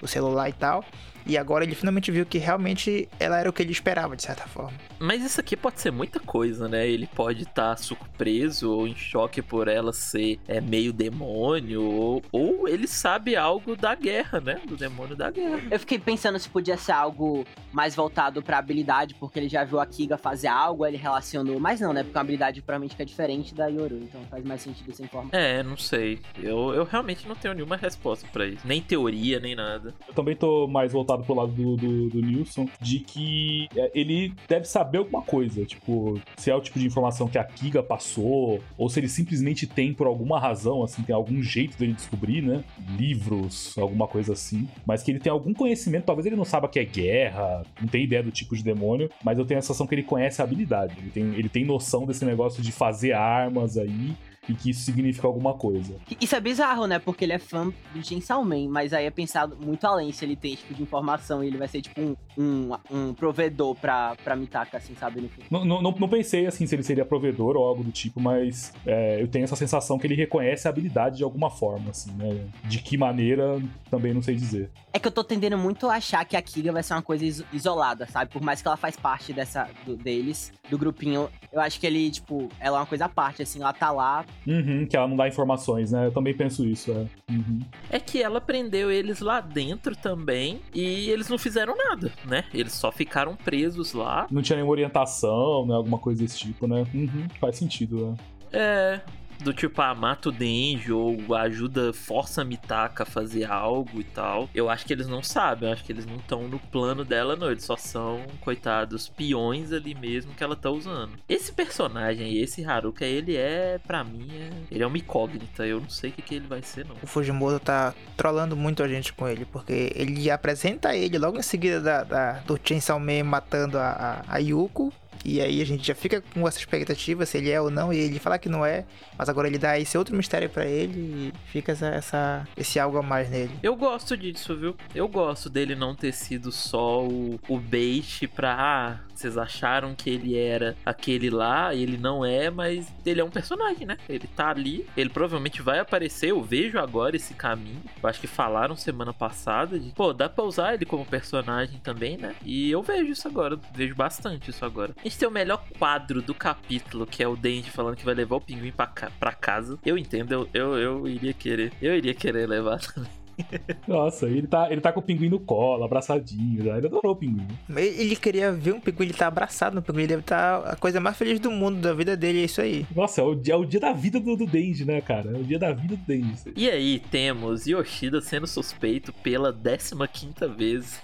o 0.01 0.07
celular 0.07 0.49
e 0.49 0.53
tal. 0.53 0.83
E 1.25 1.37
agora 1.37 1.63
ele 1.63 1.75
finalmente 1.75 2.11
viu 2.11 2.25
que 2.25 2.37
realmente 2.37 3.07
ela 3.19 3.39
era 3.39 3.49
o 3.49 3.53
que 3.53 3.61
ele 3.61 3.71
esperava, 3.71 4.15
de 4.15 4.23
certa 4.23 4.43
forma. 4.47 4.73
Mas 4.99 5.23
isso 5.23 5.39
aqui 5.39 5.55
pode 5.55 5.79
ser 5.79 5.91
muita 5.91 6.19
coisa, 6.19 6.67
né? 6.67 6.87
Ele 6.87 7.07
pode 7.07 7.43
estar 7.43 7.77
surpreso 7.77 8.71
ou 8.71 8.87
em 8.87 8.95
choque 8.95 9.41
por 9.41 9.67
ela 9.67 9.93
ser 9.93 10.39
é, 10.47 10.59
meio 10.59 10.91
demônio, 10.91 11.83
ou, 11.83 12.23
ou 12.31 12.67
ele 12.67 12.87
sabe 12.87 13.35
algo 13.35 13.75
da 13.75 13.95
guerra, 13.95 14.39
né? 14.39 14.59
Do 14.65 14.75
demônio 14.75 15.15
da 15.15 15.31
guerra. 15.31 15.61
Eu 15.71 15.79
fiquei 15.79 15.99
pensando 15.99 16.37
se 16.39 16.49
podia 16.49 16.77
ser 16.77 16.91
algo 16.91 17.45
mais 17.71 17.95
voltado 17.95 18.41
pra 18.41 18.57
habilidade, 18.57 19.15
porque 19.15 19.39
ele 19.39 19.49
já 19.49 19.63
viu 19.63 19.79
a 19.79 19.85
Kiga 19.85 20.17
fazer 20.17 20.47
algo, 20.47 20.83
aí 20.83 20.91
ele 20.91 21.01
relacionou. 21.01 21.59
Mas 21.59 21.79
não, 21.79 21.93
né? 21.93 22.03
Porque 22.03 22.17
a 22.17 22.21
habilidade 22.21 22.61
provavelmente 22.61 22.95
é 23.01 23.05
diferente 23.05 23.53
da 23.53 23.67
Yoru, 23.67 23.97
então 23.97 24.21
faz 24.29 24.43
mais 24.43 24.61
sentido 24.61 24.91
essa 24.91 25.03
informação. 25.03 25.39
É, 25.39 25.63
não 25.63 25.77
sei. 25.77 26.19
Eu, 26.41 26.73
eu 26.73 26.83
realmente 26.83 27.27
não 27.27 27.35
tenho 27.35 27.53
nenhuma 27.53 27.75
resposta 27.75 28.27
pra 28.31 28.45
isso. 28.45 28.65
Nem 28.65 28.81
teoria, 28.81 29.39
nem 29.39 29.55
nada. 29.55 29.93
Eu 30.07 30.13
também 30.13 30.35
tô 30.35 30.67
mais 30.67 30.91
voltado 30.91 31.12
pro 31.21 31.35
lado 31.35 31.51
do, 31.51 31.75
do, 31.75 32.09
do 32.09 32.21
Nilson, 32.21 32.67
de 32.81 32.99
que 32.99 33.67
é, 33.75 33.91
ele 33.93 34.33
deve 34.47 34.65
saber 34.65 34.97
alguma 34.97 35.21
coisa, 35.21 35.63
tipo, 35.65 36.19
se 36.37 36.49
é 36.49 36.55
o 36.55 36.61
tipo 36.61 36.79
de 36.79 36.87
informação 36.87 37.27
que 37.27 37.37
a 37.37 37.43
Kiga 37.43 37.83
passou, 37.83 38.59
ou 38.77 38.89
se 38.89 38.99
ele 38.99 39.09
simplesmente 39.09 39.67
tem 39.67 39.93
por 39.93 40.07
alguma 40.07 40.39
razão, 40.39 40.83
assim, 40.83 41.03
tem 41.03 41.13
algum 41.13 41.41
jeito 41.41 41.77
dele 41.77 41.93
descobrir, 41.93 42.41
né? 42.41 42.63
Livros, 42.97 43.75
alguma 43.77 44.07
coisa 44.07 44.33
assim. 44.33 44.67
Mas 44.85 45.03
que 45.03 45.11
ele 45.11 45.19
tem 45.19 45.31
algum 45.31 45.53
conhecimento, 45.53 46.05
talvez 46.05 46.25
ele 46.25 46.35
não 46.35 46.45
saiba 46.45 46.67
que 46.67 46.79
é 46.79 46.85
guerra, 46.85 47.63
não 47.79 47.87
tem 47.87 48.03
ideia 48.03 48.23
do 48.23 48.31
tipo 48.31 48.55
de 48.55 48.63
demônio, 48.63 49.09
mas 49.23 49.37
eu 49.37 49.45
tenho 49.45 49.59
a 49.59 49.61
sensação 49.61 49.85
que 49.85 49.95
ele 49.95 50.03
conhece 50.03 50.41
a 50.41 50.45
habilidade. 50.45 50.95
Ele 50.97 51.11
tem, 51.11 51.23
ele 51.35 51.49
tem 51.49 51.65
noção 51.65 52.05
desse 52.05 52.25
negócio 52.25 52.61
de 52.61 52.71
fazer 52.71 53.13
armas 53.13 53.77
aí. 53.77 54.15
E 54.47 54.53
que 54.53 54.69
isso 54.71 54.81
significa 54.81 55.25
alguma 55.27 55.53
coisa. 55.53 55.95
Isso 56.19 56.35
é 56.35 56.39
bizarro, 56.39 56.85
né? 56.85 56.99
Porque 56.99 57.23
ele 57.25 57.33
é 57.33 57.39
fã 57.39 57.71
do 57.93 58.05
Chainsaw 58.05 58.43
Man, 58.43 58.67
mas 58.69 58.93
aí 58.93 59.05
é 59.05 59.11
pensado 59.11 59.57
muito 59.63 59.85
além 59.85 60.11
se 60.11 60.25
ele 60.25 60.35
tem 60.35 60.53
esse 60.53 60.61
tipo 60.63 60.73
de 60.73 60.83
informação 60.83 61.43
e 61.43 61.47
ele 61.47 61.57
vai 61.57 61.67
ser 61.67 61.81
tipo 61.81 61.99
um, 62.01 62.15
um, 62.37 62.71
um 62.91 63.13
provedor 63.13 63.75
pra, 63.75 64.15
pra 64.23 64.35
Mitaka, 64.35 64.77
assim, 64.77 64.93
sabe? 64.95 65.29
Não, 65.49 65.63
não, 65.63 65.81
não- 65.81 65.93
pensei 66.13 66.45
assim 66.45 66.67
se 66.67 66.75
ele 66.75 66.83
seria 66.83 67.05
provedor 67.05 67.55
ou 67.55 67.65
algo 67.65 67.83
do 67.83 67.91
tipo, 67.91 68.19
mas 68.19 68.73
é, 68.85 69.21
eu 69.21 69.27
tenho 69.27 69.45
essa 69.45 69.55
sensação 69.55 69.97
que 69.97 70.05
ele 70.05 70.15
reconhece 70.15 70.67
a 70.67 70.69
habilidade 70.71 71.17
de 71.17 71.23
alguma 71.23 71.49
forma, 71.49 71.89
assim, 71.91 72.11
né? 72.11 72.45
De 72.65 72.79
que 72.79 72.97
maneira, 72.97 73.59
também 73.89 74.13
não 74.13 74.21
sei 74.21 74.35
dizer. 74.35 74.69
É 74.91 74.99
que 74.99 75.07
eu 75.07 75.11
tô 75.11 75.23
tendendo 75.23 75.57
muito 75.57 75.87
a 75.87 75.95
achar 75.95 76.23
que 76.25 76.35
a 76.35 76.41
Kiga 76.41 76.71
vai 76.71 76.83
ser 76.83 76.93
uma 76.93 77.01
coisa 77.01 77.25
iso- 77.25 77.45
isolada, 77.53 78.05
sabe? 78.07 78.29
Por 78.31 78.41
mais 78.41 78.61
que 78.61 78.67
ela 78.67 78.77
faz 78.77 78.95
parte 78.95 79.31
dessa 79.33 79.67
do- 79.85 79.95
deles, 79.95 80.51
do 80.69 80.77
grupinho, 80.77 81.29
eu 81.51 81.59
acho 81.61 81.79
que 81.79 81.87
ele, 81.87 82.11
tipo, 82.11 82.49
ela 82.59 82.77
é 82.77 82.79
uma 82.81 82.85
coisa 82.85 83.05
à 83.05 83.09
parte, 83.09 83.41
assim, 83.41 83.61
ela 83.61 83.73
tá 83.73 83.89
lá. 83.89 84.25
Uhum, 84.45 84.85
que 84.85 84.95
ela 84.97 85.07
não 85.07 85.15
dá 85.15 85.27
informações, 85.27 85.91
né? 85.91 86.07
Eu 86.07 86.11
também 86.11 86.33
penso 86.33 86.65
isso, 86.65 86.91
é. 86.91 87.05
Uhum. 87.31 87.59
É 87.89 87.99
que 87.99 88.21
ela 88.21 88.41
prendeu 88.41 88.91
eles 88.91 89.19
lá 89.19 89.39
dentro 89.39 89.95
também 89.95 90.59
e 90.73 91.09
eles 91.09 91.29
não 91.29 91.37
fizeram 91.37 91.75
nada, 91.75 92.11
né? 92.25 92.43
Eles 92.53 92.73
só 92.73 92.91
ficaram 92.91 93.35
presos 93.35 93.93
lá. 93.93 94.27
Não 94.29 94.41
tinha 94.41 94.57
nenhuma 94.57 94.71
orientação, 94.71 95.65
né? 95.65 95.73
Alguma 95.73 95.97
coisa 95.97 96.21
desse 96.21 96.37
tipo, 96.37 96.67
né? 96.67 96.85
Uhum, 96.93 97.27
faz 97.39 97.57
sentido, 97.57 98.17
é. 98.19 98.33
É. 98.55 99.01
Do 99.39 99.53
tipo, 99.53 99.81
ah, 99.81 99.93
mata 99.93 100.29
o 100.29 100.31
Denji 100.31 100.91
ou 100.91 101.35
ajuda, 101.35 101.91
força 101.93 102.41
a 102.41 102.45
Mitaka 102.45 103.03
a 103.03 103.05
fazer 103.05 103.45
algo 103.49 103.99
e 103.99 104.03
tal. 104.03 104.49
Eu 104.53 104.69
acho 104.69 104.85
que 104.85 104.93
eles 104.93 105.07
não 105.07 105.21
sabem, 105.21 105.67
eu 105.67 105.73
acho 105.73 105.83
que 105.83 105.91
eles 105.91 106.05
não 106.05 106.15
estão 106.15 106.47
no 106.47 106.59
plano 106.59 107.03
dela, 107.03 107.35
não. 107.35 107.51
Eles 107.51 107.63
só 107.65 107.75
são, 107.75 108.21
coitados, 108.41 109.09
peões 109.09 109.71
ali 109.73 109.93
mesmo 109.95 110.33
que 110.33 110.43
ela 110.43 110.55
tá 110.55 110.69
usando. 110.69 111.11
Esse 111.27 111.51
personagem 111.51 112.25
aí, 112.25 112.37
esse 112.37 112.63
Haruka, 112.63 113.05
ele 113.05 113.35
é, 113.35 113.79
pra 113.85 114.03
mim, 114.03 114.27
é... 114.31 114.49
ele 114.71 114.83
é 114.83 114.87
uma 114.87 114.97
incógnita. 114.97 115.65
Eu 115.65 115.81
não 115.81 115.89
sei 115.89 116.09
o 116.09 116.13
que, 116.13 116.21
que 116.21 116.35
ele 116.35 116.47
vai 116.47 116.61
ser, 116.61 116.85
não. 116.85 116.95
O 117.01 117.07
Fujimoto 117.07 117.59
tá 117.59 117.93
trollando 118.15 118.55
muito 118.55 118.81
a 118.81 118.87
gente 118.87 119.11
com 119.13 119.27
ele, 119.27 119.45
porque 119.45 119.91
ele 119.95 120.29
apresenta 120.31 120.95
ele 120.95 121.17
logo 121.17 121.37
em 121.37 121.43
seguida 121.43 121.81
da, 121.81 122.03
da- 122.03 122.33
do 122.39 122.59
Chainsaw 122.63 122.99
Man 122.99 123.23
matando 123.25 123.77
a, 123.77 124.23
a, 124.27 124.35
a 124.35 124.37
Yuko. 124.37 124.93
E 125.23 125.39
aí 125.41 125.61
a 125.61 125.65
gente 125.65 125.85
já 125.87 125.95
fica 125.95 126.21
com 126.33 126.47
essa 126.47 126.59
expectativa 126.59 127.25
se 127.25 127.37
ele 127.37 127.49
é 127.49 127.59
ou 127.61 127.69
não, 127.71 127.91
e 127.93 127.97
ele 127.97 128.19
fala 128.19 128.37
que 128.37 128.49
não 128.49 128.65
é, 128.65 128.85
mas 129.17 129.29
agora 129.29 129.47
ele 129.47 129.57
dá 129.57 129.79
esse 129.79 129.97
outro 129.97 130.15
mistério 130.15 130.49
pra 130.49 130.65
ele 130.65 131.31
e 131.33 131.33
fica 131.51 131.71
essa, 131.71 131.87
essa- 131.87 132.47
esse 132.57 132.79
algo 132.79 132.97
a 132.97 133.01
mais 133.03 133.29
nele. 133.29 133.51
Eu 133.63 133.75
gosto 133.75 134.15
disso, 134.17 134.55
viu? 134.55 134.75
Eu 134.93 135.07
gosto 135.07 135.49
dele 135.49 135.75
não 135.75 135.95
ter 135.95 136.11
sido 136.13 136.51
só 136.51 137.03
o, 137.05 137.39
o 137.47 137.57
bait 137.59 138.27
pra. 138.27 138.53
Ah, 138.59 138.99
vocês 139.13 139.37
acharam 139.37 139.93
que 139.95 140.09
ele 140.09 140.35
era 140.37 140.75
aquele 140.85 141.29
lá, 141.29 141.73
ele 141.73 141.97
não 141.97 142.25
é, 142.25 142.49
mas 142.49 142.87
ele 143.05 143.21
é 143.21 143.23
um 143.23 143.29
personagem, 143.29 143.85
né? 143.85 143.97
Ele 144.09 144.27
tá 144.27 144.49
ali, 144.49 144.85
ele 144.97 145.09
provavelmente 145.09 145.61
vai 145.61 145.79
aparecer. 145.79 146.31
Eu 146.31 146.41
vejo 146.43 146.77
agora 146.79 147.15
esse 147.15 147.33
caminho. 147.33 147.81
Eu 148.01 148.09
acho 148.09 148.19
que 148.19 148.27
falaram 148.27 148.75
semana 148.75 149.13
passada 149.13 149.79
de, 149.79 149.91
pô, 149.91 150.11
dá 150.13 150.27
pra 150.27 150.43
usar 150.43 150.73
ele 150.73 150.85
como 150.85 151.05
personagem 151.05 151.79
também, 151.83 152.17
né? 152.17 152.35
E 152.43 152.71
eu 152.71 152.81
vejo 152.81 153.11
isso 153.11 153.27
agora, 153.27 153.57
vejo 153.73 153.95
bastante 153.95 154.49
isso 154.49 154.65
agora. 154.65 154.93
A 155.03 155.07
gente 155.13 155.19
tem 155.19 155.27
o 155.27 155.31
melhor 155.31 155.63
quadro 155.77 156.21
do 156.21 156.33
capítulo, 156.33 157.05
que 157.05 157.21
é 157.23 157.27
o 157.27 157.35
Denji 157.35 157.69
falando 157.69 157.95
que 157.95 158.05
vai 158.05 158.13
levar 158.15 158.35
o 158.37 158.41
pinguim 158.41 158.71
pra, 158.71 158.87
ca- 158.87 159.11
pra 159.19 159.31
casa. 159.31 159.77
Eu 159.85 159.97
entendo, 159.97 160.33
eu, 160.33 160.47
eu, 160.53 160.77
eu 160.77 161.07
iria 161.07 161.33
querer. 161.33 161.71
Eu 161.81 161.95
iria 161.95 162.13
querer 162.13 162.47
levar 162.47 162.79
também. 162.79 163.09
Nossa, 163.87 164.27
ele 164.27 164.45
tá, 164.45 164.71
ele 164.71 164.79
tá 164.79 164.91
com 164.91 164.99
o 164.99 165.03
pinguim 165.03 165.27
no 165.27 165.39
colo, 165.39 165.83
abraçadinho, 165.83 166.63
já. 166.63 166.77
Ele 166.77 166.85
adorou 166.85 167.13
o 167.13 167.15
pinguim. 167.15 167.47
Ele 167.75 168.15
queria 168.15 168.51
ver 168.51 168.73
um 168.75 168.79
pinguim, 168.79 169.05
ele 169.05 169.13
tá 169.13 169.25
abraçado 169.25 169.73
no 169.73 169.81
pinguim, 169.81 170.01
ele 170.01 170.07
deve 170.09 170.21
estar 170.21 170.57
a 170.59 170.75
coisa 170.75 170.99
mais 170.99 171.17
feliz 171.17 171.39
do 171.39 171.49
mundo, 171.49 171.79
da 171.81 171.93
vida 171.95 172.15
dele, 172.15 172.41
é 172.41 172.45
isso 172.45 172.61
aí. 172.61 172.85
Nossa, 172.95 173.21
é 173.21 173.23
o, 173.23 173.33
dia- 173.33 173.55
é 173.55 173.57
o 173.57 173.65
dia 173.65 173.79
da 173.79 173.91
vida 173.91 174.19
do, 174.19 174.35
do 174.35 174.45
Denji, 174.45 174.85
né, 174.85 175.01
cara? 175.01 175.31
É 175.31 175.39
o 175.39 175.43
dia 175.43 175.57
da 175.57 175.71
vida 175.73 175.95
do 175.95 176.03
Denji. 176.05 176.53
E 176.55 176.69
aí 176.69 176.99
temos 177.09 177.65
Yoshida 177.65 178.21
sendo 178.21 178.45
suspeito 178.45 179.11
pela 179.11 179.51
15ª 179.51 180.47
vez 180.55 181.01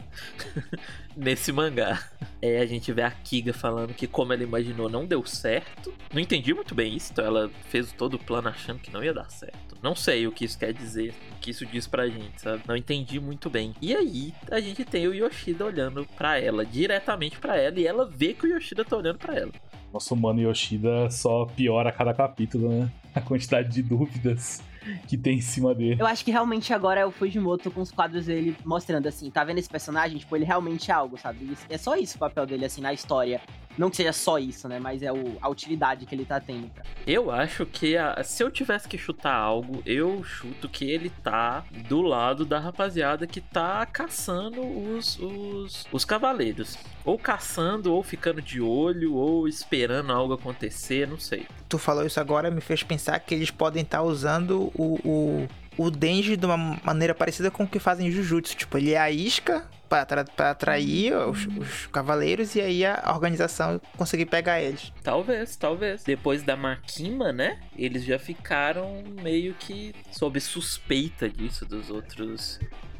nesse 1.19 1.51
mangá. 1.51 2.01
É, 2.41 2.59
a 2.59 2.65
gente 2.65 2.93
vê 2.93 3.01
a 3.01 3.11
Kiga 3.11 3.51
falando 3.51 3.93
que 3.93 4.07
como 4.07 4.31
ela 4.31 4.41
imaginou 4.41 4.87
não 4.87 5.05
deu 5.05 5.25
certo. 5.25 5.93
Não 6.13 6.21
entendi 6.21 6.53
muito 6.53 6.73
bem 6.73 6.95
isso, 6.95 7.11
então 7.11 7.25
ela 7.25 7.51
fez 7.67 7.91
todo 7.91 8.13
o 8.13 8.17
plano 8.17 8.47
achando 8.47 8.79
que 8.79 8.93
não 8.93 9.03
ia 9.03 9.13
dar 9.13 9.29
certo. 9.29 9.75
Não 9.83 9.93
sei 9.93 10.25
o 10.25 10.31
que 10.31 10.45
isso 10.45 10.57
quer 10.57 10.71
dizer, 10.71 11.13
o 11.35 11.39
que 11.41 11.51
isso 11.51 11.65
diz 11.65 11.85
pra 11.85 12.07
gente, 12.07 12.41
sabe? 12.41 12.63
Não 12.65 12.77
entendi 12.77 13.19
muito 13.19 13.49
bem. 13.49 13.75
E 13.81 13.93
aí 13.93 14.33
a 14.49 14.61
gente 14.61 14.85
tem 14.85 15.05
o 15.05 15.13
Yoshida 15.13 15.65
olhando 15.65 16.07
pra 16.15 16.39
ela, 16.39 16.65
diretamente 16.65 17.37
pra 17.37 17.57
ela, 17.57 17.77
e 17.77 17.85
ela 17.85 18.05
vê 18.05 18.33
que 18.33 18.47
o 18.47 18.55
Yoshida 18.55 18.85
tá 18.85 18.95
olhando 18.95 19.19
pra 19.19 19.35
ela. 19.35 19.51
Nosso 19.91 20.15
mano 20.15 20.39
Yoshida 20.39 21.09
só 21.09 21.45
piora 21.45 21.89
a 21.89 21.91
cada 21.91 22.13
capítulo, 22.13 22.69
né? 22.69 22.89
A 23.13 23.19
quantidade 23.19 23.67
de 23.67 23.83
dúvidas 23.83 24.63
que 25.07 25.17
tem 25.17 25.37
em 25.37 25.41
cima 25.41 25.73
dele. 25.73 26.01
Eu 26.01 26.07
acho 26.07 26.23
que 26.23 26.31
realmente 26.31 26.73
agora 26.73 27.01
é 27.01 27.05
o 27.05 27.11
Fujimoto 27.11 27.69
com 27.71 27.81
os 27.81 27.91
quadros 27.91 28.25
dele 28.25 28.55
mostrando 28.65 29.07
assim, 29.07 29.29
tá 29.29 29.43
vendo 29.43 29.57
esse 29.57 29.69
personagem? 29.69 30.17
Tipo, 30.17 30.35
ele 30.35 30.45
realmente 30.45 30.91
é 30.91 30.93
algo, 30.93 31.17
sabe? 31.17 31.57
É 31.69 31.77
só 31.77 31.95
isso 31.95 32.15
o 32.15 32.19
papel 32.19 32.45
dele, 32.45 32.65
assim, 32.65 32.81
na 32.81 32.93
história. 32.93 33.41
Não 33.79 33.89
que 33.89 33.95
seja 33.95 34.11
só 34.11 34.37
isso, 34.37 34.67
né? 34.67 34.77
Mas 34.77 35.01
é 35.01 35.09
o- 35.09 35.37
a 35.41 35.47
utilidade 35.47 36.05
que 36.05 36.13
ele 36.13 36.25
tá 36.25 36.37
tendo. 36.37 36.69
Eu 37.07 37.31
acho 37.31 37.65
que 37.65 37.95
a- 37.95 38.21
se 38.25 38.43
eu 38.43 38.51
tivesse 38.51 38.89
que 38.89 38.97
chutar 38.97 39.33
algo, 39.33 39.81
eu 39.85 40.21
chuto 40.21 40.67
que 40.67 40.83
ele 40.91 41.09
tá 41.23 41.63
do 41.87 42.01
lado 42.01 42.43
da 42.45 42.59
rapaziada 42.59 43.25
que 43.25 43.39
tá 43.39 43.85
caçando 43.85 44.59
os, 44.61 45.17
os, 45.19 45.87
os 45.93 46.03
cavaleiros. 46.03 46.77
Ou 47.05 47.17
caçando, 47.17 47.93
ou 47.93 48.03
ficando 48.03 48.41
de 48.41 48.59
olho, 48.59 49.13
ou 49.15 49.47
esperando 49.47 50.11
algo 50.11 50.33
acontecer, 50.33 51.07
não 51.07 51.17
sei. 51.17 51.47
Tu 51.69 51.77
falou 51.77 52.05
isso 52.05 52.19
agora, 52.19 52.51
me 52.51 52.59
fez 52.59 52.83
pensar 52.83 53.17
que 53.21 53.33
eles 53.33 53.49
podem 53.49 53.83
estar 53.83 54.03
usando 54.03 54.71
o, 54.75 54.99
o, 55.05 55.85
o 55.85 55.89
Denji 55.89 56.35
de 56.35 56.45
uma 56.45 56.57
maneira 56.83 57.15
parecida 57.15 57.49
com 57.49 57.63
o 57.63 57.67
que 57.67 57.79
fazem 57.79 58.07
em 58.07 58.11
Jujutsu. 58.11 58.57
Tipo, 58.57 58.77
ele 58.77 58.91
é 58.91 58.99
a 58.99 59.09
isca 59.09 59.65
pra 59.89 60.51
atrair 60.51 61.13
os, 61.15 61.45
os 61.47 61.87
cavaleiros 61.87 62.55
e 62.55 62.61
aí 62.61 62.85
a 62.85 63.11
organização 63.13 63.81
conseguir 63.97 64.27
pegar 64.27 64.61
eles. 64.61 64.93
Talvez, 65.03 65.55
talvez. 65.55 66.03
Depois 66.03 66.43
da 66.43 66.55
Makima, 66.55 67.33
né? 67.33 67.59
Eles 67.75 68.03
já 68.03 68.19
ficaram 68.19 69.03
meio 69.21 69.53
que 69.55 69.93
sob 70.11 70.39
suspeita 70.39 71.27
disso 71.27 71.65
dos 71.65 71.89
outros 71.89 72.59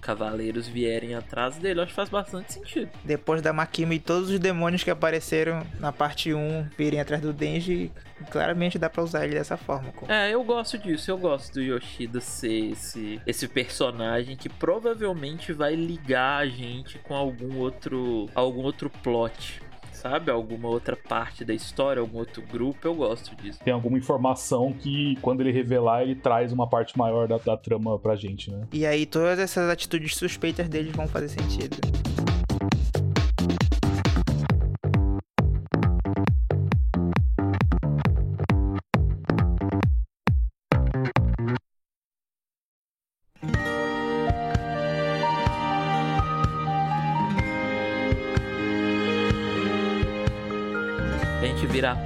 cavaleiros 0.10 0.67
vierem 0.67 1.13
atrás 1.13 1.58
dele. 1.58 1.82
Acho 1.82 1.89
que 1.89 1.95
faz 1.95 2.10
bastante 2.10 2.54
sentido. 2.54 2.89
Depois 3.04 3.41
da 3.43 3.54
Makima 3.54 3.93
e 3.93 4.00
todos 4.00 4.30
os 4.32 4.39
demônios 4.39 4.84
que 4.84 4.89
apareceram 4.89 5.63
na 5.80 5.91
parte 5.91 6.34
1 6.34 6.67
virem 6.78 7.00
atrás 7.00 7.22
do 7.22 7.32
Denji, 7.32 7.91
claramente 8.32 8.80
dá 8.80 8.89
pra 8.89 9.04
usar 9.04 9.26
ele 9.26 9.36
dessa 9.36 9.56
forma. 9.56 9.91
como- 9.91 10.12
É, 10.12 10.34
eu 10.34 10.43
gosto 10.43 10.78
disso. 10.80 11.12
Eu 11.12 11.17
gosto 11.17 11.54
do 11.54 11.62
Yoshida 11.62 12.19
ser 12.19 12.72
esse, 12.72 13.22
esse 13.28 13.48
personagem 13.48 14.36
que 14.36 14.50
provavelmente 14.50 15.54
vai 15.54 15.76
ligar 15.76 16.39
a 16.41 16.48
gente 16.48 16.98
com 17.00 17.13
algum 17.15 17.58
outro, 17.58 18.28
algum 18.34 18.62
outro 18.63 18.89
plot. 18.89 19.62
Sabe? 19.91 20.32
Alguma 20.32 20.69
outra 20.69 20.95
parte 20.95 21.43
da 21.43 21.54
história, 21.54 21.99
algum 21.99 22.19
outro 22.19 22.41
grupo. 22.41 22.88
Eu 22.88 22.95
gosto 22.95 23.36
disso. 23.36 23.60
Tem 23.63 23.73
alguma 23.73 23.97
informação 23.97 24.73
que, 24.73 25.17
quando 25.21 25.41
ele 25.41 25.52
revelar, 25.52 26.04
ele 26.04 26.15
traz 26.15 26.52
uma 26.52 26.67
parte 26.67 26.97
maior 26.97 27.28
da, 27.28 27.38
da 27.38 27.58
trama 27.58 27.97
pra 27.99 28.15
gente, 28.15 28.52
né? 28.52 28.67
E 28.71 28.86
aí 28.86 29.06
todas 29.06 29.39
essas 29.39 29.69
atitudes 29.69 30.15
suspeitas 30.15 30.67
deles 30.69 30.95
vão 30.95 31.08
fazer 31.08 31.30
sentido. 31.30 31.78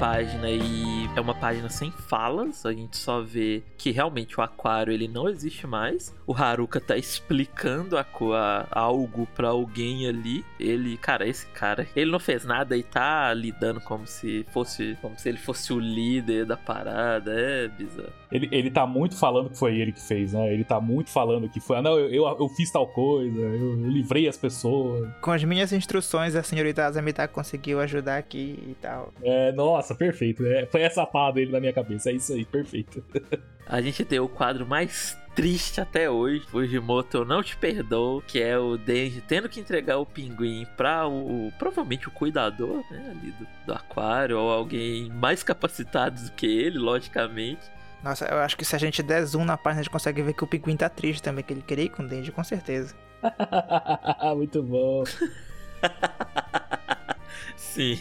Página 0.08 0.50
e 0.50 1.10
é 1.16 1.22
uma 1.22 1.34
página 1.34 1.70
sem 1.70 1.90
falas. 1.90 2.66
A 2.66 2.74
gente 2.74 2.98
só 2.98 3.22
vê 3.22 3.64
que 3.78 3.90
realmente 3.90 4.38
o 4.38 4.44
aquário 4.44 4.92
ele 4.92 5.08
não 5.08 5.30
existe 5.30 5.66
mais. 5.66 6.14
O 6.28 6.34
Haruka 6.34 6.82
tá 6.82 6.98
explicando 6.98 7.98
a, 7.98 8.02
a- 8.36 8.68
algo 8.72 9.26
pra 9.34 9.48
alguém 9.48 10.06
ali. 10.06 10.44
Ele, 10.60 10.98
cara, 10.98 11.26
esse 11.26 11.46
cara, 11.48 11.88
ele 11.96 12.12
não 12.12 12.20
fez 12.20 12.44
nada 12.44 12.76
e 12.76 12.84
tá 12.84 13.34
lidando 13.34 13.80
como 13.80 14.06
se 14.06 14.46
fosse, 14.52 14.98
como 15.02 15.18
se 15.18 15.30
ele 15.30 15.38
fosse 15.38 15.72
o 15.72 15.80
líder 15.80 16.46
da 16.46 16.58
parada. 16.58 17.32
É 17.34 17.70
bizarro. 17.70 18.12
Ele, 18.34 18.50
ele 18.52 18.72
tá 18.72 18.88
muito 18.88 19.16
falando 19.16 19.52
que 19.52 19.58
foi 19.58 19.78
ele 19.78 19.92
que 19.92 20.02
fez, 20.02 20.34
né? 20.34 20.52
Ele 20.52 20.64
tá 20.64 20.82
muito 20.82 21.12
falando 21.12 21.48
que 21.48 21.60
foi, 21.60 21.78
ah, 21.78 21.82
não, 21.84 22.00
eu, 22.00 22.10
eu, 22.10 22.38
eu 22.40 22.50
fiz 22.50 22.72
tal 22.72 22.88
coisa, 22.88 23.40
eu, 23.40 23.80
eu 23.80 23.90
livrei 23.90 24.28
as 24.28 24.36
pessoas. 24.36 25.08
Com 25.22 25.32
as 25.32 25.44
minhas 25.44 25.72
instruções, 25.72 26.36
a 26.36 26.42
senhorita 26.42 26.84
Azamita 26.84 27.28
conseguiu 27.28 27.80
ajudar 27.80 28.18
aqui 28.18 28.58
e 28.68 28.76
tal. 28.82 29.14
É, 29.22 29.52
nossa, 29.52 29.94
perfeito. 29.94 30.44
É, 30.48 30.66
foi 30.66 30.82
essa 30.82 31.06
pá 31.06 31.30
dele 31.30 31.52
na 31.52 31.60
minha 31.60 31.72
cabeça. 31.72 32.10
É 32.10 32.14
isso 32.14 32.34
aí, 32.34 32.44
perfeito. 32.44 33.04
A 33.66 33.82
gente 33.82 34.04
tem 34.04 34.20
o 34.20 34.28
quadro 34.28 34.66
mais 34.66 35.18
triste 35.34 35.80
até 35.80 36.10
hoje. 36.10 36.46
Fujimoto, 36.48 37.18
eu 37.18 37.26
não 37.26 37.42
te 37.42 37.56
perdoo. 37.56 38.22
Que 38.22 38.42
é 38.42 38.58
o 38.58 38.78
Denji 38.78 39.22
tendo 39.22 39.48
que 39.48 39.60
entregar 39.60 39.98
o 39.98 40.06
pinguim 40.06 40.68
pra 40.76 41.08
o. 41.08 41.52
Provavelmente 41.58 42.08
o 42.08 42.12
cuidador, 42.12 42.84
né? 42.92 43.08
Ali 43.10 43.32
do, 43.32 43.48
do 43.66 43.74
aquário. 43.74 44.38
Ou 44.38 44.52
alguém 44.52 45.10
mais 45.10 45.44
capacitado 45.44 46.22
do 46.22 46.32
que 46.34 46.46
ele, 46.46 46.78
logicamente. 46.78 47.62
Nossa, 48.04 48.26
eu 48.26 48.38
acho 48.40 48.58
que 48.58 48.66
se 48.66 48.76
a 48.76 48.80
gente 48.80 49.02
der 49.02 49.24
zoom 49.24 49.46
na 49.46 49.58
página, 49.58 49.80
a 49.80 49.84
gente 49.84 49.92
consegue 49.92 50.22
ver 50.22 50.34
que 50.34 50.44
o 50.44 50.48
Pinguim 50.48 50.76
tá 50.76 50.90
triste 50.90 51.24
também, 51.24 51.44
que 51.44 51.54
ele 51.54 51.62
queria 51.62 51.86
ir 51.86 51.90
com 51.90 52.04
o 52.04 52.08
Denji, 52.08 52.32
com 52.32 52.44
certeza. 52.44 52.94
muito 54.36 54.62
bom. 54.62 55.04
Sim. 57.56 58.00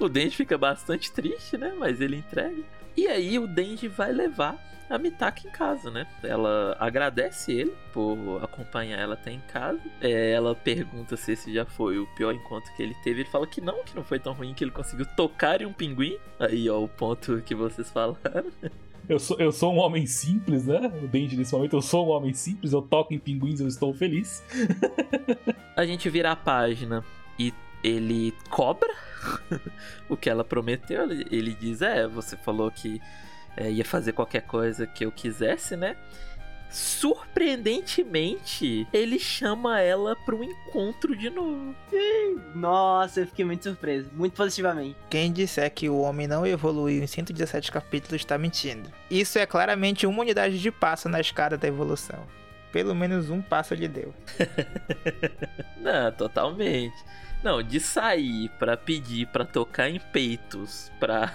o 0.00 0.08
Denji 0.08 0.36
fica 0.36 0.56
bastante 0.56 1.12
triste, 1.12 1.58
né? 1.58 1.74
Mas 1.78 2.00
ele 2.00 2.16
entrega. 2.16 2.62
E 2.96 3.06
aí 3.06 3.38
o 3.38 3.46
Denji 3.46 3.86
vai 3.86 4.12
levar 4.12 4.56
a 4.88 4.98
Mitaka 4.98 5.46
em 5.46 5.50
casa, 5.50 5.90
né? 5.90 6.06
Ela 6.22 6.76
agradece 6.80 7.52
ele 7.52 7.74
por 7.92 8.16
acompanhar 8.42 8.98
ela 8.98 9.14
até 9.14 9.30
em 9.30 9.40
casa. 9.40 9.80
É, 10.00 10.32
ela 10.32 10.54
pergunta 10.54 11.16
se 11.16 11.32
esse 11.32 11.52
já 11.52 11.64
foi 11.64 11.98
o 11.98 12.06
pior 12.14 12.34
encontro 12.34 12.72
que 12.74 12.82
ele 12.82 12.94
teve. 13.02 13.20
Ele 13.20 13.30
fala 13.30 13.46
que 13.46 13.60
não, 13.60 13.84
que 13.84 13.94
não 13.94 14.04
foi 14.04 14.18
tão 14.18 14.32
ruim, 14.32 14.54
que 14.54 14.64
ele 14.64 14.70
conseguiu 14.70 15.06
tocar 15.16 15.60
em 15.60 15.66
um 15.66 15.72
pinguim. 15.72 16.18
Aí, 16.38 16.68
ó, 16.68 16.82
o 16.82 16.88
ponto 16.88 17.42
que 17.42 17.54
vocês 17.54 17.90
falaram. 17.90 18.18
Eu 19.12 19.18
sou, 19.18 19.38
eu 19.38 19.52
sou 19.52 19.74
um 19.74 19.78
homem 19.78 20.06
simples, 20.06 20.66
né? 20.66 20.90
O 21.02 21.06
Denji 21.06 21.36
nesse 21.36 21.52
momento, 21.52 21.76
eu 21.76 21.82
sou 21.82 22.06
um 22.06 22.10
homem 22.10 22.32
simples, 22.32 22.72
eu 22.72 22.80
toco 22.80 23.12
em 23.12 23.18
pinguins, 23.18 23.60
eu 23.60 23.68
estou 23.68 23.92
feliz. 23.92 24.42
A 25.76 25.84
gente 25.84 26.08
vira 26.08 26.32
a 26.32 26.36
página 26.36 27.04
e 27.38 27.52
ele 27.84 28.32
cobra 28.48 28.88
o 30.08 30.16
que 30.16 30.30
ela 30.30 30.42
prometeu. 30.42 31.02
Ele- 31.30 31.54
diz: 31.54 31.82
É, 31.82 32.06
você 32.08 32.38
falou 32.38 32.70
que 32.70 33.00
é, 33.54 33.70
ia 33.70 33.84
fazer 33.84 34.12
qualquer 34.12 34.42
coisa 34.42 34.86
que 34.86 35.04
eu 35.04 35.12
quisesse, 35.12 35.76
né? 35.76 35.94
Surpreendentemente, 36.72 38.88
ele 38.92 39.18
chama 39.18 39.80
ela 39.80 40.16
para 40.16 40.34
um 40.34 40.42
encontro 40.42 41.14
de 41.14 41.28
novo. 41.28 41.74
Nossa, 42.54 43.20
eu 43.20 43.26
fiquei 43.26 43.44
muito 43.44 43.64
surpreso. 43.64 44.08
Muito 44.12 44.32
positivamente. 44.32 44.96
Quem 45.10 45.30
disser 45.30 45.70
que 45.70 45.90
o 45.90 46.00
homem 46.00 46.26
não 46.26 46.46
evoluiu 46.46 47.02
em 47.02 47.06
117 47.06 47.70
capítulos 47.70 48.22
está 48.22 48.38
mentindo. 48.38 48.90
Isso 49.10 49.38
é 49.38 49.44
claramente 49.44 50.06
uma 50.06 50.22
unidade 50.22 50.58
de 50.58 50.70
passo 50.70 51.08
na 51.08 51.20
escada 51.20 51.58
da 51.58 51.68
evolução. 51.68 52.26
Pelo 52.72 52.94
menos 52.94 53.28
um 53.28 53.42
passo 53.42 53.74
ele 53.74 53.86
deu. 53.86 54.14
Não, 55.76 56.10
totalmente. 56.12 56.96
Não, 57.42 57.62
de 57.62 57.80
sair 57.80 58.48
pra 58.58 58.76
pedir 58.76 59.26
pra 59.26 59.44
tocar 59.44 59.90
em 59.90 59.98
peitos, 59.98 60.90
pra 60.98 61.34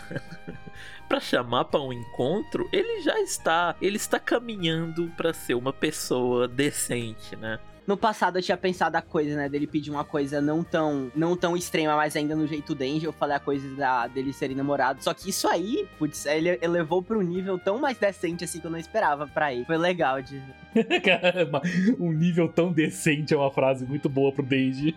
para 1.08 1.20
chamar 1.20 1.66
pra 1.66 1.82
um 1.82 1.94
encontro, 1.94 2.68
ele 2.72 3.02
já 3.02 3.20
está, 3.20 3.76
ele 3.82 3.98
está 3.98 4.20
caminhando 4.20 5.12
pra 5.16 5.34
ser 5.34 5.54
uma 5.54 5.74
pessoa 5.74 6.48
decente, 6.48 7.36
né? 7.36 7.60
No 7.88 7.96
passado 7.96 8.38
eu 8.38 8.42
tinha 8.42 8.58
pensado 8.58 8.98
a 8.98 9.02
coisa, 9.02 9.34
né, 9.34 9.48
dele 9.48 9.66
pedir 9.66 9.90
uma 9.90 10.04
coisa 10.04 10.42
não 10.42 10.62
tão, 10.62 11.10
não 11.16 11.38
tão 11.38 11.56
extrema, 11.56 11.96
mas 11.96 12.18
ainda 12.18 12.36
no 12.36 12.46
jeito 12.46 12.76
Denji, 12.76 13.06
eu 13.06 13.14
falei 13.14 13.38
a 13.38 13.40
coisa 13.40 13.74
da, 13.76 14.08
dele 14.08 14.34
serem 14.34 14.58
namorados. 14.58 15.06
Só 15.06 15.14
que 15.14 15.30
isso 15.30 15.48
aí, 15.48 15.88
putz, 15.98 16.26
ele 16.26 16.60
elevou 16.62 17.02
pra 17.02 17.18
um 17.18 17.22
nível 17.22 17.58
tão 17.58 17.80
mais 17.80 17.98
decente 17.98 18.44
assim 18.44 18.60
que 18.60 18.68
eu 18.68 18.72
não 18.72 18.78
esperava 18.78 19.26
pra 19.26 19.54
ele. 19.54 19.64
Foi 19.64 19.78
legal 19.78 20.22
de 20.22 20.38
ver. 20.74 21.00
Caramba, 21.00 21.62
um 21.98 22.12
nível 22.12 22.50
tão 22.50 22.74
decente 22.74 23.34
é 23.34 23.38
uma 23.38 23.50
frase 23.50 23.86
muito 23.86 24.10
boa 24.10 24.34
pro 24.34 24.44
Denji. 24.44 24.94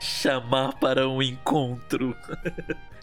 Chamar 0.00 0.74
para 0.78 1.08
um 1.08 1.22
encontro. 1.22 2.16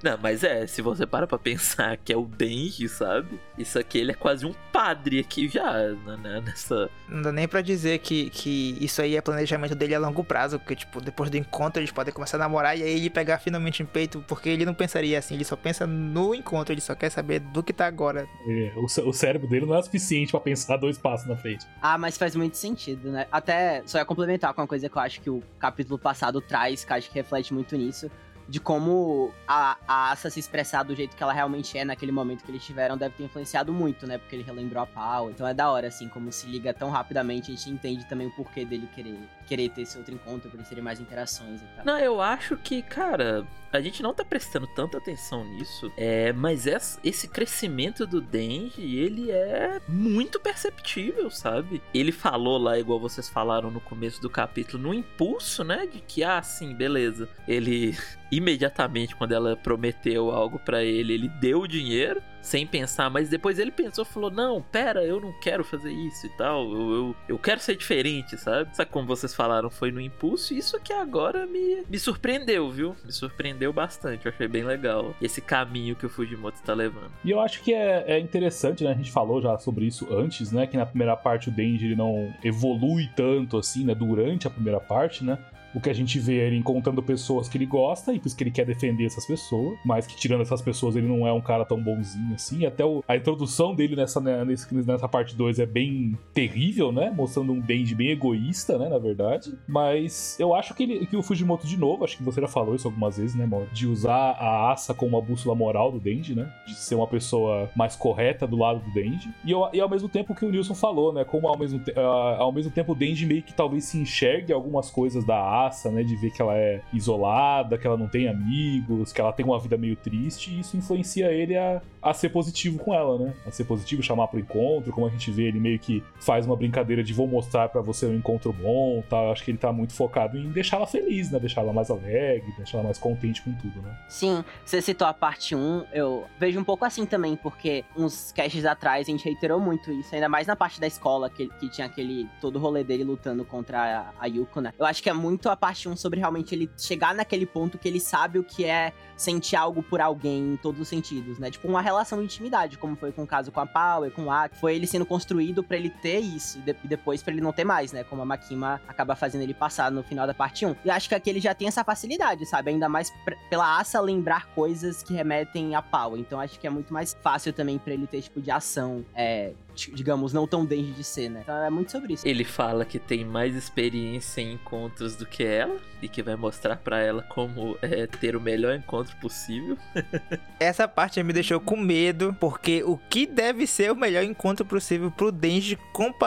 Não, 0.04 0.18
mas 0.18 0.44
é, 0.44 0.66
se 0.66 0.82
você 0.82 1.06
para 1.06 1.28
pra 1.28 1.38
pensar 1.38 1.96
que 1.98 2.12
é 2.12 2.18
o 2.18 2.26
Denji, 2.26 2.90
sabe? 2.90 3.40
Isso 3.58 3.78
aqui 3.78 4.00
ele 4.00 4.12
é 4.12 4.16
quase 4.16 4.46
um 4.46 4.54
padre 4.74 5.20
aqui 5.20 5.48
já, 5.48 5.74
né, 6.18 6.42
nessa 6.44 6.90
Não 7.08 7.22
dá 7.22 7.32
nem 7.32 7.48
pra 7.48 7.62
dizer 7.62 8.00
que, 8.00 8.30
que 8.32 8.78
isso 8.82 9.02
aí 9.02 9.16
é 9.16 9.22
planejamento 9.22 9.76
dele 9.76 9.94
a 9.94 10.00
longo 10.00 10.24
prazo, 10.24 10.58
porque, 10.58 10.76
tipo, 10.76 11.00
depois 11.00 11.30
do 11.30 11.38
encontro 11.38 11.80
eles 11.80 11.92
podem 11.92 12.14
começar 12.14 12.38
a 12.38 12.40
namorar 12.40 12.78
e 12.78 12.84
aí 12.84 12.96
ele 12.96 13.10
pegar 13.10 13.38
finalmente 13.38 13.84
em 13.84 13.86
peito, 13.86 14.24
porque 14.28 14.50
ele 14.50 14.66
não 14.66 14.74
pensaria 14.74 15.20
assim, 15.20 15.36
ele 15.36 15.44
só 15.44 15.56
pensa 15.56 15.86
no 15.86 16.34
encontro, 16.34 16.74
ele 16.74 16.82
só 16.82 16.96
quer 16.96 17.12
saber 17.12 17.40
do 17.40 17.62
que 17.62 17.72
tá 17.72 17.86
agora. 17.86 18.28
É, 18.48 18.74
o, 18.76 18.86
o 18.86 19.14
cérebro 19.14 19.48
dele 19.48 19.68
não 19.68 19.76
é 19.76 19.84
suficiente 19.84 20.32
pra 20.32 20.40
pensar 20.40 20.78
dois 20.78 20.98
passos 20.98 21.28
na 21.28 21.38
frente. 21.38 21.66
Ah, 21.80 21.98
mas 21.98 22.18
faz 22.18 22.36
muito 22.36 22.58
sentido, 22.58 23.12
né? 23.12 23.28
Até 23.32 23.84
só 23.86 24.00
ia 24.00 24.06
complementar 24.06 24.52
com 24.54 24.62
uma 24.62 24.68
coisa 24.68 24.90
que 24.90 24.98
eu 24.98 25.02
acho 25.02 25.22
que 25.22 25.30
o 25.30 25.41
capítulo 25.60 25.98
passado 25.98 26.42
traz, 26.42 26.84
que 26.84 26.94
acho 26.94 27.10
que 27.10 27.16
reflete 27.16 27.54
muito 27.54 27.76
nisso. 27.76 28.10
De 28.48 28.60
como 28.60 29.32
a, 29.48 29.78
a 29.88 30.12
Asa 30.12 30.30
se 30.30 30.40
expressar 30.40 30.84
do 30.84 30.94
jeito 30.94 31.16
que 31.16 31.24
ela 31.24 31.32
realmente 31.32 31.78
é 31.78 31.86
naquele 31.86 32.12
momento 32.12 32.44
que 32.44 32.52
eles 32.52 32.66
tiveram 32.66 32.98
deve 32.98 33.16
ter 33.16 33.24
influenciado 33.24 33.72
muito, 33.72 34.06
né? 34.06 34.18
Porque 34.18 34.36
ele 34.36 34.44
relembrou 34.44 34.84
a 34.84 34.86
Pau. 34.86 35.30
Então 35.30 35.48
é 35.48 35.54
da 35.54 35.72
hora, 35.72 35.88
assim, 35.88 36.10
como 36.10 36.32
se 36.32 36.48
liga 36.48 36.74
tão 36.74 36.90
rapidamente, 36.90 37.52
a 37.52 37.56
gente 37.56 37.70
entende 37.70 38.06
também 38.08 38.28
o 38.28 38.32
porquê 38.32 38.66
dele 38.66 38.90
querer, 38.94 39.18
querer 39.48 39.70
ter 39.70 39.84
esse 39.84 39.98
outro 39.98 40.14
encontro, 40.14 40.50
pra 40.50 40.58
eles 40.58 40.68
terem 40.68 40.84
mais 40.84 41.00
interações 41.00 41.62
e 41.62 41.66
tal. 41.76 41.86
Não, 41.86 41.98
eu 41.98 42.20
acho 42.20 42.58
que, 42.58 42.82
cara, 42.82 43.46
a 43.72 43.80
gente 43.82 44.02
não 44.04 44.14
tá 44.14 44.24
prestando 44.26 44.68
tanta 44.68 44.98
atenção 44.98 45.44
nisso. 45.46 45.92
É, 45.98 46.32
mas 46.34 46.68
essa- 46.68 47.00
esse 47.04 47.28
crescimento 47.28 48.06
do 48.06 48.20
Denji, 48.22 48.96
ele 48.98 49.32
é 49.32 49.80
muito 49.88 50.40
perceptível, 50.40 51.30
sabe? 51.30 51.82
Ele 51.94 52.12
falou 52.12 52.58
lá, 52.58 52.78
igual 52.80 53.00
vocês 53.00 53.30
falaram 53.30 53.72
no 53.72 53.80
começo 53.80 54.22
do 54.22 54.30
capítulo, 54.30 54.82
no 54.84 54.94
impulso, 54.94 55.64
né? 55.64 55.86
De 55.86 56.00
que, 56.02 56.24
ah, 56.24 56.42
sim, 56.42 56.74
beleza. 56.76 57.28
Ele 57.48 57.96
imediatamente 58.32 59.16
quando 59.16 59.34
ela 59.34 59.56
prometeu 59.58 60.32
algo 60.32 60.58
para 60.60 60.84
ele, 60.84 61.14
ele 61.14 61.28
deu 61.28 61.62
o 61.62 61.68
dinheiro 61.68 62.22
sem 62.42 62.66
pensar, 62.66 63.10
mas 63.10 63.30
depois 63.30 63.60
ele 63.60 63.70
pensou, 63.72 64.04
falou: 64.04 64.32
"Não, 64.32 64.62
pera, 64.64 65.04
eu 65.04 65.20
não 65.22 65.32
quero 65.40 65.64
fazer 65.64 65.92
isso 65.92 66.26
e 66.26 66.30
tal. 66.38 66.64
Eu, 66.72 66.92
eu, 66.92 67.16
eu 67.30 67.38
quero 67.38 67.60
ser 67.60 67.76
diferente, 67.76 68.36
sabe?" 68.38 68.76
Sabe 68.76 68.90
como 68.90 69.06
vocês 69.06 69.34
falaram, 69.36 69.70
foi 69.70 69.92
no 69.92 70.02
impulso, 70.02 70.54
e 70.54 70.58
isso 70.58 70.76
aqui 70.76 70.92
agora 70.94 71.46
me 71.46 71.84
me 71.88 72.00
surpreendeu, 72.00 72.72
viu? 72.72 72.96
Me 73.06 73.12
surpreendeu 73.12 73.61
bastante, 73.70 74.26
eu 74.26 74.32
achei 74.32 74.48
bem 74.48 74.64
legal 74.64 75.14
esse 75.22 75.42
caminho 75.42 75.96
que 75.96 76.06
o 76.06 76.10
Fujimoto 76.10 76.62
tá 76.64 76.74
levando. 76.74 77.12
E 77.24 77.32
eu 77.32 77.40
acho 77.42 77.62
que 77.62 77.74
é, 77.74 78.06
é 78.08 78.20
interessante, 78.20 78.84
né? 78.84 78.92
A 78.92 78.96
gente 78.96 79.12
falou 79.12 79.42
já 79.42 79.58
sobre 79.58 79.86
isso 79.86 80.08
antes, 80.10 80.52
né? 80.52 80.66
Que 80.66 80.78
na 80.78 80.86
primeira 80.86 81.18
parte 81.18 81.50
o 81.50 81.52
Denji 81.52 81.88
ele 81.88 81.96
não 81.96 82.34
evolui 82.44 83.10
tanto 83.16 83.58
assim, 83.58 83.84
né? 83.84 83.94
Durante 83.94 84.48
a 84.48 84.50
primeira 84.50 84.80
parte, 84.80 85.24
né? 85.24 85.38
O 85.74 85.80
que 85.80 85.90
a 85.90 85.94
gente 85.94 86.20
vê 86.20 86.40
é 86.40 86.48
ele 86.48 86.58
encontrando 86.58 87.02
pessoas 87.02 87.48
que 87.48 87.58
ele 87.58 87.66
gosta 87.66 88.14
e 88.14 88.20
por 88.20 88.28
isso 88.28 88.36
que 88.36 88.44
ele 88.44 88.52
quer 88.52 88.66
defender 88.66 89.06
essas 89.06 89.26
pessoas. 89.26 89.78
Mas 89.86 90.06
que 90.06 90.16
tirando 90.16 90.42
essas 90.42 90.62
pessoas, 90.62 90.96
ele 90.96 91.08
não 91.08 91.26
é 91.26 91.32
um 91.32 91.42
cara 91.42 91.66
tão 91.66 91.82
bonzinho 91.82 92.36
assim. 92.36 92.66
Até 92.66 92.84
o, 92.84 93.04
a 93.08 93.16
introdução 93.16 93.74
dele 93.74 93.96
nessa, 93.96 94.20
né, 94.20 94.44
nessa 94.46 95.08
parte 95.08 95.36
2 95.36 95.60
é 95.60 95.66
bem 95.66 96.18
terrível, 96.34 96.92
né? 96.92 97.10
Mostrando 97.10 97.54
um 97.54 97.60
Denji 97.60 97.96
bem 97.96 98.10
egoísta, 98.10 98.78
né? 98.78 98.90
Na 98.90 98.98
verdade. 98.98 99.54
Mas 99.68 100.38
eu 100.40 100.54
acho 100.54 100.74
que, 100.74 100.84
ele, 100.84 101.06
que 101.06 101.16
o 101.16 101.24
Fujimoto, 101.24 101.66
de 101.66 101.78
novo, 101.78 102.04
acho 102.04 102.18
que 102.18 102.24
você 102.24 102.42
já 102.42 102.48
falou 102.48 102.76
isso 102.76 102.88
algumas 102.88 103.18
vezes, 103.18 103.36
né, 103.36 103.46
Mauro? 103.46 103.68
De 103.72 103.88
usar 103.88 104.32
a 104.32 104.72
Asa 104.72 104.94
como 104.94 105.18
uma 105.18 105.22
bússola 105.22 105.56
moral 105.56 105.92
do 105.92 106.00
Denji, 106.00 106.36
né? 106.36 106.52
De 106.68 106.76
ser 106.76 106.96
uma 106.96 107.08
pessoa 107.08 107.70
mais 107.76 107.96
correta 107.96 108.46
do 108.46 108.58
lado 108.58 108.80
do 108.80 108.92
Denji. 108.92 109.30
E, 109.46 109.52
e 109.52 109.80
ao 109.80 109.90
mesmo 109.90 110.10
tempo 110.10 110.36
que 110.36 110.46
o 110.46 110.52
Nilson 110.52 110.76
falou, 110.76 111.14
né? 111.14 111.24
Como 111.24 111.48
ao 111.48 111.58
mesmo, 111.58 111.80
uh, 111.80 112.00
ao 112.40 112.52
mesmo 112.52 112.72
tempo 112.72 112.92
o 112.92 112.96
Denji 112.96 113.26
meio 113.26 113.44
que 113.44 113.54
talvez 113.54 113.86
se 113.86 113.98
enxergue 113.98 114.52
algumas 114.52 114.90
coisas 114.90 115.26
da 115.26 115.40
Asa 115.40 115.61
né? 115.92 116.04
De 116.04 116.16
ver 116.16 116.32
que 116.32 116.42
ela 116.42 116.58
é 116.58 116.82
isolada, 116.94 117.78
que 117.78 117.86
ela 117.86 117.98
não 117.98 118.08
tem 118.08 118.28
amigos, 118.28 119.12
que 119.12 119.22
ela 119.22 119.34
tem 119.34 119.46
uma 119.46 119.60
vida 119.60 119.78
meio 119.78 119.96
triste, 119.96 120.52
e 120.52 120.60
isso 120.60 120.78
influencia 120.78 121.32
ele 121.32 121.58
a, 121.58 121.82
a 122.02 122.14
ser 122.14 122.30
positivo 122.30 122.80
com 122.80 122.94
ela, 122.94 123.18
né? 123.18 123.34
A 123.46 123.52
ser 123.52 123.66
positivo, 123.66 124.02
chamar 124.02 124.28
pro 124.28 124.40
encontro, 124.40 124.92
como 124.92 125.08
a 125.08 125.10
gente 125.10 125.30
vê, 125.32 125.44
ele 125.44 125.60
meio 125.60 125.80
que 125.80 126.04
faz 126.20 126.46
uma 126.46 126.56
brincadeira 126.56 127.04
de 127.04 127.14
vou 127.14 127.28
mostrar 127.28 127.70
para 127.70 127.82
você 127.82 128.06
um 128.06 128.16
encontro 128.16 128.52
bom, 128.54 129.04
tá? 129.10 129.18
Eu 129.18 129.32
acho 129.32 129.44
que 129.44 129.52
ele 129.52 129.58
tá 129.58 129.72
muito 129.72 129.94
focado 129.94 130.38
em 130.38 130.50
deixar 130.52 130.78
ela 130.78 130.88
feliz, 130.88 131.32
né? 131.32 131.40
Deixar 131.40 131.62
ela 131.62 131.74
mais 131.74 131.90
alegre, 131.90 132.52
deixar 132.58 132.78
ela 132.78 132.86
mais 132.86 132.98
contente 132.98 133.42
com 133.42 133.54
tudo, 133.54 133.82
né? 133.82 133.98
Sim, 134.10 134.44
você 134.66 134.82
citou 134.82 135.08
a 135.08 135.14
parte 135.14 135.56
1, 135.56 135.86
eu 135.94 136.26
vejo 136.40 136.60
um 136.60 136.64
pouco 136.64 136.86
assim 136.86 137.06
também, 137.06 137.36
porque 137.36 137.84
uns 137.96 138.32
caches 138.32 138.66
atrás 138.66 139.08
a 139.08 139.12
gente 139.12 139.24
reiterou 139.24 139.60
muito 139.60 139.92
isso, 139.92 140.14
ainda 140.14 140.30
mais 140.30 140.48
na 140.48 140.56
parte 140.56 140.80
da 140.80 140.88
escola, 140.88 141.30
que, 141.30 141.48
que 141.60 141.70
tinha 141.70 141.88
aquele 141.88 142.28
todo 142.40 142.56
o 142.58 142.60
rolê 142.60 142.84
dele 142.84 143.04
lutando 143.04 143.44
contra 143.46 144.14
a, 144.20 144.24
a 144.24 144.26
Yuko, 144.26 144.62
né? 144.62 144.74
Eu 144.78 144.86
acho 144.86 145.02
que 145.02 145.10
é 145.10 145.14
muito 145.14 145.50
a 145.52 145.58
parte 145.58 145.88
1 145.88 145.96
sobre 145.96 146.20
realmente 146.20 146.54
ele 146.56 146.70
chegar 146.78 147.14
naquele 147.14 147.46
ponto 147.46 147.78
que 147.78 147.88
ele 147.88 148.00
sabe 148.00 148.40
o 148.40 148.44
que 148.44 148.66
é 148.66 148.94
sentir 149.16 149.56
algo 149.56 149.84
por 149.84 150.02
alguém 150.02 150.54
em 150.54 150.58
todos 150.58 150.82
os 150.82 150.88
sentidos, 150.88 151.38
né? 151.38 151.52
Tipo, 151.52 151.68
uma 151.68 151.82
relação 151.82 152.20
de 152.20 152.26
intimidade, 152.26 152.78
como 152.78 152.96
foi 152.96 153.12
com 153.12 153.24
o 153.24 153.28
caso 153.28 153.52
com 153.52 153.60
a 153.60 153.68
Power, 153.68 154.12
com 154.12 154.26
o 154.26 154.32
Aki. 154.32 154.58
Foi 154.58 154.76
ele 154.76 154.88
sendo 154.88 155.06
construído 155.06 155.64
para 155.64 155.78
ele 155.78 155.90
ter 155.90 156.20
isso 156.20 156.58
e, 156.58 156.62
de 156.62 156.76
e 156.84 156.88
depois 156.88 157.22
para 157.22 157.34
ele 157.34 157.42
não 157.42 157.54
ter 157.54 157.64
mais, 157.64 157.92
né? 157.92 158.04
Como 158.04 158.22
a 158.22 158.26
Makima 158.26 158.82
acaba 158.88 159.16
fazendo 159.16 159.42
ele 159.42 159.54
passar 159.54 159.92
no 159.92 160.04
final 160.04 160.26
da 160.26 160.34
parte 160.34 160.66
1. 160.66 160.76
E 160.84 160.90
acho 160.90 161.08
que 161.08 161.16
aqui 161.16 161.30
ele 161.30 161.40
já 161.40 161.54
tem 161.54 161.68
essa 161.68 161.84
facilidade, 161.84 162.46
sabe? 162.46 162.72
Ainda 162.72 162.90
mais 162.90 163.14
pela 163.50 163.80
Asa 163.80 164.02
lembrar 164.02 164.48
coisas 164.48 165.04
que 165.04 165.14
remetem 165.14 165.76
a 165.76 165.82
Power. 165.82 166.20
Então 166.20 166.40
acho 166.40 166.60
que 166.60 166.66
é 166.66 166.70
muito 166.70 166.92
mais 166.92 167.16
fácil 167.22 167.54
também 167.54 167.78
para 167.78 167.94
ele 167.94 168.08
ter, 168.08 168.22
tipo, 168.22 168.42
de 168.42 168.50
ação, 168.50 169.06
é, 169.14 169.54
digamos, 169.76 170.34
não 170.34 170.48
tão 170.48 170.66
denso 170.66 170.92
de 170.92 171.04
ser, 171.04 171.30
né? 171.30 171.42
Então 171.44 171.56
é 171.64 171.70
muito 171.70 171.92
sobre 171.92 172.14
isso. 172.14 172.28
Ele 172.28 172.44
fala 172.44 172.86
que 172.86 173.00
tem 173.00 173.26
mais 173.26 173.56
experiência 173.56 174.42
em 174.42 174.54
encontros 174.54 175.16
do 175.16 175.26
que 175.26 175.44
ela 175.44 175.78
e 176.02 176.08
que 176.08 176.24
vai 176.24 176.36
mostrar 176.36 176.78
para 176.78 177.00
ela 177.00 177.22
como 177.24 177.78
é, 177.82 178.08
ter 178.08 178.36
o 178.36 178.42
melhor 178.42 178.76
encontro 178.76 179.16
possível. 179.18 179.78
Essa 180.60 180.88
parte 180.88 181.22
me 181.22 181.34
deixou 181.34 181.60
com 181.60 181.78
medo, 181.78 182.36
porque 182.40 182.84
o 182.84 182.98
que 182.98 183.26
deve 183.26 183.68
ser 183.68 183.92
o 183.92 183.96
melhor 183.96 184.24
encontro 184.24 184.66
possível 184.66 185.12
pro 185.12 185.32
Denji, 185.32 185.78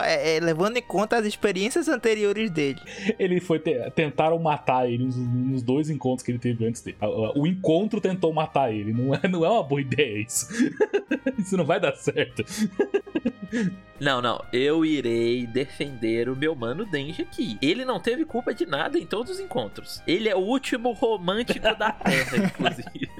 é, 0.04 0.36
é, 0.36 0.40
levando 0.40 0.76
em 0.76 0.82
conta 0.82 1.16
as 1.16 1.26
experiências 1.26 1.88
anteriores 1.88 2.50
dele. 2.50 2.80
Ele 3.18 3.40
foi 3.40 3.58
te 3.58 3.74
tentaram 3.90 4.38
matar 4.38 4.88
ele 4.88 5.04
nos, 5.04 5.16
nos, 5.16 5.62
dois 5.62 5.90
encontros 5.90 6.24
que 6.24 6.30
ele 6.30 6.38
teve 6.38 6.66
antes 6.66 6.82
dele. 6.82 6.96
O 7.34 7.46
encontro 7.46 8.00
tentou 8.00 8.32
matar 8.32 8.72
ele, 8.72 8.92
não 8.92 9.14
é, 9.14 9.28
não 9.28 9.44
é 9.44 9.48
uma 9.48 9.62
boa 9.62 9.80
ideia 9.82 10.18
isso. 10.18 10.46
isso 11.38 11.56
não 11.56 11.64
vai 11.64 11.80
dar 11.80 11.94
certo. 11.96 12.44
Não, 14.00 14.20
não. 14.20 14.44
Eu 14.52 14.84
irei 14.84 15.46
defender 15.46 16.28
o 16.28 16.36
meu 16.36 16.54
mano 16.54 16.84
Denji 16.84 17.22
aqui. 17.22 17.56
Ele 17.62 17.84
não 17.84 18.00
teve 18.00 18.24
culpa 18.24 18.52
de 18.52 18.66
nada 18.66 18.98
em 18.98 19.06
todos 19.06 19.32
os 19.32 19.40
encontros. 19.40 20.02
Ele 20.06 20.28
é 20.28 20.34
o 20.34 20.40
último 20.40 20.92
romântico 20.92 21.60
da 21.60 21.92
Terra, 22.02 22.36
inclusive. 22.36 23.10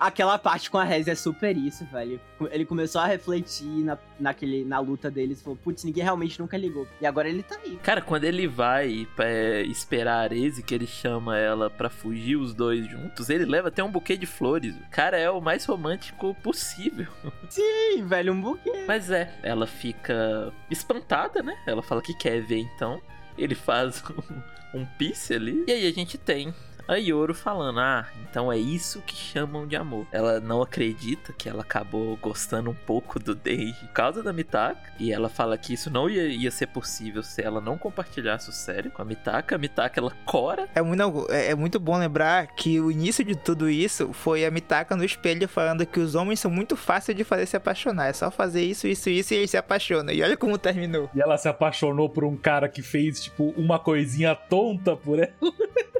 Aquela 0.00 0.38
parte 0.38 0.70
com 0.70 0.78
a 0.78 0.84
Rez 0.84 1.06
é 1.06 1.14
super 1.14 1.54
isso, 1.54 1.84
velho. 1.84 2.18
Ele 2.50 2.64
começou 2.64 3.02
a 3.02 3.06
refletir 3.06 3.66
na, 3.66 3.98
naquele, 4.18 4.64
na 4.64 4.78
luta 4.78 5.10
deles. 5.10 5.42
Falou, 5.42 5.58
putz, 5.62 5.84
ninguém 5.84 6.02
realmente 6.02 6.40
nunca 6.40 6.56
ligou. 6.56 6.88
E 6.98 7.06
agora 7.06 7.28
ele 7.28 7.42
tá 7.42 7.58
aí. 7.62 7.76
Cara, 7.82 8.00
quando 8.00 8.24
ele 8.24 8.48
vai 8.48 9.06
é, 9.18 9.60
esperar 9.62 10.14
a 10.14 10.22
Arese, 10.22 10.62
que 10.62 10.74
ele 10.74 10.86
chama 10.86 11.36
ela 11.36 11.68
para 11.68 11.90
fugir 11.90 12.36
os 12.36 12.54
dois 12.54 12.88
juntos, 12.88 13.28
ele 13.28 13.44
leva 13.44 13.68
até 13.68 13.84
um 13.84 13.90
buquê 13.90 14.16
de 14.16 14.24
flores. 14.24 14.74
O 14.74 14.90
cara 14.90 15.18
é 15.18 15.30
o 15.30 15.38
mais 15.38 15.66
romântico 15.66 16.34
possível. 16.36 17.08
Sim, 17.50 18.02
velho, 18.06 18.32
um 18.32 18.40
buquê. 18.40 18.84
Mas 18.88 19.10
é, 19.10 19.38
ela 19.42 19.66
fica 19.66 20.50
espantada, 20.70 21.42
né? 21.42 21.54
Ela 21.66 21.82
fala 21.82 22.00
que 22.00 22.14
quer 22.14 22.40
ver 22.40 22.58
então. 22.58 23.02
Ele 23.36 23.54
faz 23.54 24.02
um, 24.74 24.80
um 24.80 24.86
pisse 24.96 25.34
ali. 25.34 25.62
E 25.68 25.72
aí 25.72 25.86
a 25.86 25.92
gente 25.92 26.16
tem 26.16 26.54
a 26.90 26.96
Yoro 26.96 27.34
falando: 27.34 27.78
Ah, 27.78 28.06
então 28.28 28.52
é 28.52 28.58
isso 28.58 29.00
que 29.02 29.14
chamam 29.14 29.66
de 29.66 29.76
amor. 29.76 30.06
Ela 30.10 30.40
não 30.40 30.60
acredita 30.60 31.32
que 31.32 31.48
ela 31.48 31.62
acabou 31.62 32.16
gostando 32.16 32.70
um 32.70 32.74
pouco 32.74 33.18
do 33.18 33.34
Denji 33.34 33.86
por 33.86 33.92
causa 33.92 34.22
da 34.22 34.32
Mitaka. 34.32 34.92
E 34.98 35.12
ela 35.12 35.28
fala 35.28 35.56
que 35.56 35.72
isso 35.72 35.90
não 35.90 36.10
ia, 36.10 36.26
ia 36.26 36.50
ser 36.50 36.66
possível 36.66 37.22
se 37.22 37.42
ela 37.42 37.60
não 37.60 37.78
compartilhasse 37.78 38.50
o 38.50 38.52
sério 38.52 38.90
com 38.90 39.02
a 39.02 39.04
Mitaka. 39.04 39.54
A 39.54 39.58
Mitaka 39.58 40.00
ela 40.00 40.12
cora. 40.24 40.68
É 40.74 40.82
muito, 40.82 41.26
é, 41.30 41.50
é 41.50 41.54
muito 41.54 41.78
bom 41.78 41.96
lembrar 41.96 42.48
que 42.48 42.80
o 42.80 42.90
início 42.90 43.24
de 43.24 43.36
tudo 43.36 43.70
isso 43.70 44.12
foi 44.12 44.44
a 44.44 44.50
Mitaka 44.50 44.96
no 44.96 45.04
espelho 45.04 45.48
falando 45.48 45.86
que 45.86 46.00
os 46.00 46.14
homens 46.14 46.40
são 46.40 46.50
muito 46.50 46.76
fáceis 46.76 47.16
de 47.16 47.24
fazer 47.24 47.46
se 47.46 47.56
apaixonar. 47.56 48.08
É 48.08 48.12
só 48.12 48.30
fazer 48.30 48.62
isso, 48.62 48.86
isso, 48.86 49.08
isso 49.08 49.34
e 49.34 49.36
eles 49.36 49.50
se 49.50 49.56
apaixonam. 49.56 50.12
E 50.12 50.22
olha 50.22 50.36
como 50.36 50.58
terminou. 50.58 51.08
E 51.14 51.20
ela 51.20 51.38
se 51.38 51.48
apaixonou 51.48 52.08
por 52.08 52.24
um 52.24 52.36
cara 52.36 52.68
que 52.68 52.82
fez, 52.82 53.22
tipo, 53.22 53.54
uma 53.56 53.78
coisinha 53.78 54.34
tonta 54.34 54.96
por 54.96 55.18
ela. 55.18 55.30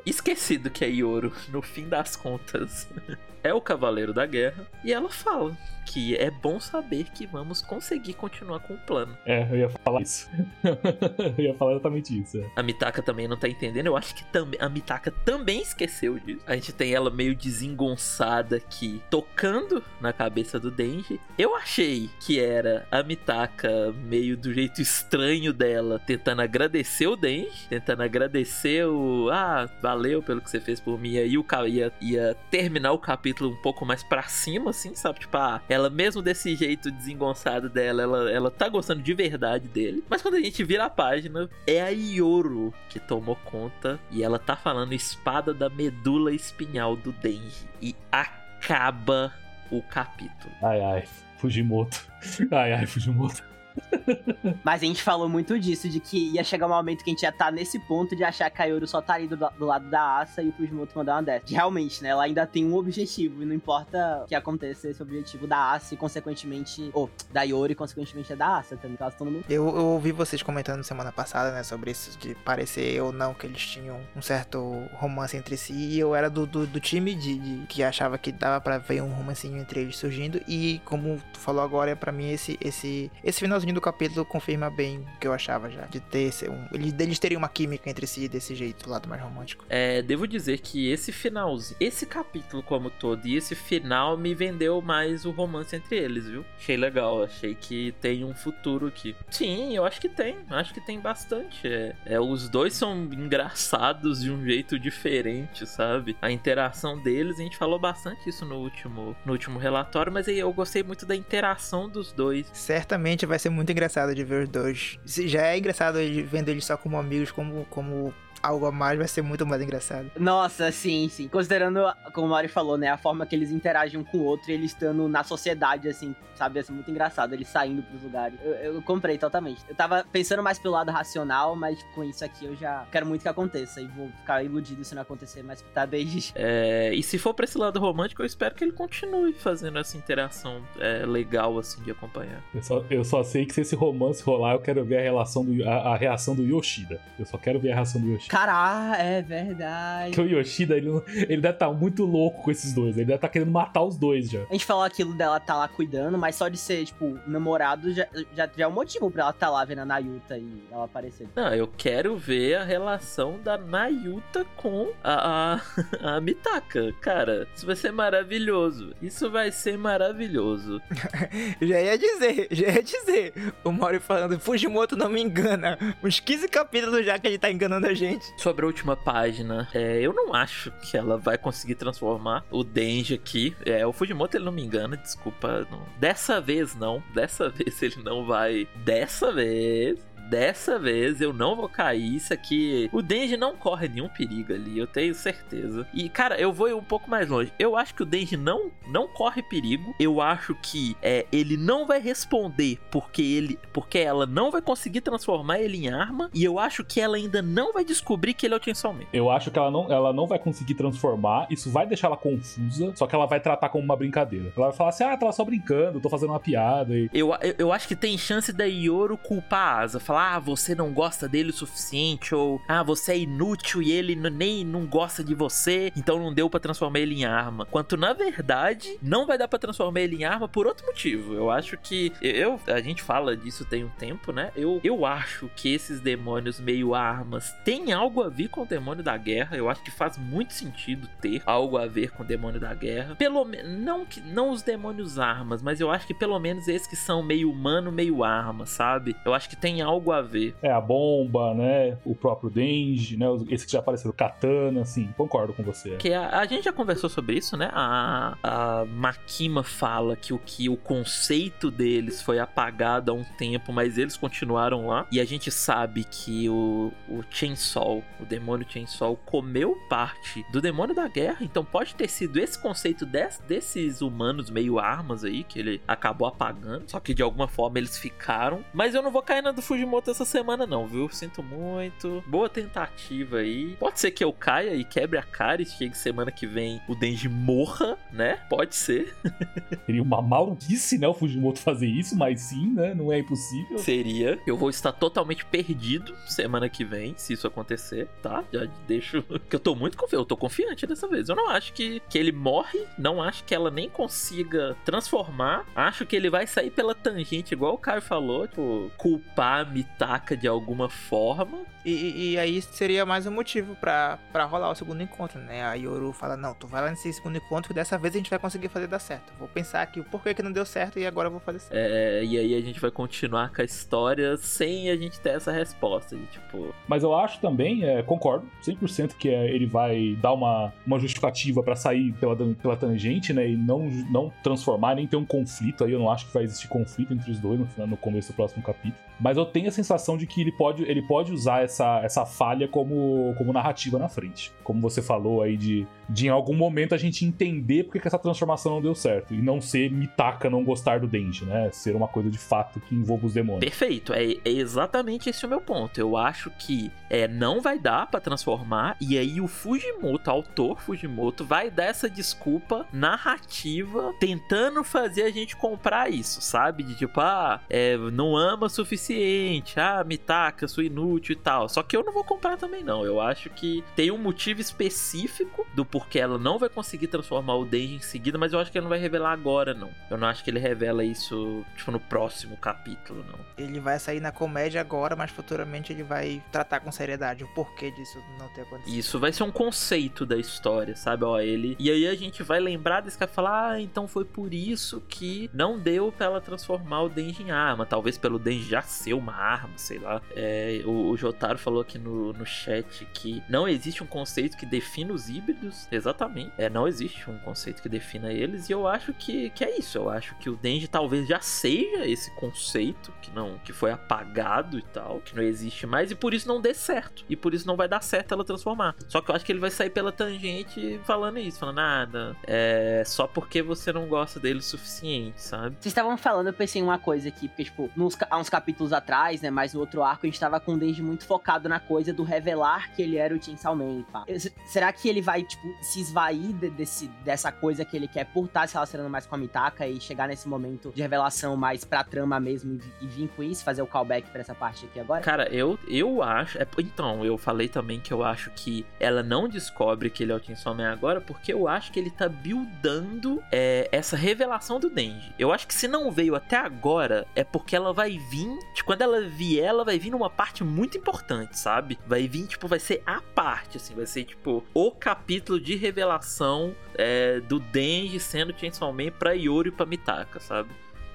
Esquecido 0.04 0.70
que 0.70 0.79
é 0.84 0.88
Yoro, 0.88 1.32
no 1.48 1.62
fim 1.62 1.88
das 1.88 2.16
contas, 2.16 2.88
é 3.42 3.52
o 3.52 3.60
Cavaleiro 3.60 4.12
da 4.12 4.26
Guerra. 4.26 4.66
E 4.84 4.92
ela 4.92 5.10
fala 5.10 5.56
que 5.86 6.16
é 6.16 6.30
bom 6.30 6.60
saber 6.60 7.06
que 7.12 7.26
vamos 7.26 7.60
conseguir 7.60 8.14
continuar 8.14 8.60
com 8.60 8.74
o 8.74 8.78
plano. 8.78 9.16
É, 9.26 9.48
eu 9.50 9.56
ia 9.56 9.68
falar 9.68 10.02
isso. 10.02 10.30
eu 11.36 11.44
ia 11.44 11.54
falar 11.54 11.72
exatamente 11.72 12.18
isso. 12.18 12.38
É. 12.38 12.50
A 12.54 12.62
Mitaka 12.62 13.02
também 13.02 13.26
não 13.26 13.36
tá 13.36 13.48
entendendo. 13.48 13.86
Eu 13.86 13.96
acho 13.96 14.14
que 14.14 14.24
também 14.26 14.60
a 14.60 14.68
Mitaka 14.68 15.10
também 15.10 15.60
esqueceu 15.60 16.18
disso. 16.18 16.42
A 16.46 16.54
gente 16.54 16.72
tem 16.72 16.94
ela 16.94 17.10
meio 17.10 17.34
desengonçada 17.34 18.56
aqui, 18.56 19.02
tocando 19.10 19.82
na 20.00 20.12
cabeça 20.12 20.60
do 20.60 20.70
Denji. 20.70 21.20
Eu 21.36 21.56
achei 21.56 22.08
que 22.20 22.38
era 22.38 22.86
a 22.90 23.02
Mitaka 23.02 23.92
meio 24.04 24.36
do 24.36 24.52
jeito 24.52 24.80
estranho 24.80 25.52
dela, 25.52 25.98
tentando 25.98 26.42
agradecer 26.42 27.08
o 27.08 27.16
Denji, 27.16 27.68
tentando 27.68 28.02
agradecer 28.02 28.86
o. 28.86 29.28
Ah, 29.32 29.68
valeu 29.82 30.22
pelo 30.22 30.40
que 30.40 30.50
você 30.50 30.59
fez 30.60 30.80
por 30.80 30.98
mim. 30.98 31.12
E 31.12 31.18
aí 31.18 31.38
o 31.38 31.44
ia, 31.66 31.92
ia 32.00 32.36
terminar 32.50 32.92
o 32.92 32.98
capítulo 32.98 33.50
um 33.50 33.56
pouco 33.56 33.84
mais 33.84 34.02
pra 34.02 34.22
cima, 34.22 34.70
assim, 34.70 34.94
sabe? 34.94 35.20
Tipo, 35.20 35.36
ah, 35.36 35.60
ela 35.68 35.80
ela, 35.80 35.88
mesmo 35.90 36.20
desse 36.20 36.54
jeito 36.54 36.90
desengonçado 36.90 37.68
dela, 37.68 38.02
ela, 38.02 38.30
ela 38.30 38.50
tá 38.50 38.68
gostando 38.68 39.02
de 39.02 39.14
verdade 39.14 39.66
dele. 39.66 40.04
Mas 40.08 40.20
quando 40.20 40.34
a 40.34 40.40
gente 40.40 40.62
vira 40.62 40.84
a 40.84 40.90
página, 40.90 41.48
é 41.66 41.80
a 41.80 41.88
Yoro 41.88 42.72
que 42.88 43.00
tomou 43.00 43.36
conta 43.36 43.98
e 44.10 44.22
ela 44.22 44.38
tá 44.38 44.54
falando 44.54 44.92
espada 44.92 45.54
da 45.54 45.68
medula 45.68 46.32
espinhal 46.32 46.96
do 46.96 47.12
Denji. 47.12 47.66
E 47.80 47.96
acaba 48.12 49.32
o 49.70 49.82
capítulo. 49.82 50.52
Ai, 50.62 50.80
ai, 50.80 51.04
Fujimoto. 51.38 52.06
Ai, 52.50 52.72
ai, 52.74 52.86
Fujimoto. 52.86 53.42
Mas 54.64 54.82
a 54.82 54.86
gente 54.86 55.02
falou 55.02 55.28
muito 55.28 55.58
disso, 55.58 55.88
de 55.88 56.00
que 56.00 56.30
ia 56.34 56.44
chegar 56.44 56.66
um 56.66 56.70
momento 56.70 57.04
que 57.04 57.10
a 57.10 57.12
gente 57.12 57.22
ia 57.22 57.30
estar 57.30 57.46
tá 57.46 57.50
nesse 57.50 57.78
ponto 57.80 58.14
de 58.14 58.24
achar 58.24 58.50
que 58.50 58.62
a 58.62 58.64
Yoru 58.64 58.86
só 58.86 59.00
tá 59.00 59.14
ali 59.14 59.26
do, 59.26 59.36
do 59.36 59.66
lado 59.66 59.88
da 59.88 60.18
Asa 60.18 60.42
e 60.42 60.48
o 60.48 60.52
Fujimoto 60.52 60.96
mandar 60.96 61.16
uma 61.16 61.22
dessa. 61.22 61.46
Realmente, 61.48 62.02
né? 62.02 62.10
Ela 62.10 62.24
ainda 62.24 62.46
tem 62.46 62.64
um 62.64 62.74
objetivo, 62.74 63.42
e 63.42 63.46
não 63.46 63.54
importa 63.54 64.22
o 64.24 64.26
que 64.26 64.34
aconteça, 64.34 64.88
esse 64.88 65.02
objetivo 65.02 65.46
da 65.46 65.72
Asa 65.72 65.94
e, 65.94 65.96
consequentemente, 65.96 66.90
ou 66.92 67.10
da 67.32 67.42
Yoru 67.42 67.72
e, 67.72 67.74
consequentemente, 67.74 68.32
é 68.32 68.36
da 68.36 68.58
Asa 68.58 68.76
também. 68.76 68.96
Caso 68.96 69.16
todo 69.16 69.30
mundo... 69.30 69.44
eu, 69.48 69.66
eu 69.68 69.86
ouvi 69.86 70.12
vocês 70.12 70.42
comentando 70.42 70.82
semana 70.82 71.12
passada, 71.12 71.52
né, 71.52 71.62
sobre 71.62 71.90
isso 71.90 72.18
de 72.18 72.34
parecer 72.34 73.00
ou 73.00 73.12
não 73.12 73.34
que 73.34 73.46
eles 73.46 73.64
tinham 73.64 74.00
um 74.16 74.22
certo 74.22 74.58
romance 74.94 75.36
entre 75.36 75.56
si, 75.56 75.72
e 75.72 75.98
eu 75.98 76.14
era 76.14 76.28
do, 76.28 76.46
do, 76.46 76.66
do 76.66 76.80
time 76.80 77.14
de, 77.14 77.38
de, 77.38 77.66
que 77.66 77.82
achava 77.82 78.18
que 78.18 78.32
dava 78.32 78.60
para 78.60 78.78
ver 78.78 79.02
um 79.02 79.12
romancinho 79.12 79.58
entre 79.58 79.80
eles 79.80 79.96
surgindo, 79.96 80.40
e 80.48 80.80
como 80.84 81.20
tu 81.32 81.38
falou 81.38 81.62
agora, 81.62 81.94
para 81.94 82.12
mim, 82.12 82.30
esse, 82.30 82.58
esse, 82.60 83.10
esse 83.22 83.40
final 83.40 83.59
finalzinho 83.60 83.74
do 83.74 83.80
capítulo 83.80 84.24
confirma 84.24 84.70
bem 84.70 84.98
o 84.98 85.18
que 85.18 85.26
eu 85.26 85.32
achava 85.32 85.70
já. 85.70 85.82
De 85.82 86.00
ter 86.00 86.30
um, 86.48 86.66
eles, 86.72 86.94
eles 86.98 87.18
terem 87.18 87.36
uma 87.36 87.48
química 87.48 87.88
entre 87.90 88.06
si 88.06 88.28
desse 88.28 88.54
jeito, 88.54 88.84
do 88.84 88.90
lado 88.90 89.08
mais 89.08 89.20
romântico. 89.20 89.64
É, 89.68 90.02
devo 90.02 90.26
dizer 90.26 90.58
que 90.58 90.90
esse 90.90 91.12
finalzinho, 91.12 91.76
esse 91.78 92.06
capítulo 92.06 92.62
como 92.62 92.90
todo 92.90 93.26
e 93.26 93.36
esse 93.36 93.54
final 93.54 94.16
me 94.16 94.34
vendeu 94.34 94.80
mais 94.80 95.24
o 95.24 95.30
romance 95.30 95.76
entre 95.76 95.96
eles, 95.96 96.26
viu? 96.26 96.44
Achei 96.58 96.76
legal, 96.76 97.22
achei 97.22 97.54
que 97.54 97.92
tem 98.00 98.24
um 98.24 98.34
futuro 98.34 98.86
aqui. 98.86 99.14
Sim, 99.30 99.76
eu 99.76 99.84
acho 99.84 100.00
que 100.00 100.08
tem, 100.08 100.38
acho 100.50 100.72
que 100.72 100.80
tem 100.80 100.98
bastante. 100.98 101.66
É, 101.66 101.94
é 102.06 102.20
os 102.20 102.48
dois 102.48 102.72
são 102.74 102.96
engraçados 103.04 104.22
de 104.22 104.30
um 104.30 104.44
jeito 104.44 104.78
diferente, 104.78 105.66
sabe? 105.66 106.16
A 106.22 106.30
interação 106.30 107.00
deles, 107.02 107.38
a 107.38 107.42
gente 107.42 107.56
falou 107.56 107.78
bastante 107.78 108.28
isso 108.28 108.44
no 108.44 108.56
último, 108.56 109.16
no 109.24 109.32
último 109.32 109.58
relatório, 109.58 110.12
mas 110.12 110.28
aí 110.28 110.38
eu 110.38 110.52
gostei 110.52 110.82
muito 110.82 111.04
da 111.04 111.14
interação 111.14 111.88
dos 111.88 112.12
dois. 112.12 112.48
Certamente 112.52 113.26
vai 113.26 113.38
ser 113.38 113.49
muito 113.50 113.70
engraçado 113.72 114.14
de 114.14 114.24
ver 114.24 114.44
os 114.44 114.48
dois. 114.48 114.98
Já 115.04 115.46
é 115.48 115.58
engraçado 115.58 115.98
vendo 116.26 116.48
eles 116.48 116.64
só 116.64 116.76
como 116.76 116.96
amigos, 116.96 117.30
como, 117.30 117.64
como 117.66 118.14
algo 118.42 118.66
a 118.66 118.72
mais 118.72 118.98
vai 118.98 119.08
ser 119.08 119.22
muito 119.22 119.46
mais 119.46 119.62
engraçado. 119.62 120.10
Nossa, 120.18 120.70
sim, 120.72 121.08
sim. 121.08 121.28
Considerando, 121.28 121.80
como 122.12 122.26
o 122.26 122.30
Mario 122.30 122.50
falou, 122.50 122.76
né, 122.76 122.88
a 122.88 122.96
forma 122.96 123.26
que 123.26 123.34
eles 123.34 123.50
interagem 123.50 123.98
um 123.98 124.04
com 124.04 124.18
o 124.18 124.24
outro 124.24 124.50
e 124.50 124.54
eles 124.54 124.72
estando 124.72 125.08
na 125.08 125.22
sociedade, 125.24 125.88
assim, 125.88 126.14
sabe? 126.40 126.58
Assim, 126.58 126.72
muito 126.72 126.90
engraçado, 126.90 127.34
eles 127.34 127.48
saindo 127.48 127.82
pros 127.82 128.02
lugares. 128.02 128.38
Eu, 128.42 128.52
eu, 128.54 128.82
comprei 128.82 129.18
totalmente. 129.18 129.60
Eu 129.68 129.74
tava 129.74 130.04
pensando 130.10 130.42
mais 130.42 130.58
pelo 130.58 130.74
lado 130.74 130.90
racional, 130.90 131.54
mas 131.54 131.82
com 131.94 132.02
isso 132.02 132.24
aqui 132.24 132.46
eu 132.46 132.56
já 132.56 132.86
quero 132.90 133.04
muito 133.04 133.20
que 133.20 133.28
aconteça 133.28 133.80
e 133.80 133.86
vou 133.88 134.08
ficar 134.08 134.42
iludido 134.42 134.82
se 134.82 134.94
não 134.94 135.02
acontecer, 135.02 135.42
mas 135.42 135.62
tá 135.74 135.84
desde. 135.84 136.32
É, 136.34 136.94
e 136.94 137.02
se 137.02 137.18
for 137.18 137.34
pra 137.34 137.44
esse 137.44 137.58
lado 137.58 137.78
romântico, 137.78 138.22
eu 138.22 138.26
espero 138.26 138.54
que 138.54 138.64
ele 138.64 138.72
continue 138.72 139.34
fazendo 139.34 139.78
essa 139.78 139.96
interação 139.96 140.62
é, 140.78 141.04
legal, 141.04 141.58
assim, 141.58 141.82
de 141.82 141.90
acompanhar. 141.90 142.42
Eu 142.54 142.62
só, 142.62 142.84
eu 142.90 143.04
só 143.04 143.22
sei 143.22 143.44
que 143.44 143.52
se 143.52 143.60
esse 143.60 143.76
romance 143.76 144.22
rolar, 144.22 144.54
eu 144.54 144.60
quero 144.60 144.82
ver 144.84 144.98
a 144.98 145.02
relação 145.02 145.44
do, 145.44 145.62
a, 145.68 145.92
a 145.92 145.96
reação 145.96 146.34
do 146.34 146.42
Yoshida. 146.42 147.00
Eu 147.18 147.26
só 147.26 147.36
quero 147.36 147.60
ver 147.60 147.72
a 147.72 147.74
reação 147.74 148.00
do 148.00 148.08
Yoshida. 148.08 148.29
Caralho, 148.30 148.94
é 149.02 149.20
verdade. 149.20 150.12
Que 150.12 150.20
o 150.20 150.24
Yoshida, 150.24 150.76
ele, 150.76 150.88
ele 151.08 151.42
deve 151.42 151.54
estar 151.54 151.66
tá 151.66 151.72
muito 151.72 152.04
louco 152.04 152.44
com 152.44 152.50
esses 152.52 152.72
dois. 152.72 152.96
Ele 152.96 153.06
deve 153.06 153.16
estar 153.16 153.26
tá 153.26 153.32
querendo 153.32 153.50
matar 153.50 153.82
os 153.82 153.96
dois 153.96 154.30
já. 154.30 154.42
A 154.48 154.52
gente 154.52 154.64
falou 154.64 154.84
aquilo 154.84 155.12
dela 155.14 155.40
tá 155.40 155.56
lá 155.56 155.66
cuidando, 155.66 156.16
mas 156.16 156.36
só 156.36 156.46
de 156.46 156.56
ser, 156.56 156.84
tipo, 156.84 157.18
namorado 157.26 157.92
já, 157.92 158.06
já, 158.32 158.48
já 158.56 158.64
é 158.64 158.68
um 158.68 158.70
motivo 158.70 159.10
pra 159.10 159.24
ela 159.24 159.32
tá 159.32 159.50
lá 159.50 159.64
vendo 159.64 159.80
a 159.80 159.84
Nayuta 159.84 160.38
e 160.38 160.62
ela 160.70 160.84
aparecer. 160.84 161.28
Não, 161.34 161.52
eu 161.52 161.66
quero 161.66 162.16
ver 162.16 162.54
a 162.58 162.62
relação 162.62 163.36
da 163.42 163.58
Nayuta 163.58 164.46
com 164.56 164.92
a, 165.02 165.56
a, 165.56 165.60
a 166.16 166.20
Mitaka. 166.20 166.92
Cara, 167.00 167.48
isso 167.52 167.66
vai 167.66 167.74
ser 167.74 167.90
maravilhoso. 167.90 168.94
Isso 169.02 169.28
vai 169.28 169.50
ser 169.50 169.76
maravilhoso. 169.76 170.80
já 171.60 171.80
ia 171.80 171.98
dizer, 171.98 172.46
já 172.52 172.68
ia 172.68 172.82
dizer. 172.82 173.32
O 173.64 173.72
Mori 173.72 173.98
falando, 173.98 174.38
Fujimoto 174.38 174.96
não 174.96 175.08
me 175.08 175.20
engana. 175.20 175.76
Uns 176.00 176.20
15 176.20 176.46
capítulos 176.46 177.04
já 177.04 177.18
que 177.18 177.26
ele 177.26 177.36
tá 177.36 177.50
enganando 177.50 177.88
a 177.88 177.92
gente. 177.92 178.19
Sobre 178.36 178.64
a 178.64 178.66
última 178.66 178.96
página, 178.96 179.68
é, 179.72 180.00
eu 180.00 180.12
não 180.12 180.34
acho 180.34 180.70
que 180.82 180.96
ela 180.96 181.16
vai 181.16 181.38
conseguir 181.38 181.74
transformar 181.74 182.44
o 182.50 182.62
Denji 182.62 183.14
aqui. 183.14 183.56
É, 183.64 183.86
o 183.86 183.92
Fujimoto 183.92 184.36
ele 184.36 184.44
não 184.44 184.52
me 184.52 184.62
engana, 184.62 184.96
desculpa. 184.96 185.66
Não. 185.70 185.84
Dessa 185.98 186.40
vez 186.40 186.74
não, 186.74 187.02
dessa 187.14 187.48
vez 187.50 187.82
ele 187.82 188.02
não 188.02 188.26
vai. 188.26 188.68
Dessa 188.76 189.32
vez 189.32 189.98
dessa 190.30 190.78
vez 190.78 191.20
eu 191.20 191.32
não 191.32 191.56
vou 191.56 191.68
cair. 191.68 192.14
Isso 192.14 192.32
aqui. 192.32 192.88
O 192.92 193.02
Denji 193.02 193.36
não 193.36 193.56
corre 193.56 193.88
nenhum 193.88 194.08
perigo 194.08 194.54
ali, 194.54 194.78
eu 194.78 194.86
tenho 194.86 195.12
certeza. 195.12 195.86
E, 195.92 196.08
cara, 196.08 196.40
eu 196.40 196.52
vou 196.52 196.68
ir 196.68 196.74
um 196.74 196.82
pouco 196.82 197.10
mais 197.10 197.28
longe. 197.28 197.52
Eu 197.58 197.76
acho 197.76 197.94
que 197.94 198.02
o 198.02 198.06
Denji 198.06 198.36
não, 198.36 198.70
não 198.88 199.08
corre 199.08 199.42
perigo. 199.42 199.94
Eu 199.98 200.20
acho 200.20 200.54
que 200.62 200.96
é, 201.02 201.26
ele 201.32 201.56
não 201.56 201.86
vai 201.86 202.00
responder 202.00 202.78
porque 202.90 203.20
ele. 203.20 203.58
Porque 203.72 203.98
ela 203.98 204.24
não 204.24 204.50
vai 204.50 204.62
conseguir 204.62 205.00
transformar 205.00 205.58
ele 205.58 205.84
em 205.86 205.90
arma. 205.90 206.30
E 206.32 206.44
eu 206.44 206.58
acho 206.58 206.84
que 206.84 207.00
ela 207.00 207.16
ainda 207.16 207.42
não 207.42 207.72
vai 207.72 207.84
descobrir 207.84 208.34
que 208.34 208.46
ele 208.46 208.54
é 208.54 208.56
o 208.56 208.62
Chainsaw 208.62 208.92
Man. 208.92 209.04
Eu 209.12 209.30
acho 209.30 209.50
que 209.50 209.58
ela 209.58 209.70
não, 209.70 209.92
ela 209.92 210.12
não 210.12 210.28
vai 210.28 210.38
conseguir 210.38 210.74
transformar. 210.74 211.48
Isso 211.50 211.70
vai 211.70 211.86
deixar 211.86 212.06
ela 212.06 212.16
confusa. 212.16 212.92
Só 212.94 213.06
que 213.06 213.14
ela 213.14 213.26
vai 213.26 213.40
tratar 213.40 213.68
como 213.68 213.82
uma 213.82 213.96
brincadeira. 213.96 214.52
Ela 214.56 214.68
vai 214.68 214.76
falar 214.76 214.90
assim: 214.90 215.02
ah, 215.02 215.16
tava 215.16 215.32
só 215.32 215.44
brincando, 215.44 216.00
tô 216.00 216.08
fazendo 216.08 216.30
uma 216.30 216.40
piada. 216.40 216.94
E... 216.94 217.10
Eu, 217.12 217.34
eu, 217.42 217.54
eu 217.58 217.72
acho 217.72 217.88
que 217.88 217.96
tem 217.96 218.16
chance 218.16 218.52
da 218.52 218.64
Yoro 218.64 219.16
culpar 219.16 219.78
a 219.78 219.80
Asa. 219.80 219.98
Falar, 219.98 220.19
ah, 220.20 220.38
você 220.38 220.74
não 220.74 220.92
gosta 220.92 221.28
dele 221.28 221.50
o 221.50 221.52
suficiente, 221.52 222.34
ou 222.34 222.60
ah, 222.68 222.82
você 222.82 223.12
é 223.12 223.18
inútil 223.18 223.82
e 223.82 223.90
ele 223.90 224.14
nem 224.14 224.64
não 224.64 224.86
gosta 224.86 225.24
de 225.24 225.34
você, 225.34 225.92
então 225.96 226.18
não 226.18 226.32
deu 226.32 226.50
para 226.50 226.60
transformar 226.60 226.98
ele 226.98 227.14
em 227.14 227.24
arma. 227.24 227.66
Quanto 227.66 227.96
na 227.96 228.12
verdade, 228.12 228.98
não 229.02 229.26
vai 229.26 229.38
dar 229.38 229.48
para 229.48 229.58
transformar 229.58 230.00
ele 230.00 230.16
em 230.16 230.24
arma 230.24 230.48
por 230.48 230.66
outro 230.66 230.86
motivo. 230.86 231.34
Eu 231.34 231.50
acho 231.50 231.76
que 231.78 232.12
eu 232.20 232.60
a 232.66 232.80
gente 232.80 233.02
fala 233.02 233.36
disso 233.36 233.64
tem 233.64 233.84
um 233.84 233.88
tempo, 233.88 234.32
né? 234.32 234.52
Eu, 234.54 234.80
eu 234.84 235.06
acho 235.06 235.50
que 235.56 235.72
esses 235.72 236.00
demônios 236.00 236.60
meio 236.60 236.94
armas 236.94 237.54
têm 237.64 237.92
algo 237.92 238.22
a 238.22 238.28
ver 238.28 238.48
com 238.48 238.62
o 238.62 238.66
demônio 238.66 239.02
da 239.02 239.16
guerra. 239.16 239.56
Eu 239.56 239.68
acho 239.68 239.82
que 239.82 239.90
faz 239.90 240.18
muito 240.18 240.52
sentido 240.52 241.08
ter 241.20 241.42
algo 241.46 241.78
a 241.78 241.86
ver 241.86 242.10
com 242.10 242.22
o 242.22 242.26
demônio 242.26 242.60
da 242.60 242.74
guerra. 242.74 243.14
Pelo 243.16 243.44
não 243.64 244.04
que 244.04 244.20
não 244.20 244.50
os 244.50 244.62
demônios 244.62 245.18
armas, 245.18 245.62
mas 245.62 245.80
eu 245.80 245.90
acho 245.90 246.06
que 246.06 246.14
pelo 246.14 246.38
menos 246.38 246.68
esses 246.68 246.86
que 246.86 246.96
são 246.96 247.22
meio 247.22 247.50
humano, 247.50 247.90
meio 247.90 248.22
arma, 248.22 248.66
sabe? 248.66 249.16
Eu 249.24 249.34
acho 249.34 249.48
que 249.48 249.56
tem 249.56 249.80
algo 249.80 250.09
a 250.12 250.22
ver. 250.22 250.54
É, 250.62 250.70
a 250.70 250.80
bomba, 250.80 251.54
né? 251.54 251.96
O 252.04 252.14
próprio 252.14 252.50
Denji, 252.50 253.16
né? 253.16 253.26
Esse 253.48 253.66
que 253.66 253.72
já 253.72 253.80
apareceu, 253.80 254.12
Katana, 254.12 254.82
assim, 254.82 255.12
concordo 255.16 255.52
com 255.52 255.62
você. 255.62 255.96
Que 255.96 256.12
a, 256.12 256.38
a, 256.38 256.46
gente 256.46 256.64
já 256.64 256.72
conversou 256.72 257.10
sobre 257.10 257.36
isso, 257.36 257.56
né? 257.56 257.70
A, 257.72 258.36
a 258.42 258.84
Makima 258.86 259.62
fala 259.62 260.16
que 260.16 260.32
o 260.32 260.38
que 260.38 260.68
o 260.68 260.76
conceito 260.76 261.70
deles 261.70 262.22
foi 262.22 262.38
apagado 262.38 263.10
há 263.10 263.14
um 263.14 263.24
tempo, 263.24 263.72
mas 263.72 263.98
eles 263.98 264.16
continuaram 264.16 264.86
lá. 264.86 265.06
E 265.12 265.20
a 265.20 265.24
gente 265.24 265.50
sabe 265.50 266.04
que 266.04 266.48
o, 266.48 266.92
o 267.08 267.22
Chainsaw, 267.30 268.02
o 268.18 268.24
demônio 268.24 268.66
Chainsaw, 268.68 269.16
comeu 269.16 269.76
parte 269.88 270.44
do 270.52 270.60
demônio 270.60 270.94
da 270.94 271.08
guerra. 271.08 271.38
Então 271.40 271.64
pode 271.64 271.94
ter 271.94 272.08
sido 272.08 272.38
esse 272.38 272.60
conceito 272.60 273.04
des, 273.06 273.42
desses 273.46 274.00
humanos 274.00 274.50
meio 274.50 274.78
armas 274.78 275.24
aí, 275.24 275.44
que 275.44 275.58
ele 275.58 275.80
acabou 275.86 276.26
apagando. 276.26 276.90
Só 276.90 276.98
que 276.98 277.14
de 277.14 277.22
alguma 277.22 277.48
forma 277.48 277.78
eles 277.78 277.98
ficaram. 277.98 278.64
Mas 278.72 278.94
eu 278.94 279.02
não 279.02 279.10
vou 279.10 279.22
cair 279.22 279.42
na 279.42 279.52
do 279.52 279.62
Fujimoto 279.62 279.99
essa 280.08 280.24
semana, 280.24 280.66
não, 280.66 280.86
viu? 280.86 281.08
Sinto 281.10 281.42
muito. 281.42 282.22
Boa 282.26 282.48
tentativa 282.48 283.38
aí. 283.38 283.76
Pode 283.76 283.98
ser 283.98 284.10
que 284.10 284.22
eu 284.22 284.32
caia 284.32 284.74
e 284.74 284.84
quebre 284.84 285.18
a 285.18 285.22
cara 285.22 285.60
e 285.60 285.66
chegue 285.66 285.96
semana 285.96 286.30
que 286.30 286.46
vem 286.46 286.80
o 286.88 286.94
Denji 286.94 287.28
morra, 287.28 287.98
né? 288.12 288.36
Pode 288.48 288.76
ser. 288.76 289.14
Seria 289.86 290.02
uma 290.02 290.22
maluquice, 290.22 290.98
né? 290.98 291.08
O 291.08 291.14
Fujimoto 291.14 291.58
fazer 291.60 291.86
isso, 291.86 292.16
mas 292.16 292.40
sim, 292.40 292.72
né? 292.72 292.94
Não 292.94 293.12
é 293.12 293.18
impossível. 293.18 293.78
Seria. 293.78 294.38
Eu 294.46 294.56
vou 294.56 294.70
estar 294.70 294.92
totalmente 294.92 295.44
perdido 295.44 296.14
semana 296.26 296.68
que 296.68 296.84
vem, 296.84 297.14
se 297.16 297.32
isso 297.32 297.46
acontecer, 297.46 298.08
tá? 298.22 298.44
Já 298.52 298.66
deixo. 298.86 299.22
que 299.48 299.56
eu 299.56 299.60
tô 299.60 299.74
muito 299.74 299.96
confiante. 299.96 300.20
Eu 300.20 300.24
tô 300.24 300.36
confiante 300.36 300.86
dessa 300.86 301.08
vez. 301.08 301.28
Eu 301.28 301.36
não 301.36 301.48
acho 301.48 301.72
que, 301.72 302.00
que 302.08 302.18
ele 302.18 302.32
morre, 302.32 302.86
não 302.98 303.22
acho 303.22 303.44
que 303.44 303.54
ela 303.54 303.70
nem 303.70 303.88
consiga 303.88 304.76
transformar. 304.84 305.66
Acho 305.74 306.06
que 306.06 306.14
ele 306.14 306.30
vai 306.30 306.46
sair 306.46 306.70
pela 306.70 306.94
tangente, 306.94 307.54
igual 307.54 307.74
o 307.74 307.78
Caio 307.78 308.02
falou, 308.02 308.46
tipo, 308.46 308.90
culpar 308.96 309.64
Mitaka 309.80 310.36
de 310.36 310.46
alguma 310.46 310.90
forma. 310.90 311.64
E, 311.84 312.32
e, 312.32 312.38
aí 312.38 312.60
seria 312.60 313.06
mais 313.06 313.26
um 313.26 313.30
motivo 313.30 313.74
para 313.74 314.18
rolar 314.44 314.70
o 314.70 314.74
segundo 314.74 315.02
encontro, 315.02 315.40
né? 315.40 315.62
A 315.62 315.74
Yoru 315.74 316.12
fala: 316.12 316.36
Não, 316.36 316.54
tu 316.54 316.66
vai 316.66 316.82
lá 316.82 316.90
nesse 316.90 317.10
segundo 317.12 317.36
encontro 317.36 317.68
que 317.68 317.74
dessa 317.74 317.96
vez 317.96 318.14
a 318.14 318.18
gente 318.18 318.28
vai 318.28 318.38
conseguir 318.38 318.68
fazer 318.68 318.86
dar 318.86 318.98
certo. 318.98 319.32
Vou 319.38 319.48
pensar 319.48 319.82
aqui 319.82 319.98
o 319.98 320.04
porquê 320.04 320.34
que 320.34 320.42
não 320.42 320.52
deu 320.52 320.66
certo 320.66 320.98
e 320.98 321.06
agora 321.06 321.28
eu 321.28 321.32
vou 321.32 321.40
fazer 321.40 321.60
certo. 321.60 321.74
É, 321.74 322.22
e 322.24 322.38
aí 322.38 322.54
a 322.54 322.60
gente 322.60 322.78
vai 322.78 322.90
continuar 322.90 323.50
com 323.52 323.62
a 323.62 323.64
história 323.64 324.36
sem 324.36 324.90
a 324.90 324.96
gente 324.96 325.18
ter 325.20 325.30
essa 325.30 325.50
resposta. 325.50 326.14
E, 326.14 326.26
tipo... 326.26 326.74
Mas 326.86 327.02
eu 327.02 327.14
acho 327.14 327.40
também, 327.40 327.84
é, 327.84 328.02
concordo, 328.02 328.46
100% 328.62 329.14
que 329.18 329.30
é, 329.30 329.48
ele 329.48 329.66
vai 329.66 330.16
dar 330.20 330.34
uma, 330.34 330.72
uma 330.86 330.98
justificativa 330.98 331.62
para 331.62 331.76
sair 331.76 332.12
pela, 332.12 332.36
pela 332.36 332.76
tangente, 332.76 333.32
né? 333.32 333.48
E 333.48 333.56
não, 333.56 333.88
não 334.10 334.30
transformar, 334.42 334.94
nem 334.96 335.06
ter 335.06 335.16
um 335.16 335.24
conflito. 335.24 335.84
Aí 335.84 335.92
eu 335.92 335.98
não 335.98 336.10
acho 336.10 336.26
que 336.26 336.34
vai 336.34 336.44
existir 336.44 336.68
conflito 336.68 337.14
entre 337.14 337.30
os 337.30 337.38
dois 337.38 337.58
no, 337.76 337.86
no 337.86 337.96
começo 337.96 338.32
do 338.32 338.36
próximo 338.36 338.62
capítulo. 338.62 339.10
Mas 339.20 339.36
eu 339.36 339.44
tenho 339.44 339.68
a 339.68 339.72
sensação 339.72 340.16
de 340.16 340.26
que 340.26 340.40
ele 340.40 340.50
pode, 340.50 340.82
ele 340.84 341.02
pode 341.02 341.30
usar 341.30 341.62
essa, 341.62 341.69
essa 341.70 342.26
falha 342.26 342.66
como, 342.66 343.34
como 343.38 343.52
narrativa 343.52 343.98
na 343.98 344.08
frente. 344.08 344.52
Como 344.64 344.80
você 344.80 345.00
falou 345.00 345.42
aí 345.42 345.56
de, 345.56 345.86
de 346.08 346.26
em 346.26 346.30
algum 346.30 346.54
momento 346.54 346.94
a 346.94 346.98
gente 346.98 347.24
entender 347.24 347.84
porque 347.84 348.00
que 348.00 348.08
essa 348.08 348.18
transformação 348.18 348.72
não 348.72 348.82
deu 348.82 348.94
certo. 348.94 349.34
E 349.34 349.40
não 349.42 349.60
ser 349.60 349.90
Mitaka 349.90 350.48
não 350.50 350.64
gostar 350.64 351.00
do 351.00 351.06
Denji, 351.06 351.44
né? 351.44 351.70
Ser 351.72 351.94
uma 351.94 352.08
coisa 352.08 352.30
de 352.30 352.38
fato 352.38 352.80
que 352.80 352.94
envolva 352.94 353.26
os 353.26 353.34
demônios. 353.34 353.64
Perfeito, 353.64 354.12
é, 354.12 354.32
é 354.44 354.50
exatamente 354.50 355.30
esse 355.30 355.44
o 355.46 355.48
meu 355.48 355.60
ponto. 355.60 355.98
Eu 356.00 356.16
acho 356.16 356.50
que 356.58 356.90
é, 357.08 357.26
não 357.26 357.60
vai 357.60 357.78
dar 357.78 358.06
para 358.06 358.20
transformar, 358.20 358.96
e 359.00 359.18
aí 359.18 359.40
o 359.40 359.46
Fujimoto, 359.46 360.30
o 360.30 360.32
autor 360.32 360.80
Fujimoto, 360.80 361.44
vai 361.44 361.70
dar 361.70 361.84
essa 361.84 362.08
desculpa 362.08 362.86
narrativa 362.92 364.14
tentando 364.18 364.82
fazer 364.84 365.22
a 365.22 365.30
gente 365.30 365.56
comprar 365.56 366.10
isso, 366.10 366.40
sabe? 366.40 366.82
De 366.82 366.94
tipo, 366.94 367.20
ah, 367.20 367.60
é, 367.68 367.96
não 367.96 368.36
ama 368.36 368.66
o 368.66 368.70
suficiente, 368.70 369.78
ah, 369.78 370.04
Mitaka, 370.04 370.68
sou 370.68 370.82
inútil 370.82 371.34
e 371.34 371.36
tal 371.36 371.59
tal. 371.60 371.68
Só 371.68 371.82
que 371.82 371.96
eu 371.96 372.02
não 372.02 372.12
vou 372.12 372.24
comprar 372.24 372.56
também, 372.56 372.82
não. 372.82 373.04
Eu 373.04 373.20
acho 373.20 373.50
que 373.50 373.84
tem 373.94 374.10
um 374.10 374.18
motivo 374.18 374.60
específico 374.60 375.66
do 375.74 375.84
porquê 375.84 376.18
ela 376.18 376.38
não 376.38 376.58
vai 376.58 376.68
conseguir 376.68 377.08
transformar 377.08 377.56
o 377.56 377.64
Denji 377.64 377.96
em 377.96 378.00
seguida, 378.00 378.38
mas 378.38 378.52
eu 378.52 378.58
acho 378.58 378.70
que 378.70 378.78
ele 378.78 378.84
não 378.84 378.88
vai 378.90 378.98
revelar 378.98 379.32
agora, 379.32 379.74
não. 379.74 379.90
Eu 380.10 380.16
não 380.16 380.28
acho 380.28 380.42
que 380.42 380.50
ele 380.50 380.58
revela 380.58 381.04
isso, 381.04 381.64
tipo, 381.76 381.90
no 381.90 382.00
próximo 382.00 382.56
capítulo, 382.56 383.24
não. 383.30 383.38
Ele 383.58 383.80
vai 383.80 383.98
sair 383.98 384.20
na 384.20 384.32
comédia 384.32 384.80
agora, 384.80 385.14
mas 385.14 385.30
futuramente 385.30 385.92
ele 385.92 386.02
vai 386.02 386.42
tratar 386.50 386.80
com 386.80 386.90
seriedade 386.90 387.44
o 387.44 387.48
porquê 387.48 387.90
disso 387.90 388.18
não 388.38 388.48
ter 388.48 388.62
acontecido. 388.62 388.96
Isso 388.96 389.18
vai 389.18 389.32
ser 389.32 389.42
um 389.42 389.50
conceito 389.50 390.24
da 390.24 390.36
história, 390.36 390.96
sabe? 390.96 391.24
Ó, 391.24 391.40
ele. 391.40 391.76
E 391.78 391.90
aí 391.90 392.06
a 392.06 392.14
gente 392.14 392.42
vai 392.42 392.60
lembrar 392.60 393.00
desse 393.00 393.18
cara 393.18 393.30
e 393.30 393.34
falar: 393.34 393.70
ah, 393.70 393.80
então 393.80 394.08
foi 394.08 394.24
por 394.24 394.52
isso 394.54 395.02
que 395.08 395.50
não 395.52 395.78
deu 395.78 396.12
pra 396.12 396.26
ela 396.26 396.40
transformar 396.40 397.02
o 397.02 397.08
Denji 397.08 397.42
em 397.42 397.50
arma. 397.50 397.84
Talvez 397.84 398.16
pelo 398.16 398.38
Denji 398.38 398.68
já 398.68 398.82
ser 398.82 399.14
uma 399.14 399.34
arma, 399.34 399.72
sei 399.76 399.98
lá. 399.98 400.20
É, 400.34 400.82
o, 400.84 401.10
o 401.10 401.16
Jotaro 401.16 401.49
falou 401.58 401.80
aqui 401.80 401.98
no, 401.98 402.32
no 402.32 402.46
chat 402.46 403.04
que 403.12 403.42
não 403.48 403.68
existe 403.68 404.02
um 404.02 404.06
conceito 404.06 404.56
que 404.56 404.66
defina 404.66 405.12
os 405.12 405.28
híbridos. 405.28 405.88
Exatamente. 405.90 406.52
É, 406.56 406.68
não 406.68 406.86
existe 406.86 407.28
um 407.30 407.38
conceito 407.38 407.82
que 407.82 407.88
defina 407.88 408.32
eles. 408.32 408.68
E 408.68 408.72
eu 408.72 408.86
acho 408.86 409.12
que, 409.12 409.50
que 409.50 409.64
é 409.64 409.78
isso. 409.78 409.98
Eu 409.98 410.08
acho 410.08 410.34
que 410.36 410.48
o 410.48 410.56
Denji 410.56 410.88
talvez 410.88 411.28
já 411.28 411.40
seja 411.40 412.06
esse 412.06 412.30
conceito 412.36 413.12
que 413.20 413.30
não 413.30 413.58
que 413.58 413.72
foi 413.72 413.90
apagado 413.90 414.78
e 414.78 414.82
tal, 414.82 415.20
que 415.20 415.34
não 415.34 415.42
existe 415.42 415.86
mais. 415.86 416.10
E 416.10 416.14
por 416.14 416.32
isso 416.32 416.48
não 416.48 416.60
dê 416.60 416.72
certo. 416.72 417.24
E 417.28 417.36
por 417.36 417.54
isso 417.54 417.66
não 417.66 417.76
vai 417.76 417.88
dar 417.88 418.02
certo 418.02 418.32
ela 418.32 418.44
transformar. 418.44 418.94
Só 419.08 419.20
que 419.20 419.30
eu 419.30 419.34
acho 419.34 419.44
que 419.44 419.52
ele 419.52 419.60
vai 419.60 419.70
sair 419.70 419.90
pela 419.90 420.12
tangente 420.12 421.00
falando 421.04 421.38
isso, 421.38 421.58
falando 421.58 421.76
nada. 421.76 422.36
É 422.46 423.02
só 423.04 423.26
porque 423.26 423.62
você 423.62 423.92
não 423.92 424.06
gosta 424.06 424.38
dele 424.38 424.60
o 424.60 424.62
suficiente, 424.62 425.42
sabe? 425.42 425.76
Vocês 425.80 425.86
estavam 425.86 426.16
falando, 426.16 426.48
eu 426.48 426.52
pensei 426.52 426.80
em 426.80 426.84
uma 426.84 426.98
coisa 426.98 427.28
aqui, 427.28 427.48
porque, 427.48 427.64
tipo, 427.64 427.90
nos, 427.96 428.16
há 428.28 428.38
uns 428.38 428.48
capítulos 428.48 428.92
atrás, 428.92 429.40
né, 429.40 429.50
mas 429.50 429.74
no 429.74 429.80
outro 429.80 430.02
arco, 430.02 430.26
a 430.26 430.28
gente 430.28 430.38
tava 430.38 430.60
com 430.60 430.74
o 430.74 430.78
Denji 430.78 431.02
muito 431.02 431.24
focado 431.24 431.39
na 431.68 431.80
coisa 431.80 432.12
do 432.12 432.22
revelar 432.22 432.92
que 432.92 433.02
ele 433.02 433.16
era 433.16 433.34
o 433.34 433.42
Chainsaw 433.42 433.74
Man, 433.74 434.02
pá. 434.12 434.24
Será 434.66 434.92
que 434.92 435.08
ele 435.08 435.20
vai, 435.20 435.42
tipo, 435.42 435.66
se 435.82 436.00
esvair 436.00 436.52
de, 436.52 436.70
desse, 436.70 437.08
dessa 437.24 437.50
coisa 437.50 437.84
que 437.84 437.96
ele 437.96 438.06
quer 438.08 438.24
por 438.24 438.46
estar 438.46 438.68
se 438.68 438.74
relacionando 438.74 439.10
mais 439.10 439.26
com 439.26 439.34
a 439.34 439.38
Mitaka 439.38 439.86
e 439.86 440.00
chegar 440.00 440.28
nesse 440.28 440.48
momento 440.48 440.92
de 440.94 441.02
revelação 441.02 441.56
mais 441.56 441.84
pra 441.84 442.04
trama 442.04 442.38
mesmo 442.38 442.78
e, 443.00 443.04
e 443.04 443.08
vir 443.08 443.28
com 443.28 443.42
isso, 443.42 443.64
fazer 443.64 443.82
o 443.82 443.86
callback 443.86 444.30
pra 444.30 444.40
essa 444.40 444.54
parte 444.54 444.86
aqui 444.86 445.00
agora? 445.00 445.20
Cara, 445.22 445.48
eu, 445.48 445.78
eu 445.88 446.22
acho... 446.22 446.58
É, 446.58 446.66
então, 446.78 447.24
eu 447.24 447.36
falei 447.36 447.68
também 447.68 448.00
que 448.00 448.12
eu 448.12 448.22
acho 448.24 448.50
que 448.50 448.86
ela 448.98 449.22
não 449.22 449.48
descobre 449.48 450.10
que 450.10 450.22
ele 450.22 450.32
é 450.32 450.34
o 450.34 450.42
Chainsaw 450.42 450.74
Man 450.74 450.90
agora, 450.90 451.20
porque 451.20 451.52
eu 451.52 451.66
acho 451.66 451.92
que 451.92 451.98
ele 451.98 452.10
tá 452.10 452.28
buildando 452.28 453.42
é, 453.50 453.88
essa 453.92 454.16
revelação 454.16 454.78
do 454.78 454.90
Denji. 454.90 455.34
Eu 455.38 455.52
acho 455.52 455.66
que 455.66 455.74
se 455.74 455.88
não 455.88 456.10
veio 456.10 456.34
até 456.34 456.56
agora, 456.56 457.26
é 457.34 457.44
porque 457.44 457.74
ela 457.74 457.92
vai 457.92 458.18
vir. 458.18 458.58
Tipo, 458.74 458.86
quando 458.86 459.02
ela 459.02 459.20
vier, 459.22 459.66
ela 459.66 459.84
vai 459.84 459.98
vir 459.98 460.10
numa 460.10 460.28
parte 460.28 460.64
muito 460.64 460.98
importante, 460.98 461.29
sabe? 461.52 461.98
Vai 462.06 462.26
vir, 462.28 462.46
tipo, 462.46 462.66
vai 462.68 462.78
ser 462.78 463.02
a 463.06 463.20
parte, 463.20 463.76
assim, 463.76 463.94
vai 463.94 464.06
ser, 464.06 464.24
tipo, 464.24 464.64
o 464.74 464.90
capítulo 464.90 465.60
de 465.60 465.76
revelação 465.76 466.74
é, 466.94 467.40
do 467.40 467.58
Denji 467.58 468.18
sendo 468.20 468.54
Chainsaw 468.58 468.92
Man 468.92 469.10
pra 469.18 469.32
Yori 469.32 469.68
e 469.68 469.72
pra 469.72 469.86
Mitaka, 469.86 470.40
sabe? 470.40 470.70